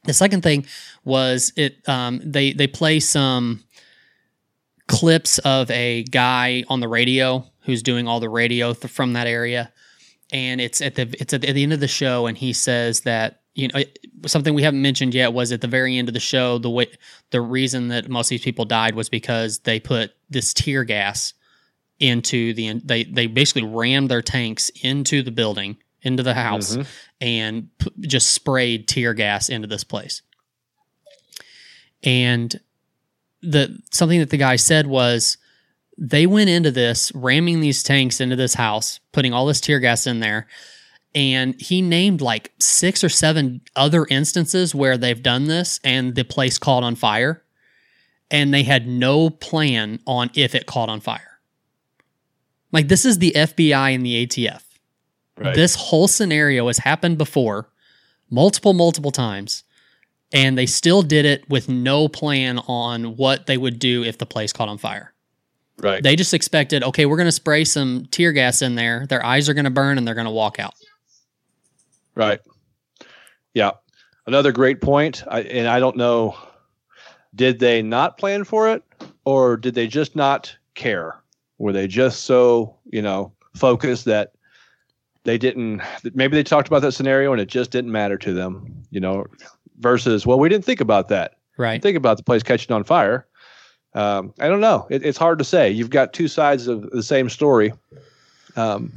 the 0.05 0.13
second 0.13 0.43
thing 0.43 0.67
was 1.05 1.53
it. 1.57 1.89
Um, 1.89 2.21
they 2.25 2.53
they 2.53 2.67
play 2.67 3.01
some 3.01 3.65
clips 4.89 5.39
of 5.39 5.71
a 5.71 6.05
guy 6.05 6.65
on 6.69 6.81
the 6.81 6.89
radio 6.89 7.47
who's 7.63 7.83
doing 7.83 8.09
all 8.09 8.21
the 8.21 8.29
radio 8.29 8.75
th- 8.75 8.93
from 8.93 9.13
that 9.15 9.27
area, 9.27 9.73
and 10.33 10.61
it's 10.61 10.81
at 10.81 10.97
the 10.97 11.03
it's 11.19 11.33
at 11.33 11.41
the, 11.41 11.49
at 11.49 11.55
the 11.55 11.63
end 11.63 11.73
of 11.73 11.81
the 11.81 11.89
show, 11.89 12.27
and 12.27 12.37
he 12.37 12.53
says 12.53 13.03
that 13.03 13.43
you 13.55 13.69
know 13.69 13.83
something 14.27 14.55
we 14.55 14.63
haven't 14.63 14.83
mentioned 14.83 15.15
yet 15.15 15.33
was 15.33 15.53
at 15.53 15.61
the 15.61 15.69
very 15.69 15.97
end 15.97 16.09
of 16.09 16.15
the 16.15 16.21
show 16.21 16.59
the 16.59 16.71
way 16.71 16.87
the 17.31 17.41
reason 17.41 17.89
that 17.89 18.09
most 18.09 18.27
of 18.27 18.31
these 18.31 18.43
people 18.43 18.65
died 18.65 18.95
was 18.95 19.09
because 19.09 19.61
they 19.61 19.79
put 19.79 20.13
this 20.33 20.53
tear 20.55 20.85
gas 20.85 21.35
into 21.99 22.53
the 22.55 22.81
they 22.85 23.05
they 23.05 23.27
basically 23.27 23.65
rammed 23.65 24.11
their 24.11 24.23
tanks 24.23 24.71
into 24.83 25.23
the 25.23 25.31
building 25.31 25.77
into 26.03 26.23
the 26.23 26.35
house 26.35 26.73
mm-hmm. 26.73 26.83
and 27.21 27.69
p- 27.79 27.93
just 28.01 28.31
sprayed 28.31 28.89
tear 28.89 29.15
gas 29.15 29.49
into 29.49 29.69
this 29.69 29.85
place 29.85 30.23
and 32.03 32.59
the 33.43 33.79
something 33.93 34.19
that 34.19 34.31
the 34.31 34.37
guy 34.37 34.57
said 34.57 34.87
was 34.87 35.37
they 35.97 36.27
went 36.27 36.51
into 36.51 36.71
this 36.71 37.13
ramming 37.15 37.61
these 37.61 37.83
tanks 37.83 38.21
into 38.21 38.35
this 38.35 38.55
house 38.55 38.99
putting 39.13 39.33
all 39.33 39.47
this 39.47 39.61
tear 39.61 39.79
gas 39.79 40.07
in 40.07 40.19
there 40.19 40.49
and 41.15 41.61
he 41.61 41.83
named 41.83 42.21
like 42.21 42.53
six 42.59 43.05
or 43.05 43.09
seven 43.09 43.61
other 43.77 44.07
instances 44.09 44.75
where 44.75 44.97
they've 44.97 45.23
done 45.23 45.45
this 45.47 45.79
and 45.85 46.15
the 46.15 46.25
place 46.25 46.59
caught 46.59 46.83
on 46.83 46.95
fire 46.95 47.42
and 48.33 48.53
they 48.53 48.65
had 48.65 48.89
no 48.89 49.31
plan 49.31 50.01
on 50.07 50.31
if 50.35 50.55
it 50.55 50.67
caught 50.67 50.89
on 50.89 51.01
fire 51.01 51.39
like 52.73 52.89
this 52.89 53.05
is 53.05 53.19
the 53.19 53.33
fbi 53.37 53.95
and 53.95 54.05
the 54.05 54.27
atf 54.27 54.63
right. 55.39 55.55
this 55.55 55.77
whole 55.77 56.09
scenario 56.09 56.67
has 56.67 56.79
happened 56.79 57.17
before 57.17 57.69
multiple 58.31 58.73
multiple 58.73 59.13
times 59.13 59.63
and 60.33 60.57
they 60.57 60.67
still 60.67 61.03
did 61.03 61.25
it 61.25 61.49
with 61.49 61.69
no 61.69 62.09
plan 62.09 62.59
on 62.67 63.17
what 63.17 63.47
they 63.47 63.59
would 63.59 63.79
do 63.79 64.03
if 64.03 64.19
the 64.19 64.27
place 64.27 64.53
caught 64.53 64.69
on 64.69 64.79
fire 64.79 65.13
right 65.79 66.03
they 66.03 66.17
just 66.17 66.35
expected 66.35 66.83
okay 66.83 67.07
we're 67.07 67.17
going 67.17 67.27
to 67.27 67.33
spray 67.33 67.65
some 67.65 68.07
tear 68.11 68.33
gas 68.33 68.63
in 68.63 68.75
there 68.75 69.07
their 69.07 69.25
eyes 69.25 69.49
are 69.49 69.55
going 69.55 69.65
to 69.65 69.71
burn 69.71 69.99
and 69.99 70.07
they're 70.09 70.15
going 70.15 70.25
to 70.25 70.31
walk 70.31 70.59
out 70.59 70.75
Right. 72.15 72.41
Yeah. 73.55 73.73
Another 74.27 74.53
great 74.53 74.81
point. 74.81 75.23
I, 75.29 75.43
and 75.43 75.67
I 75.67 75.81
don't 75.81 75.97
know, 75.97 76.37
did 77.35 77.59
they 77.59 77.83
not 77.83 78.19
plan 78.19 78.45
for 78.45 78.69
it 78.71 78.83
or 79.25 79.57
did 79.57 79.75
they 79.75 79.87
just 79.87 80.15
not 80.17 80.55
care? 80.75 81.17
Were 81.59 81.73
they 81.73 81.87
just 81.87 82.25
so, 82.25 82.77
you 82.91 83.03
know, 83.03 83.33
focused 83.55 84.05
that 84.07 84.33
they 85.25 85.39
didn't, 85.39 85.81
maybe 86.15 86.37
they 86.37 86.43
talked 86.43 86.69
about 86.69 86.83
that 86.83 86.93
scenario 86.93 87.33
and 87.33 87.41
it 87.41 87.49
just 87.49 87.71
didn't 87.71 87.93
matter 87.93 88.19
to 88.19 88.33
them, 88.33 88.85
you 88.91 89.01
know, 89.01 89.27
versus, 89.79 90.27
well, 90.27 90.39
we 90.39 90.49
didn't 90.49 90.65
think 90.65 90.81
about 90.81 91.09
that. 91.09 91.37
Right. 91.57 91.81
Think 91.81 91.97
about 91.97 92.17
the 92.17 92.23
place 92.23 92.43
catching 92.43 92.75
on 92.75 92.83
fire. 92.83 93.27
Um, 93.95 94.33
I 94.41 94.49
don't 94.49 94.61
know. 94.61 94.87
It, 94.91 95.05
it's 95.05 95.19
hard 95.19 95.39
to 95.39 95.45
say. 95.45 95.71
You've 95.71 95.91
got 95.91 96.13
two 96.13 96.29
sides 96.29 96.67
of 96.67 96.91
the 96.91 97.03
same 97.03 97.29
story. 97.29 97.73
Um, 98.57 98.93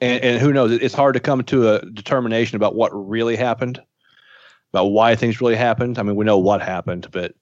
and, 0.00 0.24
and 0.24 0.40
who 0.40 0.52
knows? 0.52 0.72
It's 0.72 0.94
hard 0.94 1.14
to 1.14 1.20
come 1.20 1.44
to 1.44 1.74
a 1.74 1.82
determination 1.90 2.56
about 2.56 2.74
what 2.74 2.90
really 2.92 3.36
happened, 3.36 3.80
about 4.72 4.86
why 4.86 5.14
things 5.14 5.40
really 5.40 5.54
happened. 5.54 5.98
I 5.98 6.02
mean, 6.02 6.16
we 6.16 6.24
know 6.24 6.38
what 6.38 6.62
happened, 6.62 7.08
but 7.12 7.34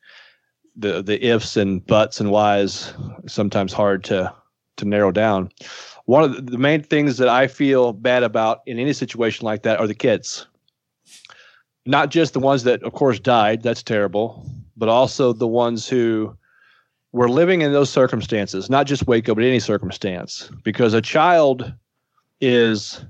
the 0.76 1.02
the 1.02 1.24
ifs 1.24 1.56
and 1.56 1.84
buts 1.86 2.20
and 2.20 2.30
whys 2.30 2.92
sometimes 3.26 3.72
hard 3.72 4.04
to 4.04 4.32
to 4.76 4.84
narrow 4.84 5.12
down. 5.12 5.50
One 6.06 6.24
of 6.24 6.46
the, 6.46 6.58
main 6.58 6.82
things 6.82 7.18
that 7.18 7.28
I 7.28 7.46
feel 7.46 7.92
bad 7.92 8.24
about 8.24 8.62
in 8.66 8.78
any 8.78 8.92
situation 8.92 9.44
like 9.44 9.62
that 9.62 9.78
are 9.78 9.86
the 9.86 9.94
kids. 9.94 10.46
Not 11.86 12.10
just 12.10 12.32
the 12.32 12.40
ones 12.40 12.64
that, 12.64 12.82
of 12.82 12.92
course, 12.92 13.20
died. 13.20 13.62
That's 13.62 13.82
terrible, 13.82 14.44
but 14.76 14.88
also 14.88 15.32
the 15.32 15.46
ones 15.46 15.88
who 15.88 16.36
were 17.12 17.28
living 17.28 17.62
in 17.62 17.72
those 17.72 17.90
circumstances. 17.90 18.68
Not 18.68 18.86
just 18.86 19.06
Waco, 19.06 19.34
but 19.34 19.44
any 19.44 19.60
circumstance, 19.60 20.50
because 20.64 20.94
a 20.94 21.02
child 21.02 21.72
is 22.40 23.04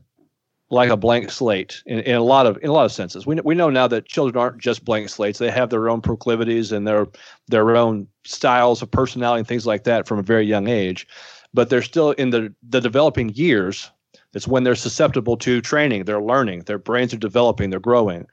like 0.71 0.91
a 0.91 0.97
blank 0.97 1.31
slate 1.31 1.83
in, 1.87 1.99
in 2.01 2.15
a 2.15 2.23
lot 2.23 2.47
of 2.47 2.57
in 2.63 2.71
a 2.71 2.73
lot 2.73 2.85
of 2.85 2.93
senses. 2.93 3.27
We 3.27 3.37
we 3.45 3.55
know 3.55 3.71
now 3.71 3.89
that 3.89 4.07
children 4.07 4.41
aren't 4.41 4.59
just 4.59 4.85
blank 4.85 5.09
slates; 5.09 5.39
they 5.39 5.51
have 5.51 5.71
their 5.71 5.89
own 5.91 6.01
proclivities 6.01 6.73
and 6.73 6.87
their 6.87 7.09
their 7.49 7.77
own 7.77 8.07
styles 8.25 8.83
of 8.83 8.91
personality 8.91 9.41
and 9.41 9.49
things 9.49 9.67
like 9.67 9.85
that 9.85 10.07
from 10.07 10.19
a 10.19 10.23
very 10.23 10.47
young 10.47 10.69
age. 10.69 11.07
but 11.53 11.71
they're 11.71 11.83
still 11.83 12.13
in 12.13 12.31
the 12.31 12.55
the 12.69 12.81
developing 12.81 13.31
years. 13.31 13.91
It's 14.33 14.47
when 14.47 14.63
they're 14.63 14.77
susceptible 14.77 15.37
to 15.39 15.61
training, 15.61 16.05
they're 16.05 16.23
learning, 16.23 16.61
their 16.61 16.79
brains 16.79 17.13
are 17.13 17.19
developing, 17.19 17.71
they're 17.71 17.81
growing, 17.81 18.27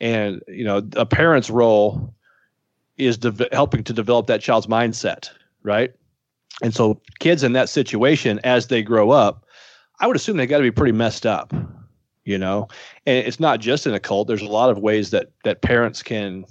and 0.00 0.42
you 0.48 0.64
know 0.64 0.82
a 0.96 1.04
parent's 1.06 1.50
role 1.50 2.14
is 2.96 3.18
de- 3.18 3.48
helping 3.52 3.84
to 3.84 3.92
develop 3.92 4.26
that 4.28 4.40
child's 4.40 4.66
mindset, 4.66 5.28
right? 5.62 5.92
And 6.62 6.74
so 6.74 7.00
kids 7.20 7.42
in 7.42 7.52
that 7.54 7.68
situation, 7.68 8.40
as 8.44 8.68
they 8.68 8.82
grow 8.82 9.10
up, 9.10 9.44
I 10.00 10.06
would 10.06 10.16
assume 10.16 10.36
they 10.36 10.46
got 10.46 10.58
to 10.58 10.62
be 10.62 10.70
pretty 10.70 10.92
messed 10.92 11.26
up, 11.26 11.52
you 12.24 12.38
know. 12.38 12.68
And 13.06 13.26
it's 13.26 13.40
not 13.40 13.60
just 13.60 13.86
in 13.86 13.94
a 13.94 14.00
cult. 14.00 14.28
There's 14.28 14.42
a 14.42 14.46
lot 14.46 14.70
of 14.70 14.78
ways 14.78 15.10
that 15.10 15.30
that 15.44 15.62
parents 15.62 16.02
can 16.02 16.44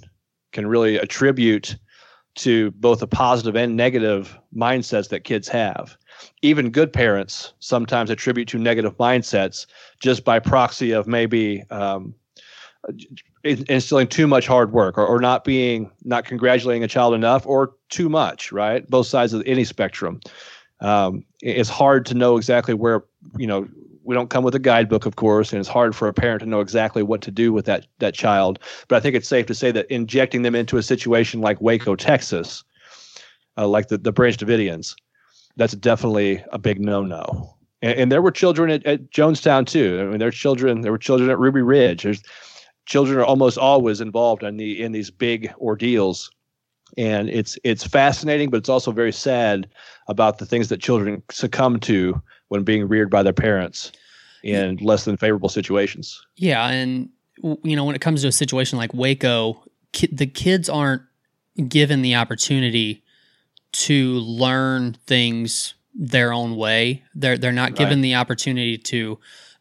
can 0.52 0.66
really 0.66 0.96
attribute 0.96 1.76
to 2.34 2.70
both 2.72 3.00
the 3.00 3.06
positive 3.06 3.56
and 3.56 3.76
negative 3.76 4.38
mindsets 4.54 5.08
that 5.10 5.24
kids 5.24 5.48
have. 5.48 5.96
Even 6.40 6.70
good 6.70 6.92
parents 6.92 7.52
sometimes 7.58 8.10
attribute 8.10 8.48
to 8.48 8.58
negative 8.58 8.96
mindsets 8.96 9.66
just 10.00 10.24
by 10.24 10.38
proxy 10.38 10.92
of 10.92 11.06
maybe 11.06 11.62
um, 11.70 12.14
instilling 13.44 14.06
too 14.06 14.26
much 14.26 14.46
hard 14.46 14.72
work 14.72 14.96
or, 14.98 15.06
or 15.06 15.20
not 15.20 15.44
being 15.44 15.90
not 16.04 16.24
congratulating 16.24 16.82
a 16.82 16.88
child 16.88 17.14
enough 17.14 17.46
or 17.46 17.74
too 17.90 18.08
much 18.08 18.50
right 18.50 18.88
both 18.90 19.06
sides 19.06 19.32
of 19.32 19.42
any 19.46 19.64
spectrum 19.64 20.20
um, 20.80 21.24
it's 21.42 21.68
hard 21.68 22.04
to 22.06 22.14
know 22.14 22.36
exactly 22.36 22.74
where 22.74 23.04
you 23.36 23.46
know 23.46 23.68
we 24.04 24.14
don't 24.14 24.30
come 24.30 24.44
with 24.44 24.54
a 24.54 24.58
guidebook 24.58 25.06
of 25.06 25.16
course 25.16 25.52
and 25.52 25.60
it's 25.60 25.68
hard 25.68 25.94
for 25.94 26.08
a 26.08 26.14
parent 26.14 26.40
to 26.40 26.46
know 26.46 26.60
exactly 26.60 27.02
what 27.02 27.20
to 27.22 27.30
do 27.30 27.52
with 27.52 27.64
that 27.66 27.86
that 27.98 28.14
child. 28.14 28.58
But 28.88 28.96
i 28.96 29.00
think 29.00 29.14
it's 29.14 29.28
safe 29.28 29.46
to 29.46 29.54
say 29.54 29.70
that 29.72 29.90
injecting 29.90 30.42
them 30.42 30.54
into 30.54 30.76
a 30.76 30.82
situation 30.82 31.40
like 31.40 31.60
waco 31.60 31.96
texas 31.96 32.64
uh, 33.58 33.66
like 33.66 33.88
the, 33.88 33.98
the 33.98 34.12
branch 34.12 34.38
davidians 34.38 34.94
that's 35.56 35.74
definitely 35.74 36.42
a 36.52 36.58
big 36.58 36.80
no-no. 36.80 37.54
And, 37.82 37.98
and 37.98 38.12
there 38.12 38.22
were 38.22 38.30
children 38.30 38.70
at, 38.70 38.84
at 38.86 39.10
jonestown 39.10 39.66
too. 39.66 40.00
I 40.00 40.04
mean 40.06 40.18
there's 40.18 40.34
children 40.34 40.80
there 40.82 40.92
were 40.92 40.98
children 40.98 41.30
at 41.30 41.38
ruby 41.38 41.62
ridge. 41.62 42.02
There's 42.02 42.22
children 42.86 43.18
are 43.18 43.24
almost 43.24 43.58
always 43.58 44.00
involved 44.00 44.42
in 44.42 44.56
the 44.56 44.80
in 44.82 44.92
these 44.92 45.10
big 45.10 45.52
ordeals. 45.58 46.30
And 46.98 47.30
it's 47.30 47.58
it's 47.64 47.84
fascinating 47.84 48.50
but 48.50 48.58
it's 48.58 48.68
also 48.68 48.92
very 48.92 49.12
sad 49.12 49.68
about 50.08 50.38
the 50.38 50.46
things 50.46 50.68
that 50.68 50.80
children 50.80 51.22
succumb 51.30 51.80
to 51.80 52.20
when 52.52 52.64
being 52.64 52.86
reared 52.86 53.08
by 53.08 53.22
their 53.22 53.32
parents 53.32 53.92
in 54.44 54.76
less 54.76 55.06
than 55.06 55.16
favorable 55.16 55.48
situations 55.48 56.20
Yeah, 56.36 56.68
and 56.68 57.08
you 57.42 57.76
know 57.76 57.84
when 57.84 57.94
it 57.94 58.02
comes 58.02 58.20
to 58.22 58.28
a 58.28 58.32
situation 58.32 58.76
like 58.76 58.92
Waco, 58.92 59.64
ki- 59.92 60.10
the 60.12 60.26
kids 60.26 60.68
aren't 60.68 61.02
given 61.68 62.02
the 62.02 62.14
opportunity 62.14 63.02
to 63.72 64.12
learn 64.18 64.94
things 65.06 65.74
their 65.94 66.32
own 66.32 66.56
way. 66.56 67.02
They're 67.14 67.38
they're 67.38 67.52
not 67.52 67.74
given 67.74 68.02
the 68.02 68.16
opportunity 68.16 68.76
to 68.76 69.18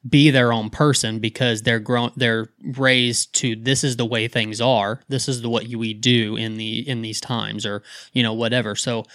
be 0.07 0.29
their 0.29 0.51
own 0.51 0.69
person 0.69 1.19
because 1.19 1.61
they're 1.61 1.79
grown 1.79 2.11
they're 2.17 2.49
raised 2.61 3.33
to 3.35 3.55
this 3.55 3.85
is 3.85 3.95
the 3.95 4.05
way 4.05 4.27
things 4.27 4.59
are. 4.59 5.01
This 5.07 5.29
is 5.29 5.41
the 5.41 5.49
what 5.49 5.69
you 5.69 5.79
we 5.79 5.93
do 5.93 6.35
in 6.35 6.57
the 6.57 6.87
in 6.87 7.01
these 7.01 7.21
times 7.21 7.65
or 7.65 7.83
you 8.11 8.21
know 8.21 8.33
whatever. 8.33 8.75
So 8.75 9.05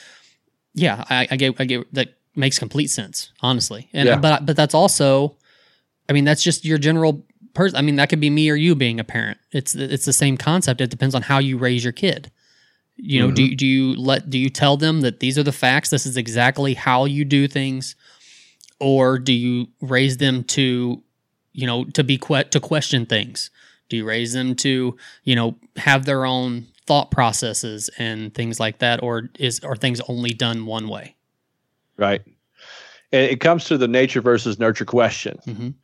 yeah, 0.73 1.05
I, 1.11 1.29
I 1.31 1.37
get 1.37 1.61
I 1.61 1.65
get 1.67 1.93
that 1.93 2.15
makes 2.37 2.59
complete 2.59 2.89
sense, 2.89 3.33
honestly. 3.41 3.89
And 3.93 4.07
Yeah. 4.07 4.19
but 4.19 4.47
but 4.47 4.57
that's 4.57 4.75
also 4.75 5.37
I 6.09 6.13
mean, 6.13 6.25
that's 6.25 6.43
just 6.43 6.65
your 6.65 6.79
general 6.79 7.25
person. 7.55 7.77
I 7.77 7.83
mean, 7.83 7.97
that 7.97 8.09
could 8.09 8.21
be 8.21 8.31
me 8.31 8.49
or 8.51 8.55
you 8.55 8.75
being 8.75 9.01
a 9.01 9.05
parent. 9.05 9.39
It's 9.53 9.75
it's 9.75 10.05
the 10.05 10.13
same 10.13 10.37
concept. 10.37 10.81
It 10.81 10.91
depends 10.91 11.15
on 11.15 11.23
how 11.23 11.39
you 11.39 11.59
raise 11.59 11.83
your 11.85 11.93
kid. 11.93 12.31
You 12.99 13.21
know, 13.21 13.31
do 13.31 13.43
you, 13.43 13.57
do 13.57 13.67
you 13.67 13.95
let 13.95 14.31
do 14.31 14.39
you 14.39 14.49
tell 14.49 14.77
them 14.77 15.03
that 15.03 15.21
these 15.21 15.37
are 15.37 15.43
the 15.43 15.53
facts? 15.53 15.91
This 15.91 16.07
is 16.07 16.17
exactly 16.17 16.75
how 16.75 17.05
you 17.05 17.25
do 17.27 17.47
things, 17.47 17.95
or 18.81 19.19
do 19.19 19.35
you 19.35 19.67
raise 19.83 20.17
them 20.17 20.45
to, 20.45 21.03
you 21.53 21.67
know, 21.67 21.85
to 21.85 22.03
be 22.03 22.17
que- 22.17 22.45
to 22.45 22.61
question 22.61 23.05
things? 23.05 23.51
Do 23.89 23.97
you 23.99 24.05
raise 24.07 24.33
them 24.33 24.55
to, 24.57 24.97
you 25.25 25.37
know, 25.37 25.57
have 25.77 26.07
their 26.07 26.25
own 26.25 26.69
thought 26.87 27.11
processes 27.11 27.91
and 27.99 28.35
things 28.35 28.59
like 28.59 28.79
that, 28.79 29.03
or 29.03 29.29
is 29.39 29.61
are 29.61 29.77
things 29.77 30.01
only 30.09 30.31
done 30.31 30.65
one 30.65 30.89
way? 30.89 31.16
Right? 31.97 32.23
And 33.13 33.31
it 33.31 33.41
comes 33.41 33.65
to 33.67 33.79
the 33.79 33.89
nature 33.89 34.21
versus 34.21 34.59
nurture 34.59 34.85
question. 34.85 35.39
Mhm. 35.47 35.75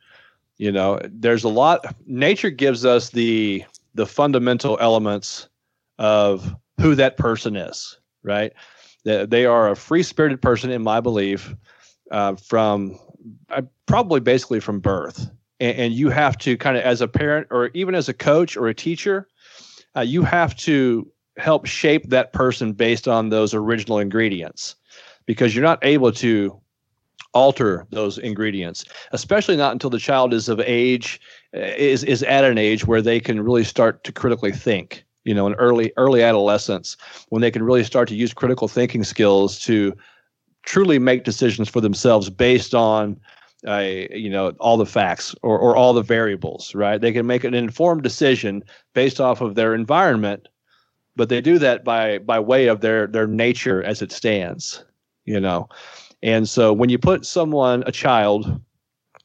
you 0.57 0.71
know 0.71 0.99
there's 1.03 1.43
a 1.43 1.49
lot 1.49 1.83
nature 2.05 2.51
gives 2.51 2.85
us 2.85 3.09
the 3.09 3.63
the 3.95 4.05
fundamental 4.05 4.77
elements 4.79 5.49
of 5.97 6.55
who 6.79 6.93
that 6.95 7.17
person 7.17 7.55
is 7.55 7.97
right? 8.23 8.53
They, 9.03 9.25
they 9.25 9.45
are 9.45 9.69
a 9.69 9.75
free 9.75 10.03
spirited 10.03 10.41
person 10.41 10.71
in 10.71 10.81
my 10.81 11.01
belief 11.01 11.53
uh, 12.11 12.35
from 12.35 12.97
uh, 13.49 13.61
probably 13.85 14.19
basically 14.19 14.59
from 14.59 14.79
birth. 14.79 15.29
And, 15.59 15.77
and 15.77 15.93
you 15.93 16.09
have 16.09 16.37
to 16.39 16.57
kind 16.57 16.77
of 16.77 16.83
as 16.83 17.01
a 17.01 17.07
parent 17.07 17.47
or 17.51 17.69
even 17.73 17.95
as 17.95 18.09
a 18.09 18.13
coach 18.13 18.57
or 18.57 18.67
a 18.67 18.73
teacher 18.73 19.27
uh, 19.95 20.01
you 20.01 20.23
have 20.23 20.55
to 20.57 21.07
help 21.37 21.65
shape 21.65 22.09
that 22.09 22.33
person 22.33 22.73
based 22.73 23.07
on 23.07 23.29
those 23.29 23.53
original 23.53 23.99
ingredients 23.99 24.75
because 25.25 25.55
you're 25.55 25.63
not 25.63 25.79
able 25.83 26.11
to 26.11 26.59
alter 27.33 27.87
those 27.89 28.17
ingredients 28.19 28.85
especially 29.11 29.55
not 29.57 29.71
until 29.71 29.89
the 29.89 29.97
child 29.97 30.33
is 30.33 30.49
of 30.49 30.59
age 30.61 31.19
uh, 31.55 31.59
is 31.77 32.03
is 32.03 32.21
at 32.23 32.43
an 32.43 32.57
age 32.57 32.85
where 32.85 33.01
they 33.01 33.19
can 33.19 33.41
really 33.41 33.63
start 33.63 34.03
to 34.03 34.11
critically 34.11 34.51
think 34.51 35.03
you 35.23 35.33
know 35.33 35.47
in 35.47 35.53
early 35.55 35.91
early 35.97 36.21
adolescence 36.21 36.95
when 37.29 37.41
they 37.41 37.51
can 37.51 37.63
really 37.63 37.83
start 37.83 38.07
to 38.07 38.15
use 38.15 38.33
critical 38.33 38.67
thinking 38.67 39.03
skills 39.03 39.59
to 39.59 39.95
truly 40.63 40.99
make 40.99 41.23
decisions 41.23 41.69
for 41.69 41.81
themselves 41.81 42.29
based 42.29 42.73
on 42.73 43.19
uh, 43.67 43.79
you 43.79 44.29
know 44.29 44.49
all 44.59 44.77
the 44.77 44.85
facts 44.85 45.33
or, 45.41 45.57
or 45.57 45.75
all 45.75 45.93
the 45.93 46.01
variables 46.01 46.75
right? 46.75 47.01
They 47.01 47.13
can 47.13 47.25
make 47.25 47.43
an 47.43 47.53
informed 47.53 48.03
decision 48.03 48.63
based 48.93 49.21
off 49.21 49.41
of 49.41 49.55
their 49.55 49.73
environment 49.73 50.47
but 51.15 51.29
they 51.29 51.41
do 51.41 51.57
that 51.59 51.83
by 51.83 52.17
by 52.19 52.39
way 52.39 52.67
of 52.67 52.81
their 52.81 53.07
their 53.07 53.27
nature 53.27 53.81
as 53.83 54.01
it 54.01 54.11
stands 54.11 54.83
you 55.25 55.39
know. 55.39 55.67
And 56.21 56.47
so 56.47 56.71
when 56.71 56.89
you 56.89 56.97
put 56.97 57.25
someone 57.25 57.83
a 57.85 57.91
child 57.91 58.61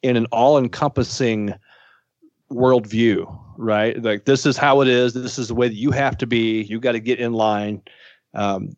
in 0.03 0.17
an 0.17 0.27
all-encompassing 0.27 1.55
worldview 2.51 3.27
right 3.59 4.03
like 4.03 4.25
this 4.25 4.47
is 4.47 4.57
how 4.57 4.81
it 4.81 4.89
is 4.89 5.13
this 5.13 5.39
is 5.39 5.49
the 5.49 5.55
way 5.55 5.69
that 5.69 5.75
you 5.75 5.91
have 5.91 6.17
to 6.17 6.27
be 6.27 6.63
you 6.63 6.81
got 6.81 6.93
to 6.93 7.01
get 7.01 7.19
in 7.19 7.33
line 7.33 7.83
um, 8.35 8.71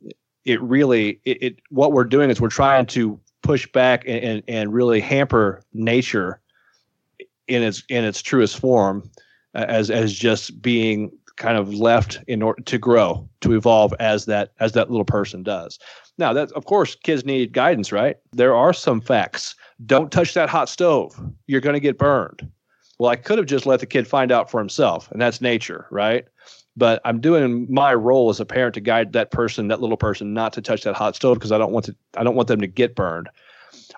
it 0.44 0.60
really 0.62 1.20
it, 1.24 1.42
it 1.42 1.56
what 1.68 1.92
we're 1.92 2.04
doing 2.04 2.30
is 2.30 2.40
we're 2.40 2.48
trying 2.48 2.86
to 2.86 3.20
push 3.42 3.70
back 3.72 4.02
and, 4.06 4.24
and, 4.24 4.42
and 4.48 4.72
really 4.72 5.00
hamper 5.00 5.62
nature 5.72 6.40
in 7.46 7.62
its 7.62 7.82
in 7.88 8.04
its 8.04 8.22
truest 8.22 8.58
form 8.58 9.08
as 9.54 9.90
as 9.90 10.12
just 10.12 10.60
being 10.62 11.12
kind 11.36 11.56
of 11.56 11.74
left 11.74 12.20
in 12.26 12.42
order 12.42 12.62
to 12.62 12.78
grow 12.78 13.28
to 13.40 13.54
evolve 13.54 13.94
as 14.00 14.26
that 14.26 14.52
as 14.60 14.72
that 14.72 14.90
little 14.90 15.04
person 15.04 15.42
does. 15.42 15.78
Now 16.18 16.32
that 16.32 16.52
of 16.52 16.64
course 16.66 16.94
kids 16.94 17.24
need 17.24 17.52
guidance 17.52 17.92
right? 17.92 18.16
There 18.32 18.54
are 18.54 18.72
some 18.72 19.00
facts. 19.00 19.54
Don't 19.86 20.12
touch 20.12 20.34
that 20.34 20.48
hot 20.48 20.68
stove. 20.68 21.18
You're 21.46 21.60
going 21.60 21.74
to 21.74 21.80
get 21.80 21.98
burned. 21.98 22.48
Well 22.98 23.10
i 23.10 23.16
could 23.16 23.38
have 23.38 23.46
just 23.46 23.66
let 23.66 23.80
the 23.80 23.86
kid 23.86 24.06
find 24.06 24.30
out 24.30 24.50
for 24.50 24.60
himself 24.60 25.10
and 25.10 25.20
that's 25.20 25.40
nature 25.40 25.86
right? 25.90 26.26
But 26.76 27.00
i'm 27.04 27.20
doing 27.20 27.66
my 27.72 27.94
role 27.94 28.30
as 28.30 28.40
a 28.40 28.46
parent 28.46 28.74
to 28.74 28.80
guide 28.80 29.12
that 29.12 29.30
person 29.30 29.68
that 29.68 29.80
little 29.80 29.96
person 29.96 30.34
not 30.34 30.52
to 30.54 30.62
touch 30.62 30.82
that 30.84 30.94
hot 30.94 31.16
stove 31.16 31.36
because 31.38 31.52
i 31.52 31.58
don't 31.58 31.72
want 31.72 31.86
to 31.86 31.96
i 32.16 32.22
don't 32.22 32.36
want 32.36 32.48
them 32.48 32.60
to 32.60 32.66
get 32.66 32.94
burned. 32.94 33.28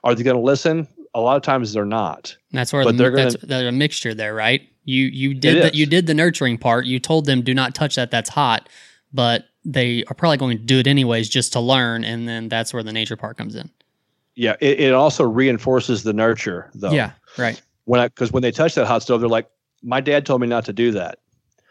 Are 0.04 0.14
they 0.14 0.22
going 0.22 0.36
to 0.36 0.42
listen? 0.42 0.88
A 1.14 1.20
lot 1.20 1.36
of 1.36 1.42
times 1.42 1.72
they're 1.72 1.84
not. 1.84 2.36
That's 2.52 2.72
where 2.72 2.84
But 2.84 2.96
the, 2.96 3.02
they're 3.02 3.16
that's 3.16 3.36
there's 3.42 3.68
a 3.68 3.72
mixture 3.72 4.14
there, 4.14 4.34
right? 4.34 4.62
You 4.84 5.04
you 5.06 5.34
did 5.34 5.62
that 5.62 5.74
you 5.74 5.86
did 5.86 6.06
the 6.06 6.14
nurturing 6.14 6.58
part. 6.58 6.86
You 6.86 6.98
told 6.98 7.26
them 7.26 7.42
do 7.42 7.54
not 7.54 7.74
touch 7.74 7.96
that. 7.96 8.10
That's 8.10 8.30
hot, 8.30 8.68
but 9.12 9.44
they 9.64 10.02
are 10.08 10.14
probably 10.14 10.38
going 10.38 10.58
to 10.58 10.64
do 10.64 10.78
it 10.78 10.86
anyways 10.86 11.28
just 11.28 11.52
to 11.52 11.60
learn, 11.60 12.04
and 12.04 12.26
then 12.28 12.48
that's 12.48 12.74
where 12.74 12.82
the 12.82 12.92
nature 12.92 13.16
part 13.16 13.36
comes 13.36 13.54
in. 13.54 13.70
yeah 14.34 14.56
it, 14.60 14.80
it 14.80 14.92
also 14.94 15.24
reinforces 15.24 16.02
the 16.02 16.12
nurture 16.12 16.70
though 16.74 16.90
Yeah, 16.92 17.12
right. 17.38 17.60
when 17.84 18.00
I 18.00 18.08
because 18.08 18.32
when 18.32 18.42
they 18.42 18.50
touch 18.50 18.74
that 18.74 18.86
hot 18.86 19.02
stove, 19.02 19.20
they're 19.20 19.28
like, 19.28 19.48
my 19.82 20.00
dad 20.00 20.26
told 20.26 20.40
me 20.40 20.46
not 20.48 20.64
to 20.64 20.72
do 20.72 20.90
that, 20.92 21.18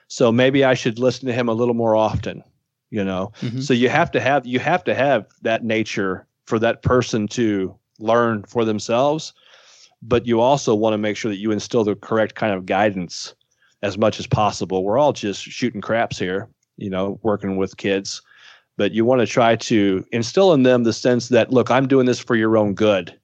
so 0.08 0.32
maybe 0.32 0.64
I 0.64 0.74
should 0.74 0.98
listen 1.00 1.28
to 1.28 1.34
him 1.34 1.50
a 1.50 1.54
little 1.54 1.74
more 1.76 1.96
often. 1.96 2.44
You 2.92 3.04
know, 3.04 3.32
Mhm. 3.42 3.62
so 3.64 3.74
you 3.74 3.90
have 3.90 4.12
to 4.12 4.22
have 4.22 4.46
you 4.46 4.60
have 4.60 4.84
to 4.86 4.96
have 4.96 5.26
that 5.42 5.64
nature 5.64 6.28
for 6.46 6.60
that 6.60 6.82
person 6.82 7.28
to 7.30 7.76
learn 8.00 8.44
for 8.44 8.64
themselves, 8.66 9.34
but 10.02 10.26
you 10.26 10.40
also 10.42 10.74
want 10.76 10.94
to 10.94 10.98
make 10.98 11.18
sure 11.18 11.32
that 11.32 11.38
you 11.40 11.52
instill 11.52 11.84
the 11.84 11.96
correct 11.96 12.36
kind 12.36 12.54
of 12.54 12.66
guidance 12.66 13.34
as 13.84 13.98
much 13.98 14.20
as 14.20 14.28
possible. 14.28 14.84
We're 14.84 14.98
all 14.98 15.14
just 15.14 15.44
shooting 15.44 15.82
craps 15.82 16.18
here, 16.18 16.50
you 16.78 16.90
know, 16.90 17.20
working 17.24 17.58
with 17.58 17.78
kids, 17.78 18.22
but 18.78 18.92
you 18.92 19.06
want 19.06 19.22
to 19.22 19.28
try 19.28 19.56
to 19.56 20.06
instill 20.12 20.54
in 20.54 20.64
them 20.64 20.84
the 20.84 20.94
sense 20.94 21.30
that 21.30 21.52
look, 21.52 21.70
I'm 21.72 21.88
doing 21.88 22.06
this 22.06 22.20
for 22.20 22.36
your 22.36 22.58
own 22.58 22.74
good. 22.74 23.18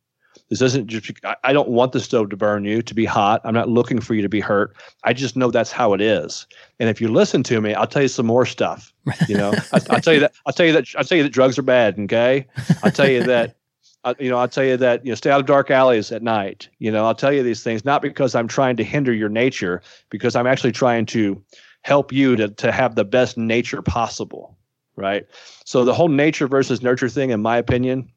This 0.50 0.62
isn't 0.62 0.88
just, 0.88 1.12
I- 1.44 1.52
don't 1.52 1.68
want 1.70 1.92
the 1.92 2.00
stove 2.00 2.30
to 2.30 2.38
burn 2.38 2.64
you, 2.64 2.82
to 2.82 2.94
be 2.94 3.04
hot. 3.04 3.42
I'm 3.44 3.54
not 3.54 3.68
looking 3.68 4.00
for 4.00 4.14
you 4.14 4.22
to 4.22 4.30
be 4.30 4.40
hurt. 4.40 4.76
I 5.04 5.12
just 5.12 5.36
know 5.36 5.52
that's 5.52 5.72
how 5.74 5.94
it 5.94 6.00
is. 6.00 6.48
And 6.80 6.90
if 6.90 7.02
you 7.02 7.10
listen 7.10 7.44
to 7.44 7.60
me, 7.60 7.74
I'll 7.74 7.88
tell 7.88 8.04
you 8.04 8.08
some 8.08 8.28
more 8.28 8.46
stuff. 8.46 8.94
You 9.28 9.36
know, 9.36 9.52
I, 9.74 9.82
I'll 9.90 10.00
tell 10.00 10.14
you 10.14 10.22
that, 10.22 10.34
I'll 10.46 10.54
tell 10.54 10.66
you 10.66 10.72
that, 10.72 10.88
I'll 10.98 11.04
tell 11.04 11.18
you 11.18 11.24
that 11.24 11.34
drugs 11.34 11.58
are 11.58 11.64
bad. 11.64 12.00
Okay. 12.00 12.48
I'll 12.82 12.92
tell 12.92 13.10
you 13.10 13.24
that, 13.24 13.57
Uh, 14.04 14.14
you 14.20 14.30
know, 14.30 14.38
I'll 14.38 14.48
tell 14.48 14.64
you 14.64 14.78
that 14.78 15.06
you 15.06 15.12
know, 15.12 15.16
stay 15.16 15.32
out 15.32 15.42
of 15.42 15.46
dark 15.46 15.72
alleys 15.72 16.12
at 16.12 16.24
night. 16.24 16.70
You 16.80 16.92
know, 16.92 17.06
I'll 17.06 17.16
tell 17.16 17.34
you 17.34 17.44
these 17.44 17.64
things 17.64 17.84
not 17.84 18.02
because 18.02 18.36
I'm 18.36 18.48
trying 18.48 18.78
to 18.78 18.84
hinder 18.84 19.14
your 19.14 19.30
nature, 19.30 19.82
because 20.10 20.36
I'm 20.36 20.48
actually 20.48 20.72
trying 20.72 21.06
to 21.08 21.42
help 21.82 22.12
you 22.12 22.36
to 22.36 22.50
to 22.50 22.72
have 22.72 22.96
the 22.96 23.06
best 23.06 23.38
nature 23.38 23.82
possible, 23.82 24.58
right? 24.96 25.26
So 25.66 25.84
the 25.84 25.94
whole 25.94 26.10
nature 26.10 26.48
versus 26.48 26.82
nurture 26.82 27.10
thing, 27.10 27.32
in 27.32 27.42
my 27.42 27.58
opinion, 27.58 28.10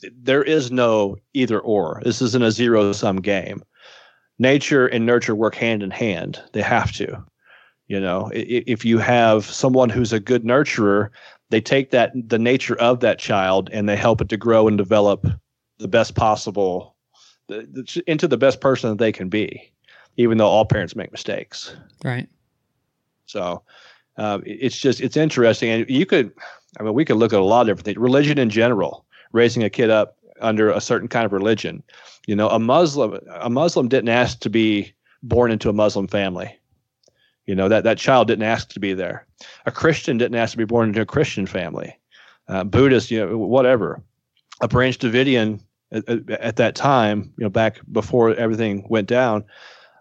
th- 0.00 0.12
there 0.16 0.42
is 0.42 0.70
no 0.70 1.16
either 1.34 1.60
or. 1.60 2.00
This 2.04 2.22
isn't 2.22 2.44
a 2.44 2.50
zero 2.50 2.92
sum 2.92 3.16
game. 3.16 3.62
Nature 4.38 4.86
and 4.86 5.06
nurture 5.06 5.34
work 5.34 5.54
hand 5.54 5.82
in 5.82 5.90
hand. 5.90 6.42
They 6.52 6.62
have 6.62 6.92
to. 6.92 7.24
You 7.86 8.00
know, 8.00 8.30
if 8.32 8.84
you 8.84 8.98
have 8.98 9.44
someone 9.44 9.90
who's 9.90 10.12
a 10.12 10.18
good 10.18 10.42
nurturer, 10.42 11.10
they 11.50 11.60
take 11.60 11.90
that 11.90 12.12
the 12.14 12.38
nature 12.38 12.78
of 12.78 13.00
that 13.00 13.18
child 13.18 13.70
and 13.72 13.88
they 13.88 13.96
help 13.96 14.20
it 14.20 14.28
to 14.30 14.36
grow 14.36 14.68
and 14.68 14.78
develop 14.78 15.26
the 15.78 15.88
best 15.88 16.14
possible 16.14 16.96
the, 17.48 17.68
the, 17.70 18.02
into 18.06 18.26
the 18.26 18.38
best 18.38 18.60
person 18.60 18.90
that 18.90 18.98
they 18.98 19.12
can 19.12 19.28
be 19.28 19.70
even 20.16 20.38
though 20.38 20.46
all 20.46 20.64
parents 20.64 20.94
make 20.94 21.10
mistakes. 21.12 21.74
Right. 22.04 22.28
so 23.26 23.62
uh, 24.16 24.38
it's 24.44 24.78
just 24.78 25.00
it's 25.00 25.16
interesting. 25.16 25.70
And 25.70 25.90
you 25.90 26.06
could 26.06 26.32
i 26.78 26.82
mean 26.82 26.94
we 26.94 27.04
could 27.04 27.16
look 27.16 27.32
at 27.32 27.40
a 27.40 27.44
lot 27.44 27.62
of 27.62 27.66
different 27.66 27.84
things. 27.84 27.98
Religion 27.98 28.38
in 28.38 28.50
general 28.50 29.04
raising 29.32 29.62
a 29.64 29.70
kid 29.70 29.90
up 29.90 30.16
under 30.40 30.70
a 30.70 30.80
certain 30.80 31.08
kind 31.08 31.26
of 31.26 31.32
religion. 31.32 31.82
You 32.26 32.36
know 32.36 32.48
a 32.48 32.58
muslim 32.58 33.18
a 33.40 33.50
muslim 33.50 33.88
didn't 33.88 34.08
ask 34.10 34.40
to 34.40 34.50
be 34.50 34.94
born 35.22 35.50
into 35.50 35.68
a 35.68 35.72
muslim 35.72 36.06
family 36.06 36.56
you 37.46 37.54
know 37.54 37.68
that 37.68 37.84
that 37.84 37.98
child 37.98 38.28
didn't 38.28 38.44
ask 38.44 38.68
to 38.70 38.80
be 38.80 38.94
there. 38.94 39.26
A 39.66 39.70
christian 39.70 40.18
didn't 40.18 40.36
ask 40.38 40.52
to 40.52 40.58
be 40.58 40.64
born 40.64 40.88
into 40.88 41.00
a 41.00 41.06
christian 41.06 41.46
family. 41.46 41.98
Uh, 42.48 42.64
buddhist 42.64 43.10
you 43.10 43.24
know 43.24 43.36
whatever. 43.38 44.02
A 44.60 44.68
branch 44.68 44.98
davidian 44.98 45.60
at, 45.92 46.08
at- 46.08 46.30
at 46.30 46.56
that 46.56 46.74
time 46.74 47.32
you 47.36 47.44
know 47.44 47.50
back 47.50 47.80
before 47.92 48.34
everything 48.34 48.86
went 48.88 49.08
down 49.08 49.44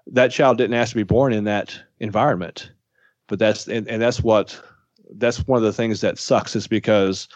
that 0.08 0.32
child 0.32 0.58
didn't 0.58 0.74
ask 0.76 0.92
to 0.92 0.96
be 0.98 1.04
born 1.04 1.32
in 1.34 1.46
that 1.46 1.80
environment. 2.00 2.72
But 3.28 3.40
that's 3.40 3.68
and, 3.68 3.88
and 3.88 4.02
that's 4.02 4.22
what 4.22 4.62
that's 5.16 5.48
one 5.48 5.58
of 5.58 5.64
the 5.64 5.74
things 5.74 6.02
that 6.02 6.18
sucks 6.18 6.56
is 6.56 6.68
because 6.68 7.28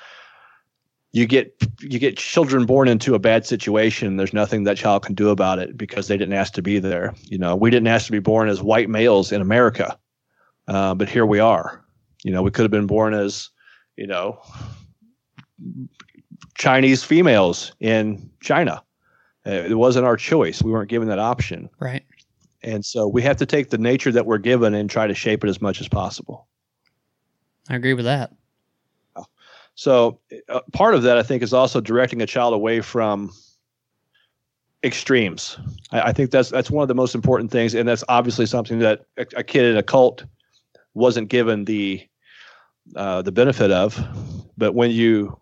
you 1.17 1.25
get 1.25 1.53
you 1.79 1.99
get 1.99 2.17
children 2.17 2.65
born 2.65 2.87
into 2.87 3.15
a 3.15 3.19
bad 3.19 3.45
situation 3.45 4.17
there's 4.17 4.33
nothing 4.33 4.63
that 4.63 4.77
child 4.77 5.03
can 5.03 5.15
do 5.15 5.29
about 5.29 5.59
it 5.59 5.77
because 5.77 6.07
they 6.07 6.17
didn't 6.17 6.33
ask 6.33 6.53
to 6.53 6.61
be 6.61 6.79
there. 6.79 7.13
You 7.23 7.37
know 7.37 7.55
we 7.55 7.69
didn't 7.69 7.87
ask 7.87 8.05
to 8.05 8.11
be 8.11 8.19
born 8.19 8.47
as 8.49 8.61
white 8.61 8.89
males 8.89 9.31
in 9.31 9.41
america 9.41 9.97
uh, 10.67 10.93
but 10.93 11.07
here 11.09 11.25
we 11.25 11.39
are. 11.39 11.83
You 12.23 12.31
know 12.31 12.41
we 12.41 12.51
could 12.51 12.63
have 12.63 12.71
been 12.71 12.87
born 12.87 13.13
as 13.13 13.49
you 13.95 14.07
know 14.07 14.39
chinese 16.55 17.03
females 17.03 17.71
in 17.79 18.29
china. 18.41 18.83
Uh, 19.45 19.51
it 19.51 19.77
wasn't 19.77 20.05
our 20.05 20.17
choice. 20.17 20.61
We 20.61 20.71
weren't 20.71 20.89
given 20.89 21.07
that 21.07 21.19
option. 21.19 21.69
Right. 21.79 22.03
and 22.63 22.85
so 22.85 23.07
we 23.07 23.21
have 23.21 23.37
to 23.37 23.45
take 23.45 23.69
the 23.69 23.77
nature 23.77 24.11
that 24.11 24.25
we're 24.25 24.39
given 24.39 24.73
and 24.73 24.89
try 24.89 25.07
to 25.07 25.13
shape 25.13 25.43
it 25.43 25.49
as 25.49 25.61
much 25.61 25.79
as 25.79 25.87
possible. 25.87 26.47
I 27.69 27.75
agree 27.75 27.93
with 27.93 28.05
that. 28.05 28.33
So 29.77 30.19
uh, 30.49 30.61
part 30.73 30.95
of 30.95 31.03
that, 31.03 31.19
I 31.19 31.23
think, 31.23 31.43
is 31.43 31.53
also 31.53 31.79
directing 31.79 32.19
a 32.23 32.25
child 32.25 32.55
away 32.55 32.81
from 32.81 33.31
extremes. 34.83 35.55
I, 35.91 36.01
I 36.01 36.13
think 36.13 36.31
that's 36.31 36.49
that's 36.49 36.71
one 36.71 36.81
of 36.81 36.87
the 36.87 36.95
most 36.95 37.13
important 37.13 37.51
things, 37.51 37.75
and 37.75 37.87
that's 37.87 38.03
obviously 38.09 38.47
something 38.47 38.79
that 38.79 39.05
a, 39.17 39.27
a 39.35 39.43
kid 39.43 39.65
in 39.65 39.77
a 39.77 39.83
cult 39.83 40.25
wasn't 40.95 41.29
given 41.29 41.65
the 41.65 42.01
uh, 42.95 43.21
the 43.21 43.31
benefit 43.31 43.69
of. 43.69 44.03
But 44.57 44.73
when 44.73 44.89
you 44.89 45.39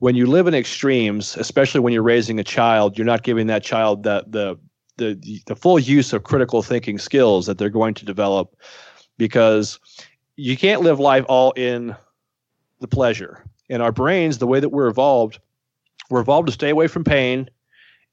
when 0.00 0.16
you 0.16 0.26
live 0.26 0.46
in 0.46 0.54
extremes, 0.54 1.34
especially 1.38 1.80
when 1.80 1.94
you're 1.94 2.02
raising 2.02 2.38
a 2.38 2.44
child, 2.44 2.98
you're 2.98 3.06
not 3.06 3.22
giving 3.22 3.46
that 3.46 3.62
child 3.62 4.02
the 4.02 4.22
the 4.28 4.58
the 4.98 5.40
the 5.46 5.56
full 5.56 5.78
use 5.78 6.12
of 6.12 6.24
critical 6.24 6.60
thinking 6.62 6.98
skills 6.98 7.46
that 7.46 7.56
they're 7.56 7.70
going 7.70 7.94
to 7.94 8.04
develop, 8.04 8.54
because 9.16 9.80
you 10.36 10.58
can't 10.58 10.82
live 10.82 11.00
life 11.00 11.24
all 11.26 11.52
in 11.52 11.96
the 12.80 12.88
pleasure. 12.88 13.45
In 13.68 13.80
our 13.80 13.92
brains, 13.92 14.38
the 14.38 14.46
way 14.46 14.60
that 14.60 14.68
we're 14.68 14.88
evolved, 14.88 15.40
we're 16.10 16.20
evolved 16.20 16.46
to 16.46 16.52
stay 16.52 16.70
away 16.70 16.86
from 16.86 17.04
pain 17.04 17.50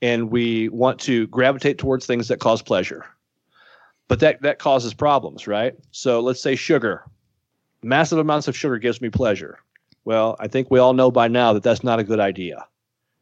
and 0.02 0.30
we 0.30 0.68
want 0.70 1.00
to 1.00 1.28
gravitate 1.28 1.78
towards 1.78 2.06
things 2.06 2.28
that 2.28 2.42
cause 2.42 2.62
pleasure. 2.62 3.06
But 4.10 4.20
that 4.20 4.42
that 4.42 4.60
causes 4.60 4.94
problems, 4.94 5.48
right? 5.48 5.76
So 5.92 6.20
let's 6.20 6.42
say 6.42 6.56
sugar. 6.56 7.06
Massive 7.84 8.20
amounts 8.20 8.48
of 8.50 8.56
sugar 8.56 8.78
gives 8.78 9.02
me 9.02 9.10
pleasure. 9.10 9.60
Well, 10.04 10.36
I 10.40 10.48
think 10.50 10.70
we 10.70 10.80
all 10.80 10.94
know 10.94 11.10
by 11.10 11.30
now 11.30 11.54
that 11.54 11.64
that's 11.64 11.84
not 11.84 12.00
a 12.00 12.04
good 12.04 12.20
idea, 12.20 12.66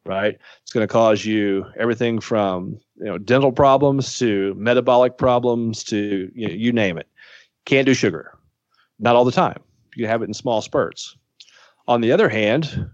right? 0.05 0.39
It's 0.63 0.73
going 0.73 0.85
to 0.85 0.91
cause 0.91 1.23
you 1.23 1.67
everything 1.77 2.19
from 2.19 2.79
you 2.97 3.05
know 3.05 3.19
dental 3.19 3.51
problems 3.51 4.17
to 4.17 4.55
metabolic 4.55 5.17
problems 5.19 5.83
to 5.85 6.31
you, 6.33 6.47
know, 6.47 6.53
you 6.53 6.71
name 6.71 6.97
it. 6.97 7.07
Can't 7.65 7.85
do 7.85 7.93
sugar, 7.93 8.35
not 8.97 9.15
all 9.15 9.25
the 9.25 9.31
time. 9.31 9.61
You 9.95 10.07
have 10.07 10.23
it 10.23 10.25
in 10.25 10.33
small 10.33 10.61
spurts. 10.61 11.15
On 11.87 12.01
the 12.01 12.11
other 12.11 12.29
hand, 12.29 12.89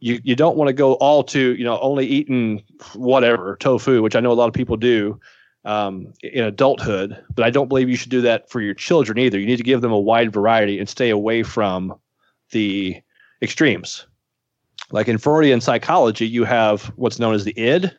you 0.00 0.20
you 0.22 0.36
don't 0.36 0.56
want 0.56 0.68
to 0.68 0.72
go 0.72 0.94
all 0.94 1.24
to 1.24 1.54
you 1.54 1.64
know 1.64 1.78
only 1.80 2.06
eating 2.06 2.62
whatever 2.94 3.56
tofu, 3.60 4.02
which 4.02 4.16
I 4.16 4.20
know 4.20 4.32
a 4.32 4.34
lot 4.34 4.48
of 4.48 4.54
people 4.54 4.76
do 4.76 5.18
um, 5.64 6.12
in 6.22 6.44
adulthood, 6.44 7.22
but 7.34 7.44
I 7.44 7.50
don't 7.50 7.68
believe 7.68 7.88
you 7.88 7.96
should 7.96 8.10
do 8.10 8.20
that 8.22 8.50
for 8.50 8.60
your 8.60 8.74
children 8.74 9.18
either. 9.18 9.38
You 9.38 9.46
need 9.46 9.56
to 9.56 9.62
give 9.62 9.80
them 9.80 9.92
a 9.92 9.98
wide 9.98 10.32
variety 10.32 10.78
and 10.78 10.88
stay 10.88 11.10
away 11.10 11.42
from 11.42 11.94
the 12.52 12.96
extremes. 13.42 14.06
Like 14.90 15.08
in 15.08 15.18
Freudian 15.18 15.60
psychology, 15.60 16.26
you 16.26 16.44
have 16.44 16.84
what's 16.96 17.18
known 17.18 17.34
as 17.34 17.44
the 17.44 17.58
id. 17.58 17.92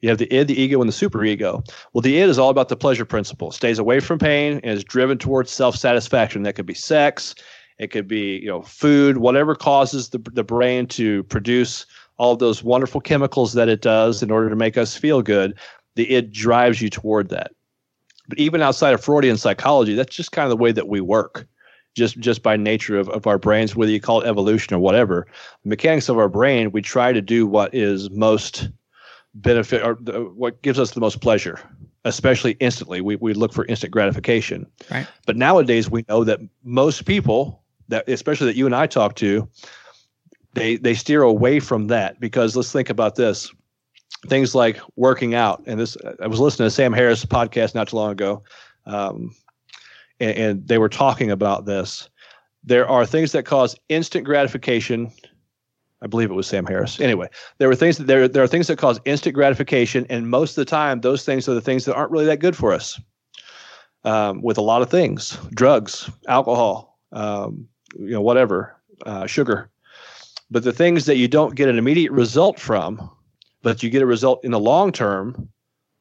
You 0.00 0.08
have 0.08 0.16
the 0.16 0.32
id, 0.34 0.46
the 0.46 0.58
ego, 0.58 0.80
and 0.80 0.88
the 0.88 0.94
superego. 0.94 1.68
Well, 1.92 2.00
the 2.00 2.18
id 2.18 2.30
is 2.30 2.38
all 2.38 2.48
about 2.48 2.70
the 2.70 2.76
pleasure 2.76 3.04
principle. 3.04 3.52
Stays 3.52 3.78
away 3.78 4.00
from 4.00 4.18
pain 4.18 4.60
and 4.62 4.72
is 4.72 4.82
driven 4.82 5.18
towards 5.18 5.50
self-satisfaction. 5.50 6.42
That 6.44 6.54
could 6.54 6.64
be 6.64 6.72
sex, 6.72 7.34
it 7.80 7.90
could 7.90 8.06
be 8.06 8.38
you 8.38 8.46
know 8.46 8.62
food, 8.62 9.16
whatever 9.16 9.56
causes 9.56 10.10
the 10.10 10.18
the 10.18 10.44
brain 10.44 10.86
to 10.88 11.24
produce 11.24 11.86
all 12.18 12.36
those 12.36 12.62
wonderful 12.62 13.00
chemicals 13.00 13.54
that 13.54 13.70
it 13.70 13.80
does 13.80 14.22
in 14.22 14.30
order 14.30 14.50
to 14.50 14.56
make 14.56 14.76
us 14.76 14.94
feel 14.94 15.22
good. 15.22 15.58
The 15.96 16.14
id 16.14 16.32
drives 16.32 16.82
you 16.82 16.90
toward 16.90 17.30
that. 17.30 17.52
But 18.28 18.38
even 18.38 18.60
outside 18.60 18.92
of 18.92 19.02
Freudian 19.02 19.38
psychology, 19.38 19.94
that's 19.94 20.14
just 20.14 20.30
kind 20.30 20.44
of 20.44 20.50
the 20.50 20.62
way 20.62 20.70
that 20.70 20.88
we 20.88 21.00
work. 21.00 21.48
Just 21.96 22.18
just 22.20 22.42
by 22.42 22.56
nature 22.56 22.98
of, 22.98 23.08
of 23.08 23.26
our 23.26 23.38
brains, 23.38 23.74
whether 23.74 23.90
you 23.90 24.00
call 24.00 24.20
it 24.20 24.28
evolution 24.28 24.76
or 24.76 24.78
whatever, 24.78 25.26
the 25.64 25.70
mechanics 25.70 26.08
of 26.08 26.18
our 26.18 26.28
brain, 26.28 26.70
we 26.70 26.82
try 26.82 27.12
to 27.12 27.22
do 27.22 27.46
what 27.46 27.74
is 27.74 28.10
most 28.10 28.68
benefit 29.34 29.82
or 29.82 29.96
the, 30.00 30.20
what 30.20 30.62
gives 30.62 30.78
us 30.78 30.92
the 30.92 31.00
most 31.00 31.20
pleasure, 31.20 31.58
especially 32.04 32.52
instantly. 32.60 33.00
We, 33.00 33.16
we 33.16 33.32
look 33.32 33.52
for 33.52 33.64
instant 33.64 33.90
gratification. 33.90 34.66
Right. 34.90 35.06
But 35.26 35.36
nowadays 35.36 35.90
we 35.90 36.04
know 36.08 36.22
that 36.24 36.40
most 36.62 37.06
people 37.06 37.60
that 37.90 38.08
especially 38.08 38.46
that 38.46 38.56
you 38.56 38.66
and 38.66 38.74
I 38.74 38.86
talk 38.86 39.14
to, 39.16 39.48
they 40.54 40.76
they 40.76 40.94
steer 40.94 41.22
away 41.22 41.60
from 41.60 41.88
that 41.88 42.18
because 42.18 42.56
let's 42.56 42.72
think 42.72 42.90
about 42.90 43.16
this. 43.16 43.52
Things 44.26 44.54
like 44.54 44.80
working 44.96 45.34
out, 45.34 45.62
and 45.66 45.78
this 45.78 45.96
I 46.22 46.26
was 46.26 46.40
listening 46.40 46.66
to 46.66 46.70
Sam 46.70 46.92
Harris 46.92 47.24
podcast 47.24 47.74
not 47.74 47.88
too 47.88 47.96
long 47.96 48.10
ago, 48.10 48.42
um, 48.86 49.34
and, 50.18 50.36
and 50.36 50.68
they 50.68 50.78
were 50.78 50.88
talking 50.88 51.30
about 51.30 51.64
this. 51.64 52.08
There 52.64 52.88
are 52.88 53.06
things 53.06 53.32
that 53.32 53.44
cause 53.44 53.76
instant 53.88 54.24
gratification. 54.24 55.10
I 56.02 56.06
believe 56.06 56.30
it 56.30 56.34
was 56.34 56.46
Sam 56.46 56.66
Harris. 56.66 57.00
Anyway, 57.00 57.28
there 57.58 57.68
were 57.68 57.76
things 57.76 57.98
that 57.98 58.06
there 58.08 58.28
there 58.28 58.42
are 58.42 58.48
things 58.48 58.66
that 58.66 58.78
cause 58.78 59.00
instant 59.04 59.34
gratification, 59.34 60.06
and 60.10 60.28
most 60.28 60.50
of 60.50 60.56
the 60.56 60.70
time, 60.70 61.00
those 61.00 61.24
things 61.24 61.48
are 61.48 61.54
the 61.54 61.60
things 61.60 61.84
that 61.84 61.94
aren't 61.94 62.10
really 62.10 62.26
that 62.26 62.40
good 62.40 62.56
for 62.56 62.72
us. 62.72 63.00
Um, 64.02 64.40
with 64.40 64.56
a 64.56 64.62
lot 64.62 64.80
of 64.80 64.88
things, 64.88 65.36
drugs, 65.54 66.08
alcohol, 66.26 66.98
um, 67.12 67.68
you 67.98 68.10
know, 68.10 68.20
whatever, 68.20 68.76
uh, 69.06 69.26
sugar. 69.26 69.70
But 70.50 70.64
the 70.64 70.72
things 70.72 71.06
that 71.06 71.16
you 71.16 71.28
don't 71.28 71.54
get 71.54 71.68
an 71.68 71.78
immediate 71.78 72.12
result 72.12 72.58
from, 72.58 73.10
but 73.62 73.82
you 73.82 73.90
get 73.90 74.02
a 74.02 74.06
result 74.06 74.44
in 74.44 74.50
the 74.50 74.60
long 74.60 74.92
term, 74.92 75.48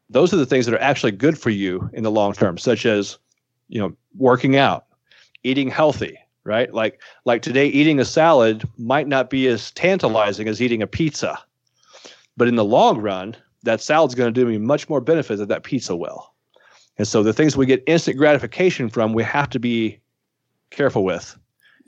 those 0.09 0.33
are 0.33 0.37
the 0.37 0.45
things 0.45 0.65
that 0.65 0.73
are 0.73 0.81
actually 0.81 1.11
good 1.11 1.37
for 1.37 1.51
you 1.51 1.89
in 1.93 2.03
the 2.03 2.11
long 2.11 2.33
term, 2.33 2.57
such 2.57 2.85
as, 2.85 3.17
you 3.67 3.79
know, 3.79 3.95
working 4.17 4.55
out, 4.55 4.85
eating 5.43 5.69
healthy, 5.69 6.17
right? 6.43 6.73
Like 6.73 7.01
like 7.25 7.41
today, 7.43 7.67
eating 7.67 7.99
a 7.99 8.05
salad 8.05 8.67
might 8.77 9.07
not 9.07 9.29
be 9.29 9.47
as 9.47 9.71
tantalizing 9.71 10.47
as 10.47 10.61
eating 10.61 10.81
a 10.81 10.87
pizza, 10.87 11.37
but 12.37 12.47
in 12.47 12.55
the 12.55 12.65
long 12.65 12.99
run, 12.99 13.35
that 13.63 13.81
salad's 13.81 14.15
going 14.15 14.33
to 14.33 14.41
do 14.41 14.47
me 14.47 14.57
much 14.57 14.89
more 14.89 15.01
benefit 15.01 15.37
than 15.37 15.49
that 15.49 15.63
pizza 15.63 15.95
will. 15.95 16.33
And 16.97 17.07
so 17.07 17.23
the 17.23 17.33
things 17.33 17.55
we 17.55 17.65
get 17.65 17.83
instant 17.87 18.17
gratification 18.17 18.89
from, 18.89 19.13
we 19.13 19.23
have 19.23 19.49
to 19.51 19.59
be 19.59 19.99
careful 20.69 21.03
with, 21.03 21.37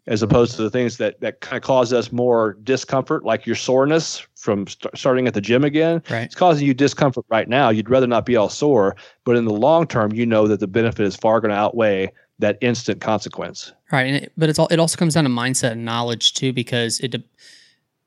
as 0.07 0.23
opposed 0.23 0.55
to 0.55 0.63
the 0.63 0.69
things 0.69 0.97
that 0.97 1.19
that 1.21 1.41
kind 1.41 1.57
of 1.57 1.63
cause 1.63 1.93
us 1.93 2.11
more 2.11 2.57
discomfort, 2.63 3.23
like 3.23 3.45
your 3.45 3.55
soreness 3.55 4.25
from 4.35 4.67
st- 4.67 4.97
starting 4.97 5.27
at 5.27 5.33
the 5.33 5.41
gym 5.41 5.63
again. 5.63 6.01
Right. 6.09 6.23
It's 6.23 6.35
causing 6.35 6.65
you 6.65 6.73
discomfort 6.73 7.25
right 7.29 7.47
now. 7.47 7.69
You'd 7.69 7.89
rather 7.89 8.07
not 8.07 8.25
be 8.25 8.35
all 8.35 8.49
sore, 8.49 8.95
but 9.23 9.35
in 9.35 9.45
the 9.45 9.53
long 9.53 9.87
term, 9.87 10.11
you 10.11 10.25
know 10.25 10.47
that 10.47 10.59
the 10.59 10.67
benefit 10.67 11.05
is 11.05 11.15
far 11.15 11.39
going 11.39 11.51
to 11.51 11.57
outweigh 11.57 12.11
that 12.39 12.57
instant 12.61 13.01
consequence. 13.01 13.71
Right, 13.91 14.07
and 14.07 14.15
it, 14.23 14.33
but 14.35 14.49
it's 14.49 14.57
all 14.57 14.67
it 14.67 14.79
also 14.79 14.97
comes 14.97 15.13
down 15.13 15.25
to 15.25 15.29
mindset 15.29 15.73
and 15.73 15.85
knowledge 15.85 16.33
too, 16.33 16.51
because 16.51 16.99
it 17.01 17.15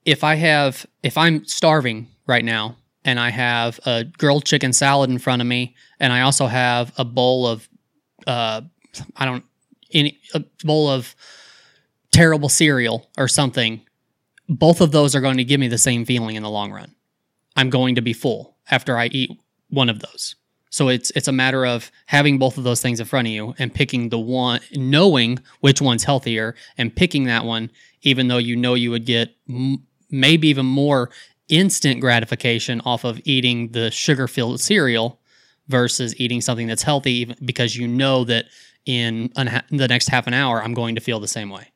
if 0.05 0.24
I 0.24 0.34
have 0.34 0.86
if 1.03 1.16
I'm 1.16 1.45
starving 1.45 2.09
right 2.26 2.45
now 2.45 2.76
and 3.05 3.20
I 3.20 3.30
have 3.30 3.78
a 3.86 4.05
grilled 4.05 4.45
chicken 4.45 4.72
salad 4.72 5.11
in 5.11 5.18
front 5.18 5.42
of 5.42 5.49
me 5.49 5.74
and 6.01 6.12
I 6.12 6.22
also 6.22 6.47
have 6.47 6.92
a 6.97 7.05
bowl 7.05 7.47
of 7.47 7.68
uh 8.26 8.62
I 9.16 9.24
don't 9.24 9.45
any 9.92 10.18
a 10.34 10.40
bowl 10.64 10.88
of 10.88 11.14
terrible 12.15 12.49
cereal 12.49 13.11
or 13.19 13.29
something 13.29 13.81
both 14.49 14.81
of 14.81 14.93
those 14.93 15.15
are 15.15 15.21
going 15.21 15.39
to 15.39 15.45
give 15.45 15.61
me 15.61 15.69
the 15.69 15.79
same 15.79 16.05
feeling 16.05 16.37
in 16.37 16.43
the 16.43 16.51
long 16.51 16.71
run. 16.71 16.95
I'm 17.57 17.71
going 17.71 17.95
to 17.95 18.03
be 18.03 18.12
full 18.12 18.57
after 18.71 18.97
I 18.99 19.07
eat 19.07 19.41
one 19.71 19.89
of 19.89 20.01
those. 20.01 20.37
So 20.71 20.89
it's 20.89 21.11
it's 21.12 21.29
a 21.29 21.33
matter 21.33 21.65
of 21.65 21.91
having 22.07 22.39
both 22.39 22.59
of 22.59 22.65
those 22.65 22.83
things 22.83 22.99
in 22.99 23.07
front 23.07 23.29
of 23.29 23.33
you 23.33 23.55
and 23.59 23.73
picking 23.73 24.09
the 24.09 24.19
one, 24.19 24.61
knowing 24.75 25.39
which 25.61 25.81
one's 25.81 26.03
healthier, 26.03 26.57
and 26.77 26.95
picking 26.95 27.25
that 27.25 27.45
one, 27.45 27.71
even 28.03 28.27
though 28.29 28.39
you 28.39 28.57
know 28.57 28.75
you 28.75 28.91
would 28.91 29.07
get 29.07 29.35
m- 29.49 29.85
maybe 30.11 30.49
even 30.49 30.67
more 30.67 31.11
instant 31.49 32.01
gratification 32.01 32.81
off 32.85 33.05
of 33.05 33.21
eating 33.25 33.69
the 33.71 33.91
sugar-filled 33.91 34.61
cereal 34.61 35.21
versus 35.69 36.19
eating 36.21 36.41
something 36.41 36.67
that's 36.67 36.83
healthy, 36.83 37.12
even 37.12 37.37
because 37.45 37.77
you 37.77 37.87
know 37.87 38.25
that 38.25 38.47
in 38.85 39.29
unha- 39.31 39.67
the 39.71 39.87
next 39.87 40.09
half 40.09 40.27
an 40.27 40.35
hour 40.35 40.61
I'm 40.61 40.75
going 40.75 40.97
to 40.97 41.01
feel 41.01 41.21
the 41.21 41.29
same 41.29 41.51
way. 41.51 41.69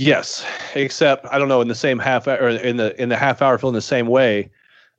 Yes, 0.00 0.46
except 0.74 1.26
I 1.30 1.38
don't 1.38 1.48
know 1.48 1.60
in 1.60 1.68
the 1.68 1.74
same 1.74 1.98
half 1.98 2.26
or 2.26 2.48
in 2.48 2.78
the 2.78 2.98
in 2.98 3.10
the 3.10 3.18
half 3.18 3.42
hour 3.42 3.58
feeling 3.58 3.74
the 3.74 3.82
same 3.82 4.06
way. 4.06 4.50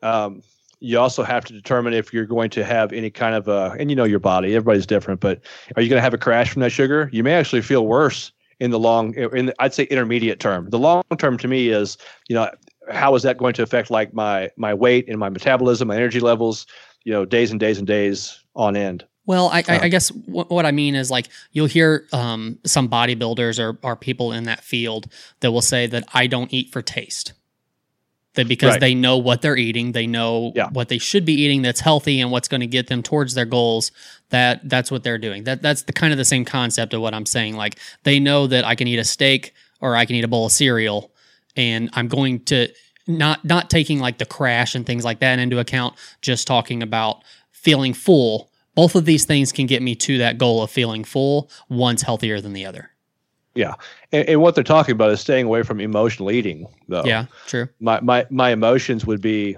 Um, 0.03 0.43
you 0.79 0.99
also 0.99 1.23
have 1.23 1.43
to 1.45 1.53
determine 1.53 1.95
if 1.95 2.13
you're 2.13 2.27
going 2.27 2.51
to 2.51 2.63
have 2.63 2.93
any 2.93 3.09
kind 3.09 3.33
of 3.33 3.47
a 3.47 3.75
and 3.79 3.89
you 3.89 3.95
know 3.95 4.03
your 4.03 4.19
body 4.19 4.49
everybody's 4.55 4.85
different 4.85 5.19
but 5.19 5.41
are 5.75 5.81
you 5.81 5.89
going 5.89 5.97
to 5.97 6.03
have 6.03 6.13
a 6.13 6.19
crash 6.19 6.51
from 6.51 6.59
that 6.59 6.69
sugar? 6.69 7.09
You 7.11 7.23
may 7.23 7.33
actually 7.33 7.63
feel 7.63 7.87
worse 7.87 8.31
in 8.59 8.69
the 8.69 8.77
long 8.77 9.15
in 9.15 9.47
the, 9.47 9.55
i'd 9.57 9.73
say 9.73 9.85
intermediate 9.85 10.39
term. 10.39 10.69
The 10.69 10.77
long 10.77 11.01
term 11.17 11.35
to 11.39 11.47
me 11.47 11.69
is 11.69 11.97
you 12.29 12.35
know 12.35 12.51
how 12.91 13.15
is 13.15 13.23
that 13.23 13.39
going 13.39 13.55
to 13.55 13.63
affect 13.63 13.89
like 13.89 14.13
my 14.13 14.51
my 14.55 14.71
weight 14.71 15.09
and 15.09 15.17
my 15.17 15.29
metabolism 15.29 15.87
my 15.87 15.95
energy 15.95 16.19
levels 16.19 16.67
you 17.05 17.11
know 17.11 17.25
days 17.25 17.49
and 17.49 17.59
days 17.59 17.79
and 17.79 17.87
days 17.87 18.39
on 18.55 18.75
end 18.75 19.03
Well, 19.25 19.49
I, 19.49 19.63
I, 19.67 19.79
I 19.83 19.87
guess 19.89 20.09
what, 20.09 20.49
what 20.49 20.65
I 20.65 20.71
mean 20.71 20.95
is 20.95 21.11
like 21.11 21.27
you'll 21.51 21.67
hear 21.67 22.07
um, 22.11 22.57
some 22.65 22.89
bodybuilders 22.89 23.59
or, 23.59 23.77
or 23.83 23.95
people 23.95 24.31
in 24.33 24.45
that 24.45 24.63
field 24.63 25.07
that 25.41 25.51
will 25.51 25.61
say 25.61 25.85
that 25.87 26.05
I 26.13 26.27
don't 26.27 26.51
eat 26.53 26.71
for 26.71 26.81
taste. 26.81 27.33
That 28.35 28.47
because 28.47 28.71
Right. 28.71 28.79
they 28.79 28.95
know 28.95 29.17
what 29.17 29.41
they're 29.41 29.57
eating, 29.57 29.91
they 29.91 30.07
know 30.07 30.53
Yeah. 30.55 30.69
what 30.69 30.87
they 30.87 30.97
should 30.97 31.25
be 31.25 31.33
eating 31.33 31.61
that's 31.61 31.81
healthy 31.81 32.21
and 32.21 32.31
what's 32.31 32.47
going 32.47 32.61
to 32.61 32.67
get 32.67 32.87
them 32.87 33.03
towards 33.03 33.33
their 33.33 33.45
goals. 33.45 33.91
That 34.29 34.67
that's 34.69 34.89
what 34.89 35.03
they're 35.03 35.17
doing. 35.17 35.43
That 35.43 35.61
that's 35.61 35.83
the 35.83 35.91
kind 35.93 36.13
of 36.13 36.17
the 36.17 36.23
same 36.25 36.45
concept 36.45 36.93
of 36.93 37.01
what 37.01 37.13
I'm 37.13 37.25
saying. 37.25 37.55
Like 37.57 37.77
they 38.03 38.19
know 38.19 38.47
that 38.47 38.65
I 38.65 38.75
can 38.75 38.87
eat 38.87 38.99
a 38.99 39.03
steak 39.03 39.53
or 39.81 39.95
I 39.97 40.05
can 40.05 40.15
eat 40.15 40.23
a 40.23 40.29
bowl 40.29 40.45
of 40.45 40.51
cereal, 40.53 41.11
and 41.57 41.89
I'm 41.93 42.07
going 42.07 42.39
to 42.45 42.69
not 43.05 43.43
not 43.43 43.69
taking 43.69 43.99
like 43.99 44.17
the 44.17 44.25
crash 44.25 44.75
and 44.75 44.85
things 44.85 45.03
like 45.03 45.19
that 45.19 45.37
into 45.37 45.59
account. 45.59 45.95
Just 46.21 46.47
talking 46.47 46.81
about 46.81 47.23
feeling 47.51 47.93
full. 47.93 48.49
Both 48.75 48.95
of 48.95 49.05
these 49.05 49.25
things 49.25 49.51
can 49.51 49.65
get 49.65 49.81
me 49.81 49.95
to 49.95 50.17
that 50.19 50.37
goal 50.37 50.63
of 50.63 50.71
feeling 50.71 51.03
full. 51.03 51.49
One's 51.69 52.01
healthier 52.01 52.39
than 52.41 52.53
the 52.53 52.65
other. 52.65 52.89
and, 54.13 54.29
and 54.29 54.41
what 54.41 54.55
they're 54.55 54.63
talking 54.63 54.93
about 54.93 55.11
is 55.11 55.19
staying 55.19 55.45
away 55.45 55.63
from 55.63 55.81
emotional 55.81 56.31
eating 56.31 56.67
though 56.87 57.03
Yeah, 57.03 57.25
true. 57.47 57.67
my 57.81 57.99
my 57.99 58.25
my 58.29 58.51
emotions 58.51 59.05
would 59.05 59.19
be 59.21 59.57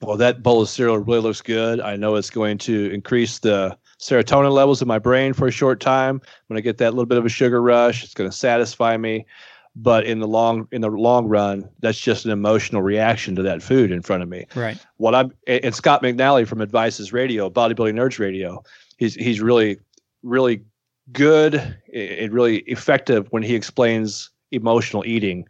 well 0.00 0.16
that 0.16 0.44
bowl 0.44 0.62
of 0.62 0.68
cereal 0.68 0.98
really 0.98 1.20
looks 1.22 1.42
good 1.42 1.80
i 1.80 1.96
know 1.96 2.14
it's 2.14 2.30
going 2.30 2.56
to 2.58 2.88
increase 2.92 3.40
the 3.40 3.76
serotonin 3.98 4.52
levels 4.52 4.80
in 4.80 4.86
my 4.86 4.98
brain 5.00 5.32
for 5.32 5.48
a 5.48 5.50
short 5.50 5.80
time 5.80 6.20
when 6.46 6.56
i 6.56 6.60
get 6.60 6.78
that 6.78 6.92
little 6.92 7.06
bit 7.06 7.18
of 7.18 7.24
a 7.26 7.28
sugar 7.28 7.60
rush 7.62 8.04
it's 8.04 8.14
going 8.14 8.30
to 8.30 8.36
satisfy 8.36 8.96
me 8.96 9.26
but 9.76 10.04
in 10.06 10.20
the 10.20 10.26
long 10.26 10.66
in 10.72 10.80
the 10.80 10.88
long 10.88 11.26
run 11.28 11.68
that's 11.80 12.00
just 12.00 12.24
an 12.24 12.30
emotional 12.30 12.80
reaction 12.82 13.36
to 13.36 13.42
that 13.42 13.62
food 13.62 13.92
in 13.92 14.00
front 14.02 14.22
of 14.22 14.28
me 14.28 14.46
Right. 14.54 14.78
what 14.96 15.14
i'm 15.14 15.32
and 15.46 15.74
scott 15.74 16.02
mcnally 16.02 16.46
from 16.46 16.62
advices 16.62 17.12
radio 17.12 17.50
bodybuilding 17.50 17.94
nerds 17.94 18.18
radio 18.18 18.62
he's 18.96 19.14
he's 19.14 19.40
really 19.40 19.78
really 20.22 20.62
good 21.12 21.54
and 21.94 22.32
really 22.32 22.58
effective 22.60 23.28
when 23.30 23.42
he 23.42 23.54
explains 23.54 24.30
emotional 24.50 25.04
eating 25.04 25.46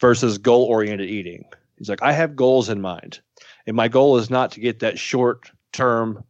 versus 0.00 0.36
goal 0.38 0.64
oriented 0.64 1.08
eating 1.08 1.44
he's 1.76 1.88
like 1.88 2.02
i 2.02 2.12
have 2.12 2.34
goals 2.34 2.68
in 2.68 2.80
mind 2.80 3.20
and 3.66 3.76
my 3.76 3.86
goal 3.86 4.16
is 4.18 4.28
not 4.28 4.50
to 4.50 4.60
get 4.60 4.80
that 4.80 4.98
short 4.98 5.50
term 5.72 6.22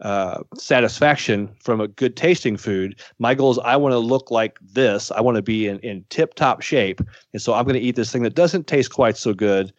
uh, 0.00 0.42
satisfaction 0.56 1.48
from 1.60 1.80
a 1.80 1.86
good 1.86 2.16
tasting 2.16 2.56
food 2.56 3.00
my 3.18 3.34
goal 3.34 3.52
is 3.52 3.58
i 3.60 3.76
want 3.76 3.92
to 3.92 3.98
look 3.98 4.30
like 4.30 4.58
this 4.60 5.12
i 5.12 5.20
want 5.20 5.36
to 5.36 5.42
be 5.42 5.68
in, 5.68 5.78
in 5.80 6.04
tip 6.10 6.34
top 6.34 6.62
shape 6.62 7.00
and 7.32 7.40
so 7.40 7.54
i'm 7.54 7.64
going 7.64 7.74
to 7.74 7.80
eat 7.80 7.94
this 7.94 8.10
thing 8.10 8.22
that 8.22 8.34
doesn't 8.34 8.66
taste 8.66 8.92
quite 8.92 9.16
so 9.16 9.32
good 9.32 9.72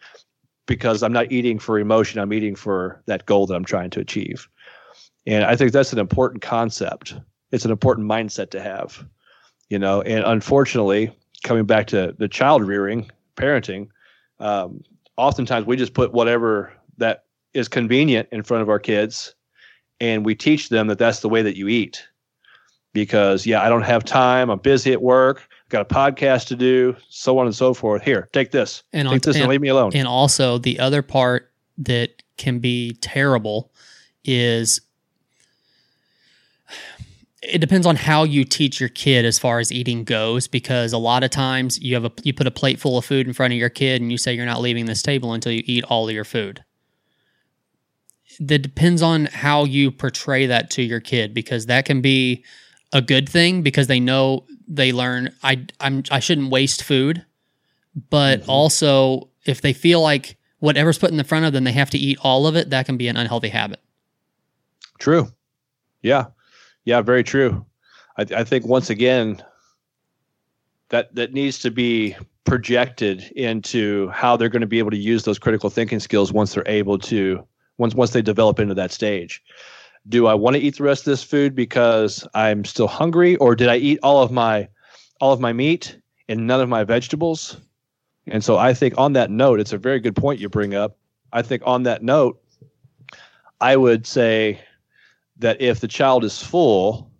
because 0.66 1.02
I'm 1.02 1.12
not 1.12 1.30
eating 1.32 1.58
for 1.58 1.78
emotion. 1.78 2.20
I'm 2.20 2.32
eating 2.32 2.54
for 2.54 3.02
that 3.06 3.26
goal 3.26 3.46
that 3.46 3.54
I'm 3.54 3.64
trying 3.64 3.90
to 3.90 4.00
achieve. 4.00 4.48
And 5.26 5.44
I 5.44 5.56
think 5.56 5.72
that's 5.72 5.92
an 5.92 5.98
important 5.98 6.42
concept. 6.42 7.14
It's 7.52 7.64
an 7.64 7.70
important 7.70 8.08
mindset 8.08 8.50
to 8.50 8.60
have, 8.60 9.04
you 9.70 9.78
know. 9.78 10.02
And 10.02 10.24
unfortunately, 10.24 11.16
coming 11.44 11.64
back 11.64 11.86
to 11.88 12.14
the 12.18 12.28
child 12.28 12.64
rearing, 12.64 13.10
parenting, 13.36 13.88
um, 14.40 14.82
oftentimes 15.16 15.66
we 15.66 15.76
just 15.76 15.94
put 15.94 16.12
whatever 16.12 16.72
that 16.98 17.24
is 17.54 17.68
convenient 17.68 18.28
in 18.32 18.42
front 18.42 18.62
of 18.62 18.68
our 18.68 18.78
kids, 18.78 19.34
and 20.00 20.24
we 20.24 20.34
teach 20.34 20.68
them 20.68 20.86
that 20.88 20.98
that's 20.98 21.20
the 21.20 21.28
way 21.28 21.42
that 21.42 21.56
you 21.56 21.68
eat. 21.68 22.06
Because 22.92 23.44
yeah, 23.46 23.62
I 23.62 23.68
don't 23.68 23.82
have 23.82 24.04
time. 24.04 24.48
I'm 24.50 24.58
busy 24.58 24.92
at 24.92 25.02
work. 25.02 25.46
I've 25.64 25.68
got 25.68 25.82
a 25.82 25.94
podcast 25.94 26.46
to 26.48 26.56
do, 26.56 26.96
so 27.10 27.38
on 27.38 27.46
and 27.46 27.54
so 27.54 27.74
forth. 27.74 28.02
Here, 28.02 28.28
take 28.32 28.52
this. 28.52 28.82
And 28.92 29.06
on 29.08 29.14
Take 29.14 29.22
this 29.22 29.36
and 29.36 29.42
and, 29.42 29.50
leave 29.50 29.60
me 29.60 29.68
alone. 29.68 29.92
and 29.94 30.08
also 30.08 30.56
the 30.58 30.78
other 30.78 31.02
part 31.02 31.52
that 31.78 32.22
can 32.38 32.58
be 32.58 32.92
terrible 33.00 33.70
is 34.24 34.80
it 37.42 37.58
depends 37.58 37.86
on 37.86 37.96
how 37.96 38.24
you 38.24 38.44
teach 38.44 38.80
your 38.80 38.88
kid 38.88 39.24
as 39.24 39.38
far 39.38 39.58
as 39.58 39.70
eating 39.70 40.04
goes 40.04 40.48
because 40.48 40.92
a 40.92 40.98
lot 40.98 41.22
of 41.22 41.30
times 41.30 41.78
you 41.80 41.94
have 41.94 42.04
a 42.04 42.10
you 42.24 42.32
put 42.32 42.46
a 42.46 42.50
plate 42.50 42.80
full 42.80 42.98
of 42.98 43.04
food 43.04 43.26
in 43.26 43.32
front 43.32 43.52
of 43.52 43.58
your 43.58 43.68
kid 43.68 44.00
and 44.02 44.10
you 44.10 44.18
say 44.18 44.34
you're 44.34 44.46
not 44.46 44.60
leaving 44.60 44.86
this 44.86 45.02
table 45.02 45.32
until 45.32 45.52
you 45.52 45.62
eat 45.66 45.84
all 45.84 46.08
of 46.08 46.14
your 46.14 46.24
food 46.24 46.64
that 48.40 48.58
depends 48.58 49.02
on 49.02 49.26
how 49.26 49.64
you 49.64 49.90
portray 49.90 50.46
that 50.46 50.70
to 50.70 50.82
your 50.82 51.00
kid 51.00 51.32
because 51.34 51.66
that 51.66 51.84
can 51.84 52.00
be 52.00 52.44
a 52.92 53.00
good 53.02 53.28
thing 53.28 53.62
because 53.62 53.86
they 53.86 54.00
know 54.00 54.44
they 54.68 54.92
learn 54.92 55.30
I 55.42 55.64
I'm 55.80 56.02
I 56.10 56.20
shouldn't 56.20 56.50
waste 56.50 56.82
food 56.82 57.24
but 58.10 58.40
Mhm. 58.42 58.48
also 58.48 59.28
if 59.44 59.60
they 59.60 59.72
feel 59.72 60.00
like 60.02 60.36
whatever's 60.58 60.98
put 60.98 61.10
in 61.10 61.16
the 61.16 61.24
front 61.24 61.44
of 61.46 61.52
them 61.52 61.64
they 61.64 61.72
have 61.72 61.90
to 61.90 61.98
eat 61.98 62.18
all 62.22 62.46
of 62.46 62.56
it 62.56 62.70
that 62.70 62.86
can 62.86 62.96
be 62.96 63.08
an 63.08 63.16
unhealthy 63.16 63.48
habit 63.48 63.80
True. 64.98 65.28
Yeah. 66.02 66.26
Yeah, 66.84 67.02
very 67.02 67.22
true. 67.24 67.66
I, 68.16 68.22
I 68.34 68.44
think 68.44 68.66
once 68.66 68.88
again 68.90 69.42
that 70.88 71.14
that 71.14 71.32
needs 71.32 71.58
to 71.60 71.70
be 71.70 72.16
projected 72.44 73.22
into 73.34 74.08
how 74.10 74.36
they're 74.36 74.48
going 74.48 74.60
to 74.60 74.66
be 74.68 74.78
able 74.78 74.92
to 74.92 74.96
use 74.96 75.24
those 75.24 75.38
critical 75.38 75.68
thinking 75.68 75.98
skills 76.00 76.32
once 76.32 76.54
they're 76.54 76.62
able 76.66 76.96
to 76.98 77.46
once 77.78 77.94
once 77.94 78.10
they 78.10 78.22
develop 78.22 78.58
into 78.58 78.74
that 78.74 78.92
stage. 78.92 79.42
Do 80.08 80.26
I 80.26 80.34
want 80.34 80.54
to 80.54 80.62
eat 80.62 80.76
the 80.76 80.84
rest 80.84 81.00
of 81.00 81.12
this 81.12 81.22
food 81.22 81.54
because 81.54 82.26
I'm 82.34 82.64
still 82.64 82.86
hungry 82.86 83.36
or 83.36 83.56
did 83.56 83.68
I 83.68 83.76
eat 83.76 83.98
all 84.02 84.22
of 84.22 84.30
my 84.30 84.68
all 85.20 85.32
of 85.32 85.40
my 85.40 85.52
meat 85.52 85.98
and 86.28 86.46
none 86.46 86.60
of 86.60 86.68
my 86.68 86.84
vegetables? 86.84 87.56
And 88.28 88.42
so 88.42 88.56
I 88.56 88.74
think 88.74 88.94
on 88.96 89.12
that 89.14 89.30
note, 89.30 89.60
it's 89.60 89.72
a 89.72 89.78
very 89.78 90.00
good 90.00 90.16
point 90.16 90.40
you 90.40 90.48
bring 90.48 90.74
up. 90.74 90.96
I 91.32 91.42
think 91.42 91.62
on 91.64 91.84
that 91.84 92.02
note, 92.02 92.40
I 93.60 93.76
would 93.76 94.06
say 94.06 94.60
that 95.38 95.60
if 95.60 95.80
the 95.80 95.88
child 95.88 96.24
is 96.24 96.42
full, 96.42 97.10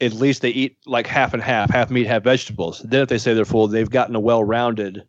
at 0.00 0.12
least 0.12 0.42
they 0.42 0.50
eat 0.50 0.76
like 0.86 1.06
half 1.06 1.34
and 1.34 1.42
half, 1.42 1.70
half 1.70 1.90
meat, 1.90 2.06
half 2.06 2.22
vegetables. 2.22 2.80
Then 2.80 3.02
if 3.02 3.08
they 3.08 3.18
say 3.18 3.34
they're 3.34 3.44
full, 3.44 3.68
they've 3.68 3.90
gotten 3.90 4.16
a 4.16 4.20
well-rounded 4.20 5.04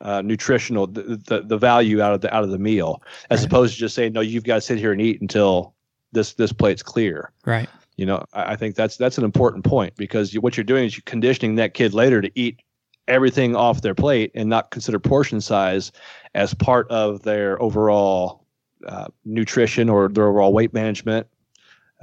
uh, 0.00 0.22
nutritional 0.22 0.86
the, 0.86 1.02
the 1.26 1.42
the 1.42 1.58
value 1.58 2.00
out 2.00 2.14
of 2.14 2.20
the 2.20 2.34
out 2.34 2.42
of 2.44 2.50
the 2.50 2.58
meal, 2.58 3.02
as 3.30 3.40
Right. 3.40 3.46
opposed 3.46 3.74
to 3.74 3.80
just 3.80 3.94
saying 3.94 4.12
no, 4.12 4.20
you've 4.20 4.44
got 4.44 4.56
to 4.56 4.60
sit 4.60 4.78
here 4.78 4.92
and 4.92 5.00
eat 5.00 5.20
until 5.20 5.74
this 6.12 6.34
this 6.34 6.52
plate's 6.52 6.82
clear. 6.82 7.30
right 7.44 7.68
You 7.96 8.06
know, 8.06 8.24
I, 8.32 8.52
I 8.52 8.56
think 8.56 8.74
that's 8.76 8.96
that's 8.96 9.18
an 9.18 9.24
important 9.24 9.64
point 9.64 9.94
because 9.96 10.32
you, 10.34 10.40
what 10.40 10.56
you're 10.56 10.64
doing 10.64 10.84
is 10.86 10.96
you're 10.96 11.02
conditioning 11.06 11.56
that 11.56 11.74
kid 11.74 11.92
later 11.94 12.20
to 12.22 12.30
eat 12.34 12.60
everything 13.08 13.56
off 13.56 13.82
their 13.82 13.94
plate 13.94 14.30
and 14.34 14.48
not 14.48 14.70
consider 14.70 14.98
portion 14.98 15.40
size 15.40 15.92
as 16.34 16.54
part 16.54 16.88
of 16.90 17.22
their 17.22 17.60
overall 17.60 18.44
uh, 18.86 19.08
nutrition 19.24 19.88
or 19.88 20.08
their 20.08 20.28
overall 20.28 20.52
weight 20.52 20.72
management, 20.72 21.26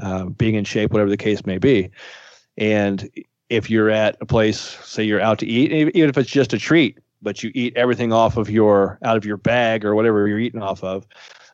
uh, 0.02 0.26
being 0.26 0.56
in 0.56 0.64
shape, 0.66 0.92
whatever 0.92 1.10
the 1.10 1.18
case 1.18 1.46
may 1.46 1.58
be. 1.58 1.90
And 2.58 3.10
if 3.50 3.70
you're 3.70 3.90
at 3.90 4.18
a 4.22 4.26
place, 4.26 4.60
say 4.60 5.04
you're 5.04 5.22
out 5.22 5.40
to 5.40 5.46
eat, 5.48 5.72
even 5.72 6.10
if 6.10 6.18
it's 6.18 6.30
just 6.30 6.54
a 6.54 6.58
treat, 6.60 6.98
but 7.22 7.44
you 7.44 7.52
eat 7.56 7.76
everything 7.76 8.14
off 8.14 8.38
of 8.38 8.50
your 8.50 9.00
out 9.04 9.18
of 9.18 9.26
your 9.26 9.38
bag 9.38 9.84
or 9.84 9.96
whatever 9.96 10.28
you're 10.28 10.40
eating 10.40 10.62
off 10.62 10.84
of, 10.84 11.08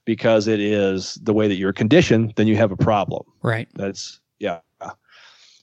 because 0.05 0.47
it 0.47 0.59
is 0.59 1.15
the 1.23 1.33
way 1.33 1.47
that 1.47 1.55
you're 1.55 1.73
conditioned, 1.73 2.33
then 2.35 2.47
you 2.47 2.57
have 2.57 2.71
a 2.71 2.77
problem. 2.77 3.23
right 3.41 3.67
That's 3.75 4.19
yeah. 4.39 4.59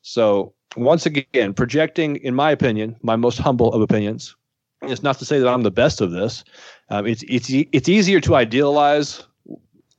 So 0.02 0.54
once 0.76 1.04
again, 1.04 1.52
projecting, 1.52 2.16
in 2.16 2.34
my 2.34 2.50
opinion, 2.50 2.96
my 3.02 3.16
most 3.16 3.38
humble 3.38 3.72
of 3.72 3.82
opinions, 3.82 4.34
It's 4.82 5.02
not 5.02 5.18
to 5.18 5.24
say 5.24 5.38
that 5.38 5.48
I'm 5.48 5.62
the 5.62 5.70
best 5.70 6.00
of 6.00 6.10
this. 6.10 6.44
Um, 6.88 7.06
it's 7.06 7.22
it's 7.28 7.50
it's 7.50 7.88
easier 7.88 8.20
to 8.20 8.34
idealize 8.34 9.22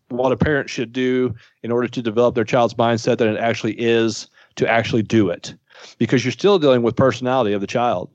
what 0.09 0.31
a 0.31 0.37
parent 0.37 0.69
should 0.69 0.91
do 0.91 1.33
in 1.63 1.71
order 1.71 1.87
to 1.87 2.01
develop 2.01 2.35
their 2.35 2.43
child's 2.43 2.73
mindset 2.73 3.17
than 3.17 3.29
it 3.29 3.37
actually 3.37 3.79
is 3.79 4.27
to 4.55 4.67
actually 4.67 5.03
do 5.03 5.29
it, 5.29 5.53
because 5.97 6.25
you're 6.25 6.31
still 6.31 6.59
dealing 6.59 6.81
with 6.81 6.95
personality 6.95 7.53
of 7.53 7.61
the 7.61 7.67
child 7.67 8.11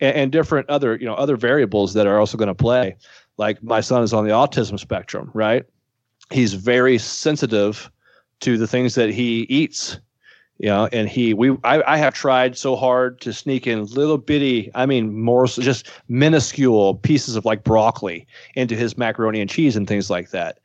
and, 0.00 0.16
and 0.16 0.32
different 0.32 0.68
other 0.68 0.96
you 0.96 1.06
know 1.06 1.14
other 1.14 1.36
variables 1.36 1.94
that 1.94 2.06
are 2.06 2.18
also 2.18 2.36
going 2.38 2.48
to 2.48 2.54
play. 2.54 2.96
Like 3.36 3.62
my 3.62 3.80
son 3.80 4.02
is 4.02 4.12
on 4.12 4.24
the 4.24 4.32
autism 4.32 4.78
spectrum, 4.78 5.30
right? 5.32 5.64
He's 6.30 6.54
very 6.54 6.98
sensitive 6.98 7.90
to 8.40 8.58
the 8.58 8.66
things 8.66 8.94
that 8.94 9.10
he 9.10 9.46
eats 9.48 9.98
you 10.58 10.68
know 10.68 10.88
and 10.92 11.08
he 11.08 11.34
we 11.34 11.56
I, 11.64 11.82
I 11.94 11.96
have 11.96 12.14
tried 12.14 12.56
so 12.56 12.76
hard 12.76 13.20
to 13.22 13.32
sneak 13.32 13.66
in 13.66 13.84
little 13.86 14.18
bitty 14.18 14.70
i 14.74 14.86
mean 14.86 15.20
more 15.20 15.46
just 15.46 15.88
minuscule 16.08 16.96
pieces 16.96 17.36
of 17.36 17.44
like 17.44 17.64
broccoli 17.64 18.26
into 18.54 18.74
his 18.76 18.98
macaroni 18.98 19.40
and 19.40 19.48
cheese 19.48 19.76
and 19.76 19.86
things 19.86 20.10
like 20.10 20.30
that 20.30 20.58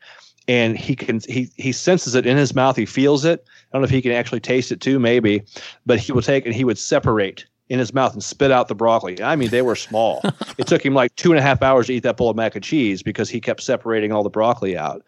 and 0.47 0.77
he 0.77 0.95
can 0.95 1.21
he 1.27 1.49
he 1.55 1.71
senses 1.71 2.15
it 2.15 2.25
in 2.25 2.37
his 2.37 2.53
mouth 2.53 2.75
he 2.75 2.85
feels 2.85 3.23
it 3.23 3.45
i 3.47 3.51
don't 3.71 3.81
know 3.81 3.85
if 3.85 3.91
he 3.91 4.01
can 4.01 4.11
actually 4.11 4.39
taste 4.39 4.71
it 4.71 4.81
too 4.81 4.99
maybe 4.99 5.41
but 5.85 5.99
he 5.99 6.11
will 6.11 6.21
take 6.21 6.45
and 6.45 6.55
he 6.55 6.63
would 6.63 6.77
separate 6.77 7.45
in 7.69 7.79
his 7.79 7.93
mouth 7.93 8.13
and 8.13 8.23
spit 8.23 8.51
out 8.51 8.67
the 8.67 8.75
broccoli 8.75 9.21
i 9.23 9.35
mean 9.35 9.49
they 9.49 9.61
were 9.61 9.75
small 9.75 10.21
it 10.57 10.67
took 10.67 10.85
him 10.85 10.93
like 10.93 11.15
two 11.15 11.31
and 11.31 11.39
a 11.39 11.41
half 11.41 11.61
hours 11.61 11.87
to 11.87 11.93
eat 11.93 12.03
that 12.03 12.17
bowl 12.17 12.29
of 12.29 12.35
mac 12.35 12.55
and 12.55 12.63
cheese 12.63 13.01
because 13.01 13.29
he 13.29 13.39
kept 13.39 13.61
separating 13.61 14.11
all 14.11 14.23
the 14.23 14.29
broccoli 14.29 14.77
out 14.77 15.03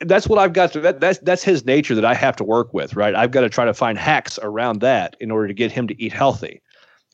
that's 0.00 0.28
what 0.28 0.38
I've 0.38 0.52
got 0.52 0.72
to 0.72 0.80
that, 0.80 1.00
that's 1.00 1.18
that's 1.18 1.42
his 1.42 1.64
nature 1.64 1.94
that 1.94 2.04
I 2.04 2.14
have 2.14 2.36
to 2.36 2.44
work 2.44 2.72
with, 2.72 2.94
right? 2.94 3.14
I've 3.14 3.32
got 3.32 3.40
to 3.40 3.48
try 3.48 3.64
to 3.64 3.74
find 3.74 3.98
hacks 3.98 4.38
around 4.40 4.80
that 4.82 5.16
in 5.20 5.30
order 5.30 5.48
to 5.48 5.54
get 5.54 5.72
him 5.72 5.88
to 5.88 6.00
eat 6.00 6.12
healthy. 6.12 6.62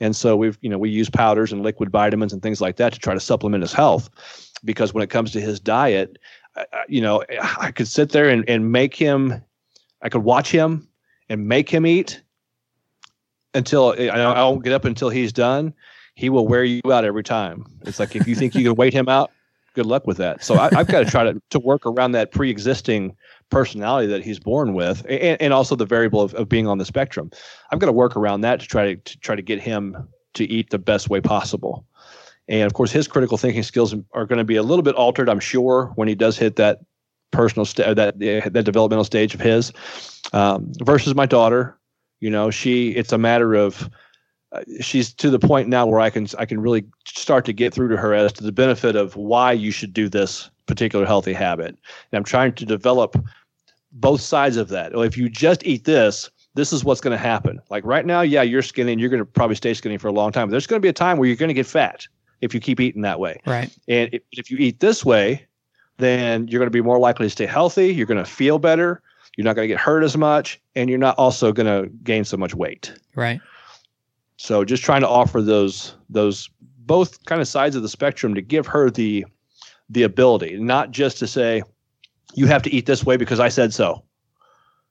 And 0.00 0.14
so 0.14 0.36
we've, 0.36 0.58
you 0.60 0.68
know, 0.68 0.78
we 0.78 0.90
use 0.90 1.08
powders 1.08 1.52
and 1.52 1.62
liquid 1.62 1.90
vitamins 1.90 2.32
and 2.32 2.42
things 2.42 2.60
like 2.60 2.76
that 2.76 2.92
to 2.92 2.98
try 2.98 3.14
to 3.14 3.20
supplement 3.20 3.62
his 3.62 3.72
health 3.72 4.10
because 4.64 4.92
when 4.92 5.02
it 5.02 5.10
comes 5.10 5.30
to 5.32 5.40
his 5.40 5.60
diet, 5.60 6.18
you 6.88 7.00
know, 7.00 7.24
I 7.58 7.70
could 7.70 7.88
sit 7.88 8.10
there 8.10 8.28
and, 8.28 8.48
and 8.48 8.72
make 8.72 8.94
him, 8.94 9.42
I 10.02 10.08
could 10.08 10.24
watch 10.24 10.50
him 10.50 10.88
and 11.28 11.46
make 11.46 11.70
him 11.70 11.86
eat 11.86 12.20
until 13.54 13.94
I, 13.98 14.42
won't 14.42 14.64
get 14.64 14.72
up 14.72 14.84
until 14.84 15.08
he's 15.08 15.32
done. 15.32 15.72
He 16.14 16.28
will 16.30 16.46
wear 16.46 16.64
you 16.64 16.80
out 16.92 17.04
every 17.04 17.24
time. 17.24 17.64
It's 17.82 17.98
like 17.98 18.14
if 18.14 18.26
you 18.26 18.34
think 18.34 18.54
you 18.54 18.64
can 18.64 18.76
wait 18.76 18.92
him 18.92 19.08
out, 19.08 19.30
good 19.74 19.86
luck 19.86 20.06
with 20.06 20.16
that. 20.18 20.44
So 20.44 20.56
I, 20.58 20.72
have 20.74 20.86
got 20.86 21.04
to 21.04 21.10
try 21.10 21.24
to, 21.24 21.40
to 21.50 21.58
work 21.58 21.84
around 21.86 22.12
that 22.12 22.30
pre-existing 22.30 23.16
personality 23.50 24.06
that 24.08 24.22
he's 24.22 24.38
born 24.38 24.74
with, 24.74 25.04
and, 25.08 25.40
and 25.40 25.52
also 25.52 25.76
the 25.76 25.86
variable 25.86 26.20
of, 26.20 26.34
of 26.34 26.48
being 26.48 26.66
on 26.66 26.78
the 26.78 26.84
spectrum. 26.84 27.30
I've 27.70 27.78
got 27.78 27.86
to 27.86 27.92
work 27.92 28.16
around 28.16 28.42
that 28.42 28.60
to 28.60 28.66
try 28.66 28.94
to, 28.94 28.96
to 28.96 29.18
try 29.18 29.34
to 29.34 29.42
get 29.42 29.60
him 29.60 30.08
to 30.34 30.44
eat 30.44 30.70
the 30.70 30.78
best 30.78 31.10
way 31.10 31.20
possible. 31.20 31.84
And 32.48 32.62
of 32.62 32.74
course, 32.74 32.92
his 32.92 33.08
critical 33.08 33.38
thinking 33.38 33.62
skills 33.62 33.94
are 34.12 34.26
going 34.26 34.38
to 34.38 34.44
be 34.44 34.56
a 34.56 34.62
little 34.62 34.82
bit 34.82 34.94
altered, 34.94 35.28
I'm 35.28 35.40
sure, 35.40 35.92
when 35.96 36.08
he 36.08 36.14
does 36.14 36.36
hit 36.36 36.56
that 36.56 36.80
personal 37.30 37.64
st- 37.64 37.96
that 37.96 38.18
that 38.18 38.64
developmental 38.64 39.04
stage 39.04 39.34
of 39.34 39.40
his. 39.40 39.72
Um, 40.32 40.72
versus 40.82 41.14
my 41.14 41.26
daughter, 41.26 41.78
you 42.24 42.30
know, 42.30 42.50
she 42.50 42.88
it's 42.92 43.12
a 43.12 43.18
matter 43.18 43.52
of 43.52 43.90
uh, 44.52 44.62
she's 44.80 45.12
to 45.12 45.28
the 45.28 45.38
point 45.38 45.68
now 45.68 45.84
where 45.84 46.00
I 46.00 46.08
can 46.08 46.26
I 46.38 46.46
can 46.46 46.58
really 46.58 46.82
start 47.06 47.44
to 47.44 47.52
get 47.52 47.74
through 47.74 47.88
to 47.88 47.98
her 47.98 48.14
as 48.14 48.32
to 48.34 48.42
the 48.42 48.50
benefit 48.50 48.96
of 48.96 49.14
why 49.14 49.52
you 49.52 49.70
should 49.70 49.92
do 49.92 50.08
this 50.08 50.48
particular 50.64 51.04
healthy 51.04 51.34
habit. 51.34 51.68
And 51.68 51.76
I'm 52.14 52.24
trying 52.24 52.54
to 52.54 52.64
develop 52.64 53.22
both 53.92 54.22
sides 54.22 54.56
of 54.56 54.68
that. 54.68 54.92
If 54.94 55.18
you 55.18 55.28
just 55.28 55.66
eat 55.66 55.84
this, 55.84 56.30
this 56.54 56.72
is 56.72 56.82
what's 56.82 57.02
going 57.02 57.14
to 57.14 57.22
happen. 57.22 57.60
Like 57.68 57.84
right 57.84 58.06
now, 58.06 58.22
yeah, 58.22 58.40
you're 58.40 58.62
skinny 58.62 58.92
and 58.92 59.00
you're 59.02 59.10
going 59.10 59.20
to 59.20 59.26
probably 59.26 59.56
stay 59.56 59.74
skinny 59.74 59.98
for 59.98 60.08
a 60.08 60.12
long 60.12 60.32
time. 60.32 60.48
But 60.48 60.52
there's 60.52 60.66
going 60.66 60.80
to 60.80 60.82
be 60.82 60.88
a 60.88 60.94
time 60.94 61.18
where 61.18 61.28
you're 61.28 61.36
going 61.36 61.48
to 61.48 61.54
get 61.54 61.66
fat 61.66 62.06
if 62.40 62.54
you 62.54 62.60
keep 62.60 62.80
eating 62.80 63.02
that 63.02 63.20
way. 63.20 63.38
Right. 63.46 63.70
And 63.86 64.08
if, 64.14 64.22
if 64.32 64.50
you 64.50 64.56
eat 64.56 64.80
this 64.80 65.04
way, 65.04 65.46
then 65.98 66.48
you're 66.48 66.58
going 66.58 66.68
to 66.68 66.70
be 66.70 66.80
more 66.80 66.98
likely 66.98 67.26
to 67.26 67.30
stay 67.30 67.44
healthy. 67.44 67.92
You're 67.92 68.06
going 68.06 68.24
to 68.24 68.30
feel 68.30 68.58
better. 68.58 69.02
You're 69.36 69.44
not 69.44 69.56
going 69.56 69.68
to 69.68 69.72
get 69.72 69.80
hurt 69.80 70.04
as 70.04 70.16
much, 70.16 70.60
and 70.76 70.88
you're 70.88 70.98
not 70.98 71.18
also 71.18 71.52
going 71.52 71.66
to 71.66 71.90
gain 72.04 72.24
so 72.24 72.36
much 72.36 72.54
weight. 72.54 72.92
Right. 73.16 73.40
So 74.36 74.64
just 74.64 74.82
trying 74.82 75.00
to 75.02 75.08
offer 75.08 75.42
those 75.42 75.96
those 76.08 76.50
both 76.60 77.24
kind 77.24 77.40
of 77.40 77.48
sides 77.48 77.76
of 77.76 77.82
the 77.82 77.88
spectrum 77.88 78.34
to 78.34 78.42
give 78.42 78.66
her 78.66 78.90
the 78.90 79.24
the 79.90 80.02
ability, 80.02 80.58
not 80.58 80.90
just 80.90 81.18
to 81.18 81.26
say 81.26 81.62
you 82.34 82.46
have 82.46 82.62
to 82.62 82.72
eat 82.72 82.86
this 82.86 83.04
way 83.04 83.16
because 83.16 83.40
I 83.40 83.48
said 83.48 83.72
so. 83.72 84.02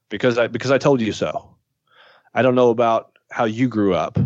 Because 0.10 0.38
I 0.38 0.48
because 0.48 0.72
I 0.72 0.78
told 0.78 1.02
you 1.02 1.12
so. 1.12 1.56
I 2.34 2.42
don't 2.42 2.56
know 2.56 2.70
about 2.70 3.18
how 3.32 3.46
you 3.46 3.68
grew 3.68 3.94
up, 3.94 4.18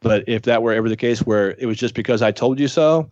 but 0.00 0.24
if 0.28 0.42
that 0.42 0.62
were 0.62 0.72
ever 0.72 0.88
the 0.88 0.96
case 0.96 1.20
where 1.20 1.52
it 1.58 1.66
was 1.66 1.76
just 1.76 1.94
because 1.94 2.22
I 2.22 2.32
told 2.32 2.58
you 2.58 2.68
so, 2.68 3.08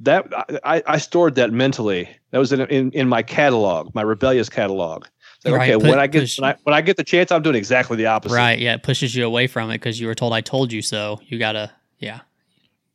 that 0.00 0.26
I, 0.64 0.82
I 0.86 0.98
stored 0.98 1.34
that 1.36 1.52
mentally. 1.52 2.08
That 2.30 2.38
was 2.38 2.52
in, 2.52 2.60
in 2.62 2.90
in 2.92 3.08
my 3.08 3.22
catalog, 3.22 3.94
my 3.94 4.02
rebellious 4.02 4.48
catalog. 4.48 5.06
Like, 5.44 5.54
right, 5.54 5.70
okay, 5.70 5.80
put, 5.82 5.90
when 5.90 5.98
I 5.98 6.06
get 6.06 6.20
push, 6.20 6.38
when 6.38 6.50
I, 6.50 6.56
when 6.62 6.74
I 6.74 6.80
get 6.80 6.96
the 6.96 7.04
chance, 7.04 7.32
I'm 7.32 7.42
doing 7.42 7.56
exactly 7.56 7.96
the 7.96 8.06
opposite. 8.06 8.34
Right. 8.34 8.58
Yeah, 8.58 8.74
it 8.74 8.82
pushes 8.82 9.14
you 9.14 9.26
away 9.26 9.46
from 9.46 9.70
it 9.70 9.74
because 9.74 9.98
you 9.98 10.06
were 10.06 10.14
told 10.14 10.32
I 10.32 10.40
told 10.40 10.72
you 10.72 10.82
so. 10.82 11.20
You 11.26 11.38
gotta, 11.38 11.72
yeah, 11.98 12.20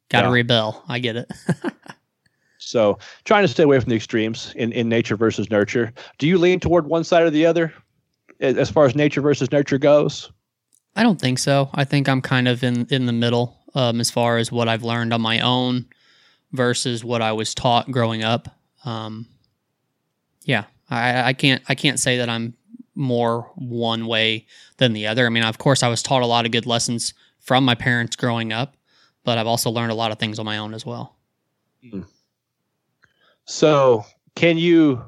gotta 0.10 0.28
yeah. 0.28 0.34
rebel. 0.34 0.84
I 0.88 1.00
get 1.00 1.18
it. 1.18 1.32
so 2.58 3.00
trying 3.26 3.44
to 3.44 3.48
stay 3.48 3.64
away 3.64 3.80
from 3.80 3.90
the 3.90 3.96
extremes 3.96 4.54
in, 4.56 4.72
in 4.72 4.88
nature 4.88 5.18
versus 5.18 5.50
nurture. 5.50 5.92
Do 6.20 6.28
you 6.28 6.38
lean 6.38 6.60
toward 6.60 6.88
one 6.88 7.04
side 7.04 7.24
or 7.24 7.30
the 7.30 7.46
other 7.46 7.74
as 8.40 8.70
far 8.70 8.86
as 8.86 8.96
nature 8.96 9.22
versus 9.22 9.52
nurture 9.52 9.78
goes? 9.78 10.32
I 10.96 11.04
don't 11.04 11.20
think 11.20 11.40
so. 11.40 11.70
I 11.74 11.84
think 11.84 12.08
I'm 12.08 12.22
kind 12.22 12.48
of 12.48 12.64
in 12.64 12.88
in 12.90 13.06
the 13.06 13.14
middle 13.14 13.58
um, 13.76 14.00
as 14.00 14.10
far 14.10 14.38
as 14.38 14.52
what 14.52 14.68
I've 14.68 14.84
learned 14.84 15.14
on 15.14 15.22
my 15.22 15.40
own 15.42 15.86
versus 16.54 17.04
what 17.04 17.22
I 17.22 17.34
was 17.34 17.54
taught 17.54 17.92
growing 17.92 18.24
up. 18.24 18.48
Um, 18.86 19.28
yeah, 20.46 20.64
I, 20.90 21.30
I 21.30 21.34
can't 21.34 21.62
I 21.68 21.76
can't 21.76 22.00
say 22.00 22.18
that 22.18 22.30
I'm 22.30 22.54
more 22.96 23.52
one 23.56 24.08
way 24.08 24.46
than 24.78 24.94
the 24.94 25.08
other. 25.08 25.26
I 25.26 25.30
mean, 25.30 25.44
of 25.44 25.58
course, 25.58 25.84
I 25.84 25.88
was 25.88 26.02
taught 26.02 26.24
a 26.24 26.28
lot 26.28 26.46
of 26.46 26.52
good 26.52 26.66
lessons 26.66 27.14
from 27.40 27.64
my 27.64 27.76
parents 27.76 28.16
growing 28.16 28.52
up, 28.52 28.76
but 29.24 29.38
I've 29.38 29.48
also 29.48 29.70
learned 29.70 29.92
a 29.92 29.96
lot 29.96 30.12
of 30.12 30.20
things 30.20 30.40
on 30.40 30.46
my 30.46 30.58
own 30.58 30.74
as 30.74 30.86
well. 30.86 31.16
Hmm. 31.88 32.02
So, 33.46 34.06
can 34.36 34.58
you 34.58 35.04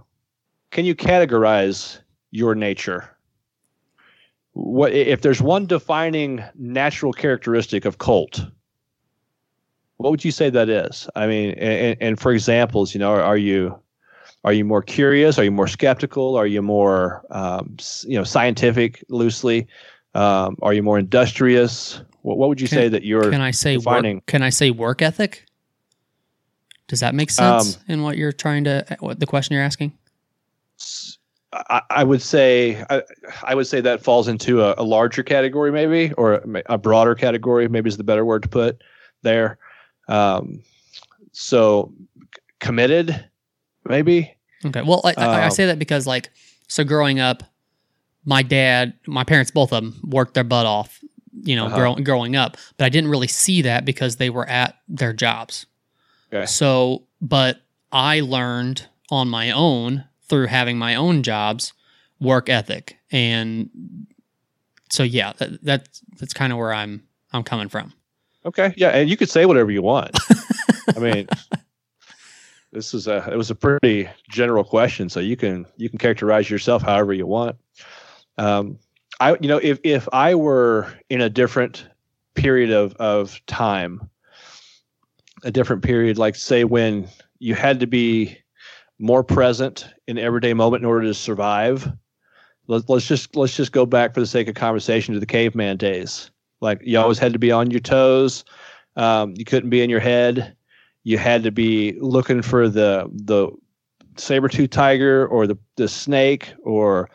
can 0.72 0.86
you 0.86 0.96
categorize 0.96 2.00
your 2.32 2.56
nature? 2.56 3.10
What 4.54 4.94
if 4.94 5.22
there's 5.22 5.42
one 5.42 5.66
defining 5.66 6.44
natural 6.56 7.14
characteristic 7.14 7.86
of 7.86 7.98
Colt? 7.98 8.42
What 9.98 10.12
would 10.12 10.24
you 10.24 10.32
say 10.32 10.50
that 10.50 10.70
is? 10.70 11.10
I 11.16 11.28
mean, 11.28 11.52
and, 11.56 11.98
and 12.00 12.20
for 12.20 12.32
examples, 12.32 12.94
you 12.94 13.00
know, 13.00 13.12
are, 13.12 13.22
are 13.22 13.38
you 13.38 13.78
are 14.44 14.54
you 14.54 14.64
more 14.64 14.82
curious? 14.82 15.38
Are 15.38 15.44
you 15.44 15.52
more 15.52 15.68
skeptical? 15.68 16.36
Are 16.36 16.48
you 16.48 16.62
more, 16.62 17.26
um, 17.30 17.76
you 18.06 18.18
know, 18.18 18.24
scientific 18.24 19.04
loosely? 19.10 19.68
Um, 20.16 20.58
are 20.62 20.74
you 20.74 20.82
more 20.82 20.98
industrious? 20.98 22.02
What, 22.22 22.38
what 22.38 22.50
would 22.50 22.62
you 22.62 22.68
can, 22.68 22.78
say 22.78 22.90
that 22.90 23.04
you're 23.04 23.30
can 23.30 23.42
I 23.42 23.52
say 23.52 23.76
defining? 23.76 24.18
Work, 24.18 24.26
can 24.28 24.44
I 24.44 24.50
say 24.50 24.72
work 24.72 25.02
ethic? 25.02 25.46
Does 26.88 27.02
that 27.02 27.14
make 27.14 27.30
sense 27.30 27.78
um, 27.78 27.84
in 27.88 28.02
what 28.02 28.18
you're 28.18 28.32
trying 28.32 28.64
to, 28.64 28.98
what 29.00 29.20
the 29.20 29.28
question 29.28 29.54
you're 29.54 29.64
asking? 29.64 29.94
I, 31.54 31.82
I 31.90 32.04
would 32.04 32.22
say 32.22 32.84
I, 32.90 33.04
I, 33.44 33.56
would 33.56 33.68
say 33.68 33.82
that 33.82 34.04
falls 34.04 34.28
into 34.28 34.64
a, 34.64 34.76
a 34.78 34.84
larger 34.84 35.24
category, 35.24 35.72
maybe, 35.72 36.14
or 36.14 36.36
a, 36.36 36.64
a, 36.68 36.78
broader 36.78 37.16
category, 37.16 37.68
maybe 37.68 37.90
is 37.90 37.98
the 37.98 38.04
better 38.04 38.24
word 38.24 38.44
to 38.44 38.50
put 38.50 38.82
there. 39.24 39.58
Um, 40.08 40.62
so 41.32 41.92
committed, 42.60 43.29
maybe. 43.90 44.34
Okay. 44.66 44.82
Well, 44.82 45.02
I, 45.04 45.14
um, 45.14 45.30
I 45.30 45.50
say 45.50 45.66
that 45.66 45.80
because 45.80 46.08
like 46.08 46.30
so 46.68 46.84
growing 46.84 47.20
up, 47.20 47.44
my 48.26 48.44
dad, 48.44 48.94
my 49.08 49.24
parents, 49.24 49.52
both 49.52 49.74
of 49.74 49.84
them 49.84 50.00
worked 50.04 50.34
their 50.34 50.44
butt 50.44 50.66
off, 50.66 51.04
you 51.34 51.56
know, 51.56 51.66
uh-huh. 51.66 51.76
grow, 51.76 51.96
growing 51.96 52.36
up, 52.36 52.58
but 52.78 52.86
I 52.86 52.90
didn't 52.90 53.10
really 53.10 53.28
see 53.28 53.62
that 53.64 53.86
because 53.86 54.18
they 54.18 54.30
were 54.30 54.48
at 54.48 54.76
their 54.88 55.14
jobs. 55.14 55.66
Okay. 56.32 56.46
So, 56.46 57.04
but 57.22 57.62
I 57.92 58.20
learned 58.20 58.88
on 59.10 59.28
my 59.28 59.52
own 59.52 60.06
through 60.30 60.48
having 60.48 60.78
my 60.78 60.96
own 60.96 61.24
jobs 61.24 61.74
work 62.20 62.50
ethic 62.50 62.98
and 63.12 63.70
so 64.90 65.04
yeah 65.04 65.34
that, 65.38 65.64
that's 65.64 66.02
that's 66.20 66.34
kind 66.34 66.52
of 66.52 66.60
where 66.60 66.74
i'm 66.74 67.02
i'm 67.32 67.44
coming 67.44 67.70
from 67.70 67.94
okay 68.46 68.74
yeah 68.78 68.90
and 68.90 69.10
you 69.10 69.18
could 69.18 69.30
say 69.30 69.46
whatever 69.46 69.72
you 69.72 69.82
want 69.82 70.18
i 70.96 71.00
mean 71.00 71.28
this 72.72 72.94
is 72.94 73.08
a 73.08 73.28
it 73.32 73.36
was 73.36 73.50
a 73.50 73.56
pretty 73.56 74.08
general 74.30 74.64
question, 74.64 75.10
so 75.10 75.20
you 75.20 75.36
can 75.36 75.66
you 75.78 75.90
can 75.90 75.98
characterize 75.98 76.50
yourself 76.50 76.82
however 76.82 77.14
you 77.14 77.26
want. 77.26 77.58
Um, 78.38 78.78
I 79.20 79.38
you 79.42 79.48
know 79.48 79.58
if 79.58 79.80
if 79.84 80.08
I 80.14 80.36
were 80.36 80.94
in 81.10 81.22
a 81.22 81.30
different 81.30 81.88
period 82.36 82.72
of 82.72 82.94
of 82.96 83.40
time, 83.48 84.10
a 85.44 85.52
different 85.52 85.84
period, 85.84 86.18
like 86.18 86.36
say 86.36 86.64
when 86.64 87.08
you 87.40 87.56
had 87.56 87.80
to 87.80 87.88
be 87.88 88.38
more 89.00 89.24
present 89.24 89.88
in 90.08 90.18
everyday 90.18 90.54
moment 90.54 90.84
in 90.84 90.90
order 90.90 91.08
to 91.08 91.14
survive. 91.14 91.92
Let, 92.68 92.88
let's 92.90 93.08
just 93.08 93.36
let's 93.36 93.56
just 93.56 93.72
go 93.72 93.86
back 93.86 94.14
for 94.14 94.20
the 94.20 94.28
sake 94.28 94.48
of 94.48 94.56
conversation 94.56 95.14
to 95.14 95.20
the 95.20 95.26
caveman 95.26 95.78
days. 95.78 96.30
Like 96.62 96.82
you 96.84 97.00
always 97.00 97.18
had 97.18 97.34
to 97.34 97.40
be 97.40 97.52
on 97.52 97.72
your 97.72 97.80
toes. 97.80 98.44
Um, 98.96 99.34
you 99.38 99.46
couldn't 99.46 99.70
be 99.70 99.82
in 99.82 99.90
your 99.90 100.02
head. 100.02 100.56
You 101.04 101.18
had 101.18 101.44
to 101.44 101.52
be 101.52 101.98
looking 102.00 102.42
for 102.42 102.70
the 102.70 103.10
the 103.12 103.50
saber 104.18 104.50
tooth 104.50 104.70
tiger 104.70 105.26
or 105.28 105.48
the 105.48 105.58
the 105.78 105.88
snake 105.88 106.54
or 106.64 107.10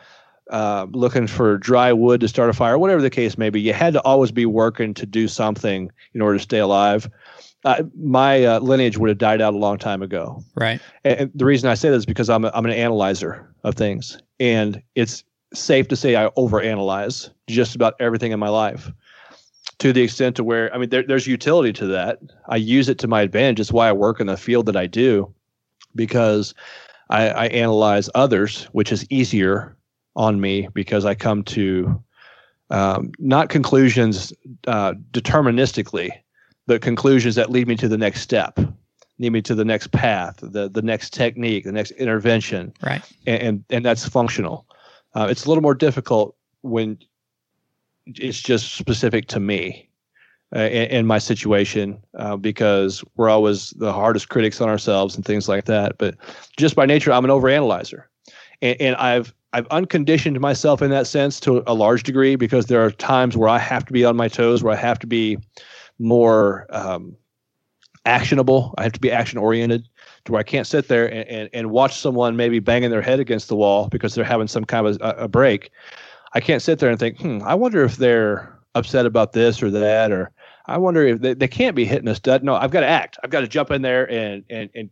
uh, 0.51 0.85
looking 0.91 1.27
for 1.27 1.57
dry 1.57 1.91
wood 1.91 2.21
to 2.21 2.27
start 2.27 2.49
a 2.49 2.53
fire, 2.53 2.77
whatever 2.77 3.01
the 3.01 3.09
case 3.09 3.37
may 3.37 3.49
be. 3.49 3.59
You 3.61 3.73
had 3.73 3.93
to 3.93 4.01
always 4.03 4.31
be 4.31 4.45
working 4.45 4.93
to 4.95 5.05
do 5.05 5.27
something 5.27 5.91
in 6.13 6.21
order 6.21 6.37
to 6.37 6.43
stay 6.43 6.59
alive. 6.59 7.09
Uh, 7.63 7.83
my 7.99 8.43
uh, 8.43 8.59
lineage 8.59 8.97
would 8.97 9.09
have 9.09 9.17
died 9.17 9.41
out 9.41 9.55
a 9.55 9.57
long 9.57 9.79
time 9.79 10.03
ago. 10.03 10.43
Right. 10.53 10.79
And, 11.03 11.19
and 11.19 11.31
the 11.33 11.45
reason 11.45 11.67
I 11.67 11.73
say 11.73 11.89
that 11.89 11.95
is 11.95 12.05
because 12.05 12.29
I'm 12.29 12.45
a, 12.45 12.51
I'm 12.53 12.65
an 12.65 12.71
analyzer 12.71 13.51
of 13.63 13.73
things, 13.73 14.19
and 14.39 14.81
it's 14.93 15.23
safe 15.53 15.87
to 15.87 15.95
say 15.95 16.15
I 16.15 16.27
overanalyze 16.37 17.29
just 17.47 17.75
about 17.75 17.95
everything 17.99 18.31
in 18.31 18.39
my 18.39 18.49
life 18.49 18.91
to 19.79 19.91
the 19.93 20.01
extent 20.01 20.35
to 20.37 20.43
where 20.43 20.73
I 20.73 20.77
mean 20.77 20.89
there, 20.89 21.03
there's 21.03 21.27
utility 21.27 21.73
to 21.73 21.85
that. 21.87 22.19
I 22.49 22.55
use 22.57 22.89
it 22.89 22.97
to 22.99 23.07
my 23.07 23.21
advantage. 23.21 23.59
It's 23.59 23.71
why 23.73 23.89
I 23.89 23.93
work 23.93 24.19
in 24.19 24.27
the 24.27 24.37
field 24.37 24.65
that 24.67 24.75
I 24.77 24.87
do 24.87 25.33
because 25.95 26.53
I, 27.09 27.29
I 27.29 27.45
analyze 27.47 28.09
others, 28.15 28.63
which 28.71 28.91
is 28.91 29.05
easier 29.09 29.75
on 30.15 30.39
me 30.41 30.67
because 30.73 31.05
I 31.05 31.13
come 31.15 31.43
to 31.43 32.01
um, 32.69 33.11
not 33.19 33.49
conclusions 33.49 34.33
uh, 34.67 34.93
deterministically, 35.11 36.09
but 36.67 36.81
conclusions 36.81 37.35
that 37.35 37.51
lead 37.51 37.67
me 37.67 37.75
to 37.75 37.87
the 37.87 37.97
next 37.97 38.21
step, 38.21 38.57
lead 39.19 39.31
me 39.31 39.41
to 39.43 39.53
the 39.55 39.65
next 39.65 39.91
path, 39.91 40.37
the 40.41 40.69
the 40.69 40.81
next 40.81 41.13
technique, 41.13 41.63
the 41.65 41.71
next 41.71 41.91
intervention, 41.91 42.73
Right. 42.81 43.03
and 43.27 43.41
and, 43.41 43.63
and 43.69 43.85
that's 43.85 44.07
functional. 44.07 44.65
Uh, 45.13 45.27
it's 45.29 45.45
a 45.45 45.49
little 45.49 45.61
more 45.61 45.75
difficult 45.75 46.35
when 46.61 46.97
it's 48.07 48.41
just 48.41 48.75
specific 48.75 49.27
to 49.27 49.39
me 49.39 49.89
uh, 50.55 50.59
in, 50.59 50.89
in 50.89 51.05
my 51.05 51.17
situation 51.17 52.01
uh, 52.17 52.35
because 52.37 53.03
we're 53.15 53.29
always 53.29 53.71
the 53.71 53.91
hardest 53.91 54.29
critics 54.29 54.61
on 54.61 54.69
ourselves 54.69 55.15
and 55.15 55.25
things 55.25 55.49
like 55.49 55.65
that. 55.65 55.97
But 55.97 56.15
just 56.57 56.75
by 56.75 56.85
nature, 56.85 57.11
I'm 57.11 57.25
an 57.25 57.31
overanalyzer, 57.31 58.03
and, 58.61 58.79
and 58.79 58.95
I've 58.97 59.33
I've 59.53 59.67
unconditioned 59.67 60.39
myself 60.39 60.81
in 60.81 60.91
that 60.91 61.07
sense 61.07 61.39
to 61.41 61.63
a 61.65 61.73
large 61.73 62.03
degree 62.03 62.35
because 62.35 62.65
there 62.65 62.83
are 62.83 62.91
times 62.91 63.37
where 63.37 63.49
I 63.49 63.57
have 63.57 63.85
to 63.85 63.93
be 63.93 64.03
on 64.03 64.15
my 64.15 64.27
toes, 64.27 64.61
where 64.61 64.73
I 64.73 64.77
have 64.77 64.99
to 64.99 65.07
be 65.07 65.37
more 65.97 66.67
um, 66.69 67.15
actionable. 68.05 68.73
I 68.77 68.83
have 68.83 68.91
to 68.91 68.99
be 68.99 69.11
action 69.11 69.39
oriented 69.39 69.87
to 70.25 70.31
where 70.31 70.39
I 70.39 70.43
can't 70.43 70.67
sit 70.67 70.87
there 70.87 71.05
and, 71.05 71.27
and, 71.29 71.49
and 71.53 71.71
watch 71.71 71.99
someone 71.99 72.35
maybe 72.35 72.59
banging 72.59 72.89
their 72.89 73.01
head 73.01 73.19
against 73.19 73.47
the 73.47 73.55
wall 73.55 73.87
because 73.89 74.13
they're 74.13 74.25
having 74.25 74.47
some 74.47 74.65
kind 74.65 74.87
of 74.87 74.97
a, 75.01 75.23
a 75.23 75.27
break. 75.27 75.71
I 76.35 76.41
can't 76.41 76.61
sit 76.61 76.79
there 76.79 76.89
and 76.89 76.99
think, 76.99 77.19
hmm, 77.19 77.39
I 77.43 77.55
wonder 77.55 77.83
if 77.83 77.95
they're 77.95 78.59
upset 78.75 79.05
about 79.05 79.31
this 79.31 79.63
or 79.63 79.71
that, 79.71 80.11
or 80.11 80.31
I 80.65 80.77
wonder 80.77 81.07
if 81.07 81.21
they, 81.21 81.33
they 81.33 81.47
can't 81.47 81.75
be 81.75 81.85
hitting 81.85 82.09
us. 82.09 82.19
dead. 82.19 82.43
No, 82.43 82.55
I've 82.55 82.71
got 82.71 82.81
to 82.81 82.87
act. 82.87 83.17
I've 83.23 83.29
got 83.29 83.39
to 83.39 83.47
jump 83.47 83.71
in 83.71 83.81
there 83.81 84.09
and, 84.11 84.43
and, 84.49 84.69
and 84.75 84.89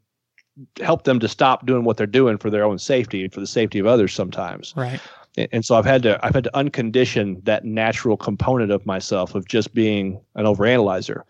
help 0.80 1.04
them 1.04 1.20
to 1.20 1.28
stop 1.28 1.66
doing 1.66 1.84
what 1.84 1.98
they're 1.98 2.08
doing 2.08 2.38
for 2.38 2.50
their 2.50 2.64
own 2.64 2.80
safety 2.80 3.24
and 3.24 3.34
for 3.34 3.42
the 3.42 3.48
safety 3.48 3.78
of 3.80 3.86
others 3.86 4.14
sometimes. 4.14 4.74
Right. 4.76 5.02
And, 5.36 5.50
and 5.52 5.66
so 5.66 5.76
I've 5.76 5.86
had 5.86 6.04
to 6.04 6.24
I've 6.26 6.34
had 6.34 6.46
to 6.46 6.52
uncondition 6.54 7.44
that 7.44 7.66
natural 7.66 8.18
component 8.18 8.72
of 8.72 8.86
myself 8.86 9.36
of 9.36 9.48
just 9.48 9.74
being 9.74 10.22
an 10.36 10.46
overanalyzer. 10.46 11.24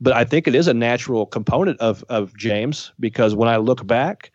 But 0.00 0.14
I 0.14 0.24
think 0.24 0.46
it 0.46 0.54
is 0.54 0.68
a 0.68 0.74
natural 0.74 1.26
component 1.26 1.78
of 1.80 2.04
of 2.08 2.34
James 2.36 2.92
because 3.00 3.34
when 3.34 3.48
I 3.48 3.56
look 3.56 3.86
back, 3.86 4.30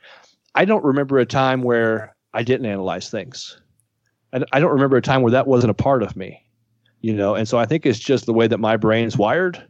I 0.53 0.65
don't 0.65 0.83
remember 0.83 1.17
a 1.17 1.25
time 1.25 1.63
where 1.63 2.15
I 2.33 2.43
didn't 2.43 2.65
analyze 2.65 3.09
things. 3.09 3.59
I, 4.35 4.43
I 4.53 4.59
don't 4.59 4.71
remember 4.71 4.97
a 4.97 5.01
time 5.01 5.21
where 5.21 5.31
that 5.31 5.47
wasn't 5.47 5.71
a 5.71 5.75
part 5.75 6.03
of 6.03 6.15
me, 6.15 6.43
you 7.01 7.13
know. 7.13 7.35
And 7.35 7.47
so 7.47 7.57
I 7.57 7.65
think 7.65 7.85
it's 7.85 7.99
just 7.99 8.25
the 8.25 8.33
way 8.33 8.47
that 8.47 8.59
my 8.59 8.77
brain's 8.77 9.17
wired. 9.17 9.63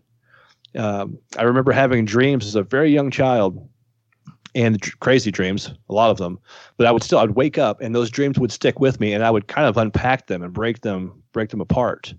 Um, 0.76 1.18
I 1.38 1.44
remember 1.44 1.72
having 1.72 2.04
dreams 2.04 2.46
as 2.46 2.56
a 2.56 2.64
very 2.64 2.92
young 2.92 3.12
child, 3.12 3.70
and 4.56 4.82
crazy 5.02 5.32
dreams, 5.32 5.72
a 5.90 5.94
lot 5.94 6.12
of 6.12 6.18
them. 6.18 6.40
But 6.78 6.88
I 6.88 6.92
would 6.92 7.04
still, 7.04 7.20
I'd 7.20 7.32
wake 7.32 7.58
up, 7.58 7.82
and 7.82 7.94
those 7.94 8.10
dreams 8.10 8.40
would 8.40 8.52
stick 8.52 8.80
with 8.80 9.00
me, 9.00 9.14
and 9.14 9.24
I 9.24 9.30
would 9.30 9.48
kind 9.48 9.68
of 9.68 9.78
unpack 9.78 10.28
them 10.28 10.42
and 10.42 10.54
break 10.54 10.82
them, 10.82 11.22
break 11.34 11.50
them 11.50 11.62
apart. 11.62 12.14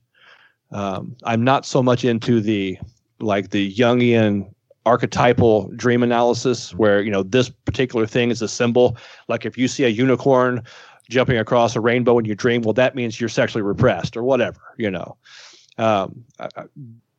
Um, 0.71 1.17
I'm 1.25 1.45
not 1.45 1.65
so 1.67 1.83
much 1.83 2.05
into 2.05 2.41
the 2.41 2.79
like 3.19 3.51
the 3.51 3.75
Jungian 3.75 4.53
archetypal 4.85 5.69
dream 5.75 6.03
analysis 6.03 6.73
where 6.75 7.03
you 7.03 7.11
know 7.11 7.25
this 7.25 7.49
particular 7.49 8.07
thing 8.07 8.31
is 8.31 8.41
a 8.41 8.47
symbol 8.47 8.97
like 9.27 9.45
if 9.45 9.59
you 9.59 9.67
see 9.67 9.83
a 9.83 9.89
unicorn 9.89 10.63
jumping 11.09 11.39
across 11.39 11.77
a 11.77 11.81
rainbow 11.81 12.19
in 12.19 12.25
your 12.25 12.35
dream 12.35 12.63
well 12.63 12.73
that 12.73 12.95
means 12.95 13.21
you're 13.21 13.29
sexually 13.29 13.63
repressed 13.63 14.17
or 14.17 14.23
whatever 14.23 14.61
you 14.77 14.91
know. 14.91 15.17
Um, 15.79 16.25
I, 16.39 16.49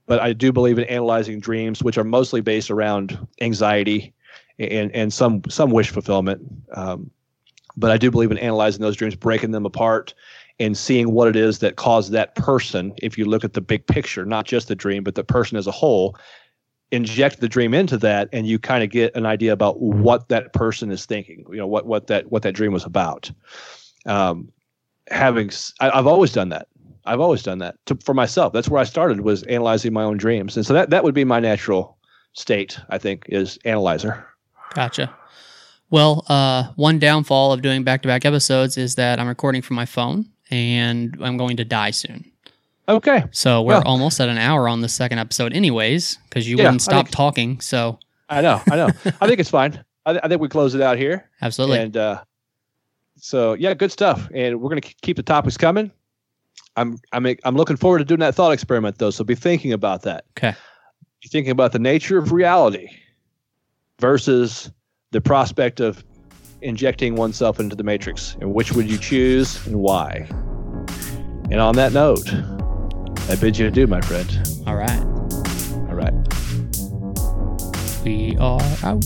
but 0.08 0.20
i 0.20 0.34
do 0.34 0.52
believe 0.52 0.80
in 0.80 0.86
analyzing 0.86 1.40
dreams 1.40 1.84
which 1.84 1.98
are 1.98 2.04
mostly 2.04 2.42
based 2.42 2.72
around 2.72 3.18
anxiety 3.42 4.14
and 4.60 4.92
and 4.94 5.14
some 5.14 5.42
some 5.50 5.72
wish 5.72 5.90
fulfillment. 5.90 6.42
Um, 6.74 7.12
but 7.76 7.92
i 7.92 7.98
do 7.98 8.10
believe 8.10 8.32
in 8.32 8.38
analyzing 8.38 8.82
those 8.82 8.96
dreams 8.96 9.16
breaking 9.16 9.52
them 9.52 9.66
apart 9.66 10.14
and 10.60 10.76
seeing 10.76 11.12
what 11.12 11.28
it 11.28 11.36
is 11.36 11.60
that 11.60 11.76
caused 11.76 12.12
that 12.12 12.34
person 12.36 12.94
if 12.98 13.18
you 13.18 13.26
look 13.26 13.44
at 13.44 13.54
the 13.54 13.62
big 13.62 13.86
picture 13.86 14.26
not 14.26 14.46
just 14.46 14.68
the 14.68 14.76
dream 14.76 15.04
but 15.04 15.16
the 15.16 15.24
person 15.24 15.58
as 15.58 15.68
a 15.68 15.72
whole 15.72 16.18
inject 16.92 17.40
the 17.42 17.50
dream 17.50 17.74
into 17.74 17.98
that 17.98 18.30
and 18.32 18.48
you 18.48 18.58
kind 18.58 18.84
of 18.84 18.90
get 18.90 19.16
an 19.16 19.26
idea 19.26 19.52
about 19.52 19.82
what 19.82 20.30
that 20.30 20.54
person 20.54 20.90
is 20.90 21.06
thinking 21.06 21.46
you 21.50 21.58
know 21.58 21.68
what 21.68 21.86
what 21.86 22.08
that 22.08 22.32
what 22.32 22.44
that 22.44 22.54
dream 22.54 22.74
was 22.74 22.86
about. 22.86 23.32
Um 24.06 24.52
having 25.10 25.52
I, 25.80 25.96
have 25.96 26.08
always 26.08 26.32
done 26.32 26.50
that. 26.50 26.68
I've 27.06 27.22
always 27.22 27.42
done 27.44 27.60
that 27.60 27.76
to, 27.86 27.98
for 28.04 28.14
myself. 28.14 28.52
That's 28.54 28.68
where 28.70 28.82
i 28.82 28.86
started 28.86 29.22
was 29.22 29.44
analyzing 29.44 29.94
my 29.94 30.04
own 30.04 30.18
dreams. 30.18 30.56
And 30.56 30.66
so 30.66 30.74
that 30.74 30.90
that 30.90 31.04
would 31.04 31.16
be 31.16 31.26
my 31.26 31.40
natural 31.40 31.98
state 32.34 32.80
i 32.90 32.98
think 32.98 33.26
is 33.30 33.58
analyzer. 33.66 34.26
Gotcha. 34.74 35.14
Well, 35.90 36.26
uh, 36.28 36.72
one 36.76 37.00
downfall 37.00 37.54
of 37.54 37.62
doing 37.62 37.84
back 37.84 38.02
to 38.02 38.08
back 38.08 38.26
episodes 38.26 38.78
is 38.78 38.96
that 38.96 39.20
I'm 39.20 39.28
recording 39.28 39.62
from 39.62 39.78
my 39.78 39.86
phone 39.86 40.26
and 40.52 41.18
I'm 41.22 41.38
going 41.38 41.58
to 41.58 41.66
die 41.66 41.92
soon. 41.92 42.30
Okay 42.90 43.24
So 43.32 43.62
we're 43.62 43.74
Well- 43.74 43.84
almost 43.86 44.20
at 44.22 44.30
an 44.30 44.38
hour 44.38 44.68
on 44.68 44.82
the 44.82 44.90
second 44.90 45.20
episode, 45.20 45.54
anyways, 45.54 46.18
because 46.30 46.48
you 46.48 46.58
Yeah, 46.58 46.66
wouldn't 46.66 46.82
stop 46.82 47.06
think- 47.08 47.16
talking. 47.16 47.60
So 47.62 48.00
i 48.30 48.42
know 48.42 48.62
i 48.70 48.76
know 48.76 48.88
i 49.22 49.28
think 49.28 49.40
it's 49.40 49.50
fine 49.50 49.82
I, 50.06 50.12
th- 50.14 50.22
I 50.24 50.28
think 50.28 50.42
we 50.42 50.50
close 50.50 50.76
it 50.76 50.82
out 50.82 50.98
here 50.98 51.30
absolutely. 51.42 51.80
And 51.80 51.96
uh, 51.98 52.24
so, 53.20 53.54
yeah, 53.54 53.74
good 53.74 53.92
stuff. 53.92 54.30
And 54.34 54.62
we're 54.62 54.70
going 54.70 54.80
to 54.82 54.94
keep 55.02 55.18
the 55.18 55.24
topics 55.24 55.58
coming. 55.58 55.92
I'm 56.76 57.00
I'm 57.12 57.26
I'm 57.44 57.56
looking 57.56 57.76
forward 57.76 57.98
to 58.00 58.06
doing 58.06 58.20
that 58.20 58.36
thought 58.36 58.52
experiment 58.54 59.00
though. 59.00 59.10
So 59.10 59.24
be 59.24 59.34
thinking 59.36 59.74
about 59.74 60.04
that. 60.04 60.26
Okay. 60.38 60.54
Be 61.24 61.30
thinking 61.30 61.52
about 61.52 61.72
the 61.72 61.80
nature 61.80 62.18
of 62.20 62.32
reality 62.32 62.88
versus 64.00 64.70
the 65.12 65.20
prospect 65.22 65.80
of 65.80 66.04
injecting 66.62 67.16
oneself 67.16 67.60
into 67.60 67.76
the 67.76 67.84
matrix. 67.84 68.36
And 68.40 68.54
which 68.54 68.72
would 68.74 68.90
you 68.90 68.98
choose 68.98 69.66
and 69.66 69.78
why? 69.78 70.28
And 71.50 71.60
on 71.60 71.76
that 71.76 71.92
note, 71.94 72.30
I 73.30 73.36
bid 73.36 73.58
you 73.58 73.68
adieu, 73.68 73.88
my 73.88 74.00
friend. 74.02 74.30
All 74.66 74.76
right. 74.76 75.02
All 75.90 75.96
right. 75.96 76.14
We 78.06 78.38
are 78.38 78.62
out. 78.84 79.04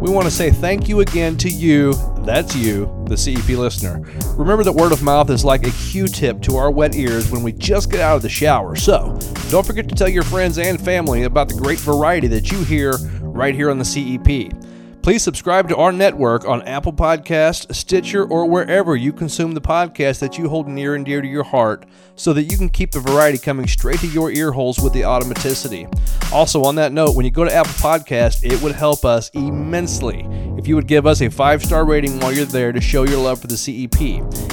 We 0.00 0.10
want 0.10 0.24
to 0.24 0.32
say 0.32 0.50
thank 0.50 0.88
you 0.88 1.00
again 1.00 1.36
to 1.38 1.48
you, 1.48 1.94
that's 2.24 2.56
you, 2.56 3.04
the 3.08 3.16
CEP 3.16 3.50
listener. 3.50 4.00
Remember 4.36 4.64
that 4.64 4.72
word 4.72 4.92
of 4.92 5.02
mouth 5.02 5.30
is 5.30 5.44
like 5.44 5.66
a 5.66 5.70
Q 5.70 6.08
tip 6.08 6.42
to 6.42 6.56
our 6.56 6.70
wet 6.70 6.96
ears 6.96 7.30
when 7.30 7.42
we 7.42 7.52
just 7.52 7.90
get 7.90 8.00
out 8.00 8.16
of 8.16 8.22
the 8.22 8.28
shower. 8.28 8.74
So 8.74 9.16
don't 9.48 9.64
forget 9.64 9.88
to 9.88 9.94
tell 9.94 10.08
your 10.08 10.24
friends 10.24 10.58
and 10.58 10.80
family 10.80 11.22
about 11.22 11.48
the 11.48 11.54
great 11.54 11.78
variety 11.78 12.26
that 12.28 12.50
you 12.50 12.62
hear 12.64 12.96
right 13.22 13.54
here 13.54 13.70
on 13.70 13.78
the 13.78 13.84
CEP. 13.84 14.52
Please 15.06 15.22
subscribe 15.22 15.68
to 15.68 15.76
our 15.76 15.92
network 15.92 16.48
on 16.48 16.62
Apple 16.62 16.92
Podcast, 16.92 17.72
Stitcher, 17.72 18.24
or 18.24 18.44
wherever 18.50 18.96
you 18.96 19.12
consume 19.12 19.52
the 19.52 19.60
podcast 19.60 20.18
that 20.18 20.36
you 20.36 20.48
hold 20.48 20.66
near 20.66 20.96
and 20.96 21.06
dear 21.06 21.22
to 21.22 21.28
your 21.28 21.44
heart 21.44 21.86
so 22.16 22.32
that 22.32 22.42
you 22.42 22.56
can 22.56 22.68
keep 22.68 22.90
the 22.90 22.98
variety 22.98 23.38
coming 23.38 23.68
straight 23.68 24.00
to 24.00 24.08
your 24.08 24.32
ear 24.32 24.50
holes 24.50 24.80
with 24.80 24.92
the 24.92 25.02
automaticity. 25.02 25.86
Also, 26.32 26.64
on 26.64 26.74
that 26.74 26.90
note, 26.90 27.14
when 27.14 27.24
you 27.24 27.30
go 27.30 27.44
to 27.44 27.54
Apple 27.54 27.70
Podcast, 27.74 28.42
it 28.42 28.60
would 28.60 28.74
help 28.74 29.04
us 29.04 29.28
immensely 29.30 30.26
if 30.58 30.66
you 30.66 30.74
would 30.74 30.88
give 30.88 31.06
us 31.06 31.22
a 31.22 31.30
five 31.30 31.62
star 31.62 31.86
rating 31.86 32.18
while 32.18 32.32
you're 32.32 32.44
there 32.44 32.72
to 32.72 32.80
show 32.80 33.04
your 33.04 33.22
love 33.22 33.40
for 33.40 33.46
the 33.46 33.56
CEP. 33.56 34.00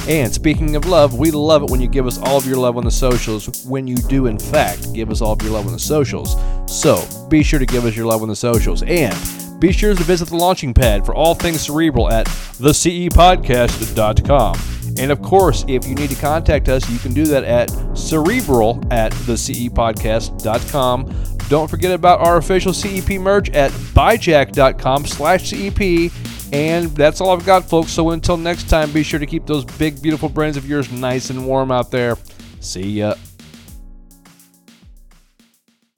And 0.08 0.32
speaking 0.32 0.76
of 0.76 0.86
love, 0.86 1.18
we 1.18 1.32
love 1.32 1.64
it 1.64 1.72
when 1.72 1.82
you 1.82 1.88
give 1.88 2.06
us 2.06 2.20
all 2.20 2.38
of 2.38 2.46
your 2.46 2.58
love 2.58 2.78
on 2.78 2.84
the 2.84 2.92
socials, 2.92 3.66
when 3.66 3.88
you 3.88 3.96
do, 3.96 4.28
in 4.28 4.38
fact, 4.38 4.94
give 4.94 5.10
us 5.10 5.20
all 5.20 5.32
of 5.32 5.42
your 5.42 5.54
love 5.54 5.66
on 5.66 5.74
the 5.74 5.80
socials. 5.80 6.36
So 6.68 7.04
be 7.28 7.42
sure 7.42 7.58
to 7.58 7.66
give 7.66 7.86
us 7.86 7.96
your 7.96 8.06
love 8.06 8.22
on 8.22 8.28
the 8.28 8.36
socials. 8.36 8.84
And 8.84 9.16
be 9.64 9.72
sure 9.72 9.96
to 9.96 10.04
visit 10.04 10.28
the 10.28 10.36
launching 10.36 10.74
pad 10.74 11.06
for 11.06 11.16
all 11.16 11.34
things 11.34 11.62
cerebral 11.62 12.12
at 12.12 12.26
thecepodcast.com. 12.26 14.58
And 15.00 15.10
of 15.10 15.22
course, 15.22 15.64
if 15.70 15.88
you 15.88 15.96
need 15.96 16.10
to 16.10 16.18
contact 16.18 16.68
us, 16.68 16.90
you 16.90 17.00
can 17.00 17.14
do 17.14 17.24
that 17.28 17.46
at 17.46 17.70
cerebral 17.98 18.84
at 18.92 19.14
thecepodcast.com. 19.14 21.38
Don't 21.48 21.70
forget 21.70 21.94
about 21.94 22.20
our 22.20 22.36
official 22.36 22.74
CEP 22.74 23.22
merch 23.22 23.52
at 23.52 23.72
buyjack.com 23.72 25.06
slash 25.06 25.50
CEP. 25.50 26.12
And 26.52 26.90
that's 26.90 27.22
all 27.22 27.30
I've 27.30 27.46
got, 27.46 27.64
folks. 27.64 27.94
So 27.94 28.10
until 28.10 28.36
next 28.36 28.70
time, 28.70 28.92
be 28.92 29.02
sure 29.02 29.22
to 29.22 29.26
keep 29.26 29.46
those 29.46 29.64
big, 29.64 30.02
beautiful 30.02 30.28
brains 30.28 30.58
of 30.58 30.68
yours 30.68 30.92
nice 30.92 31.30
and 31.30 31.48
warm 31.48 31.72
out 31.72 31.90
there. 31.90 32.18
See 32.60 33.00
ya. 33.00 33.16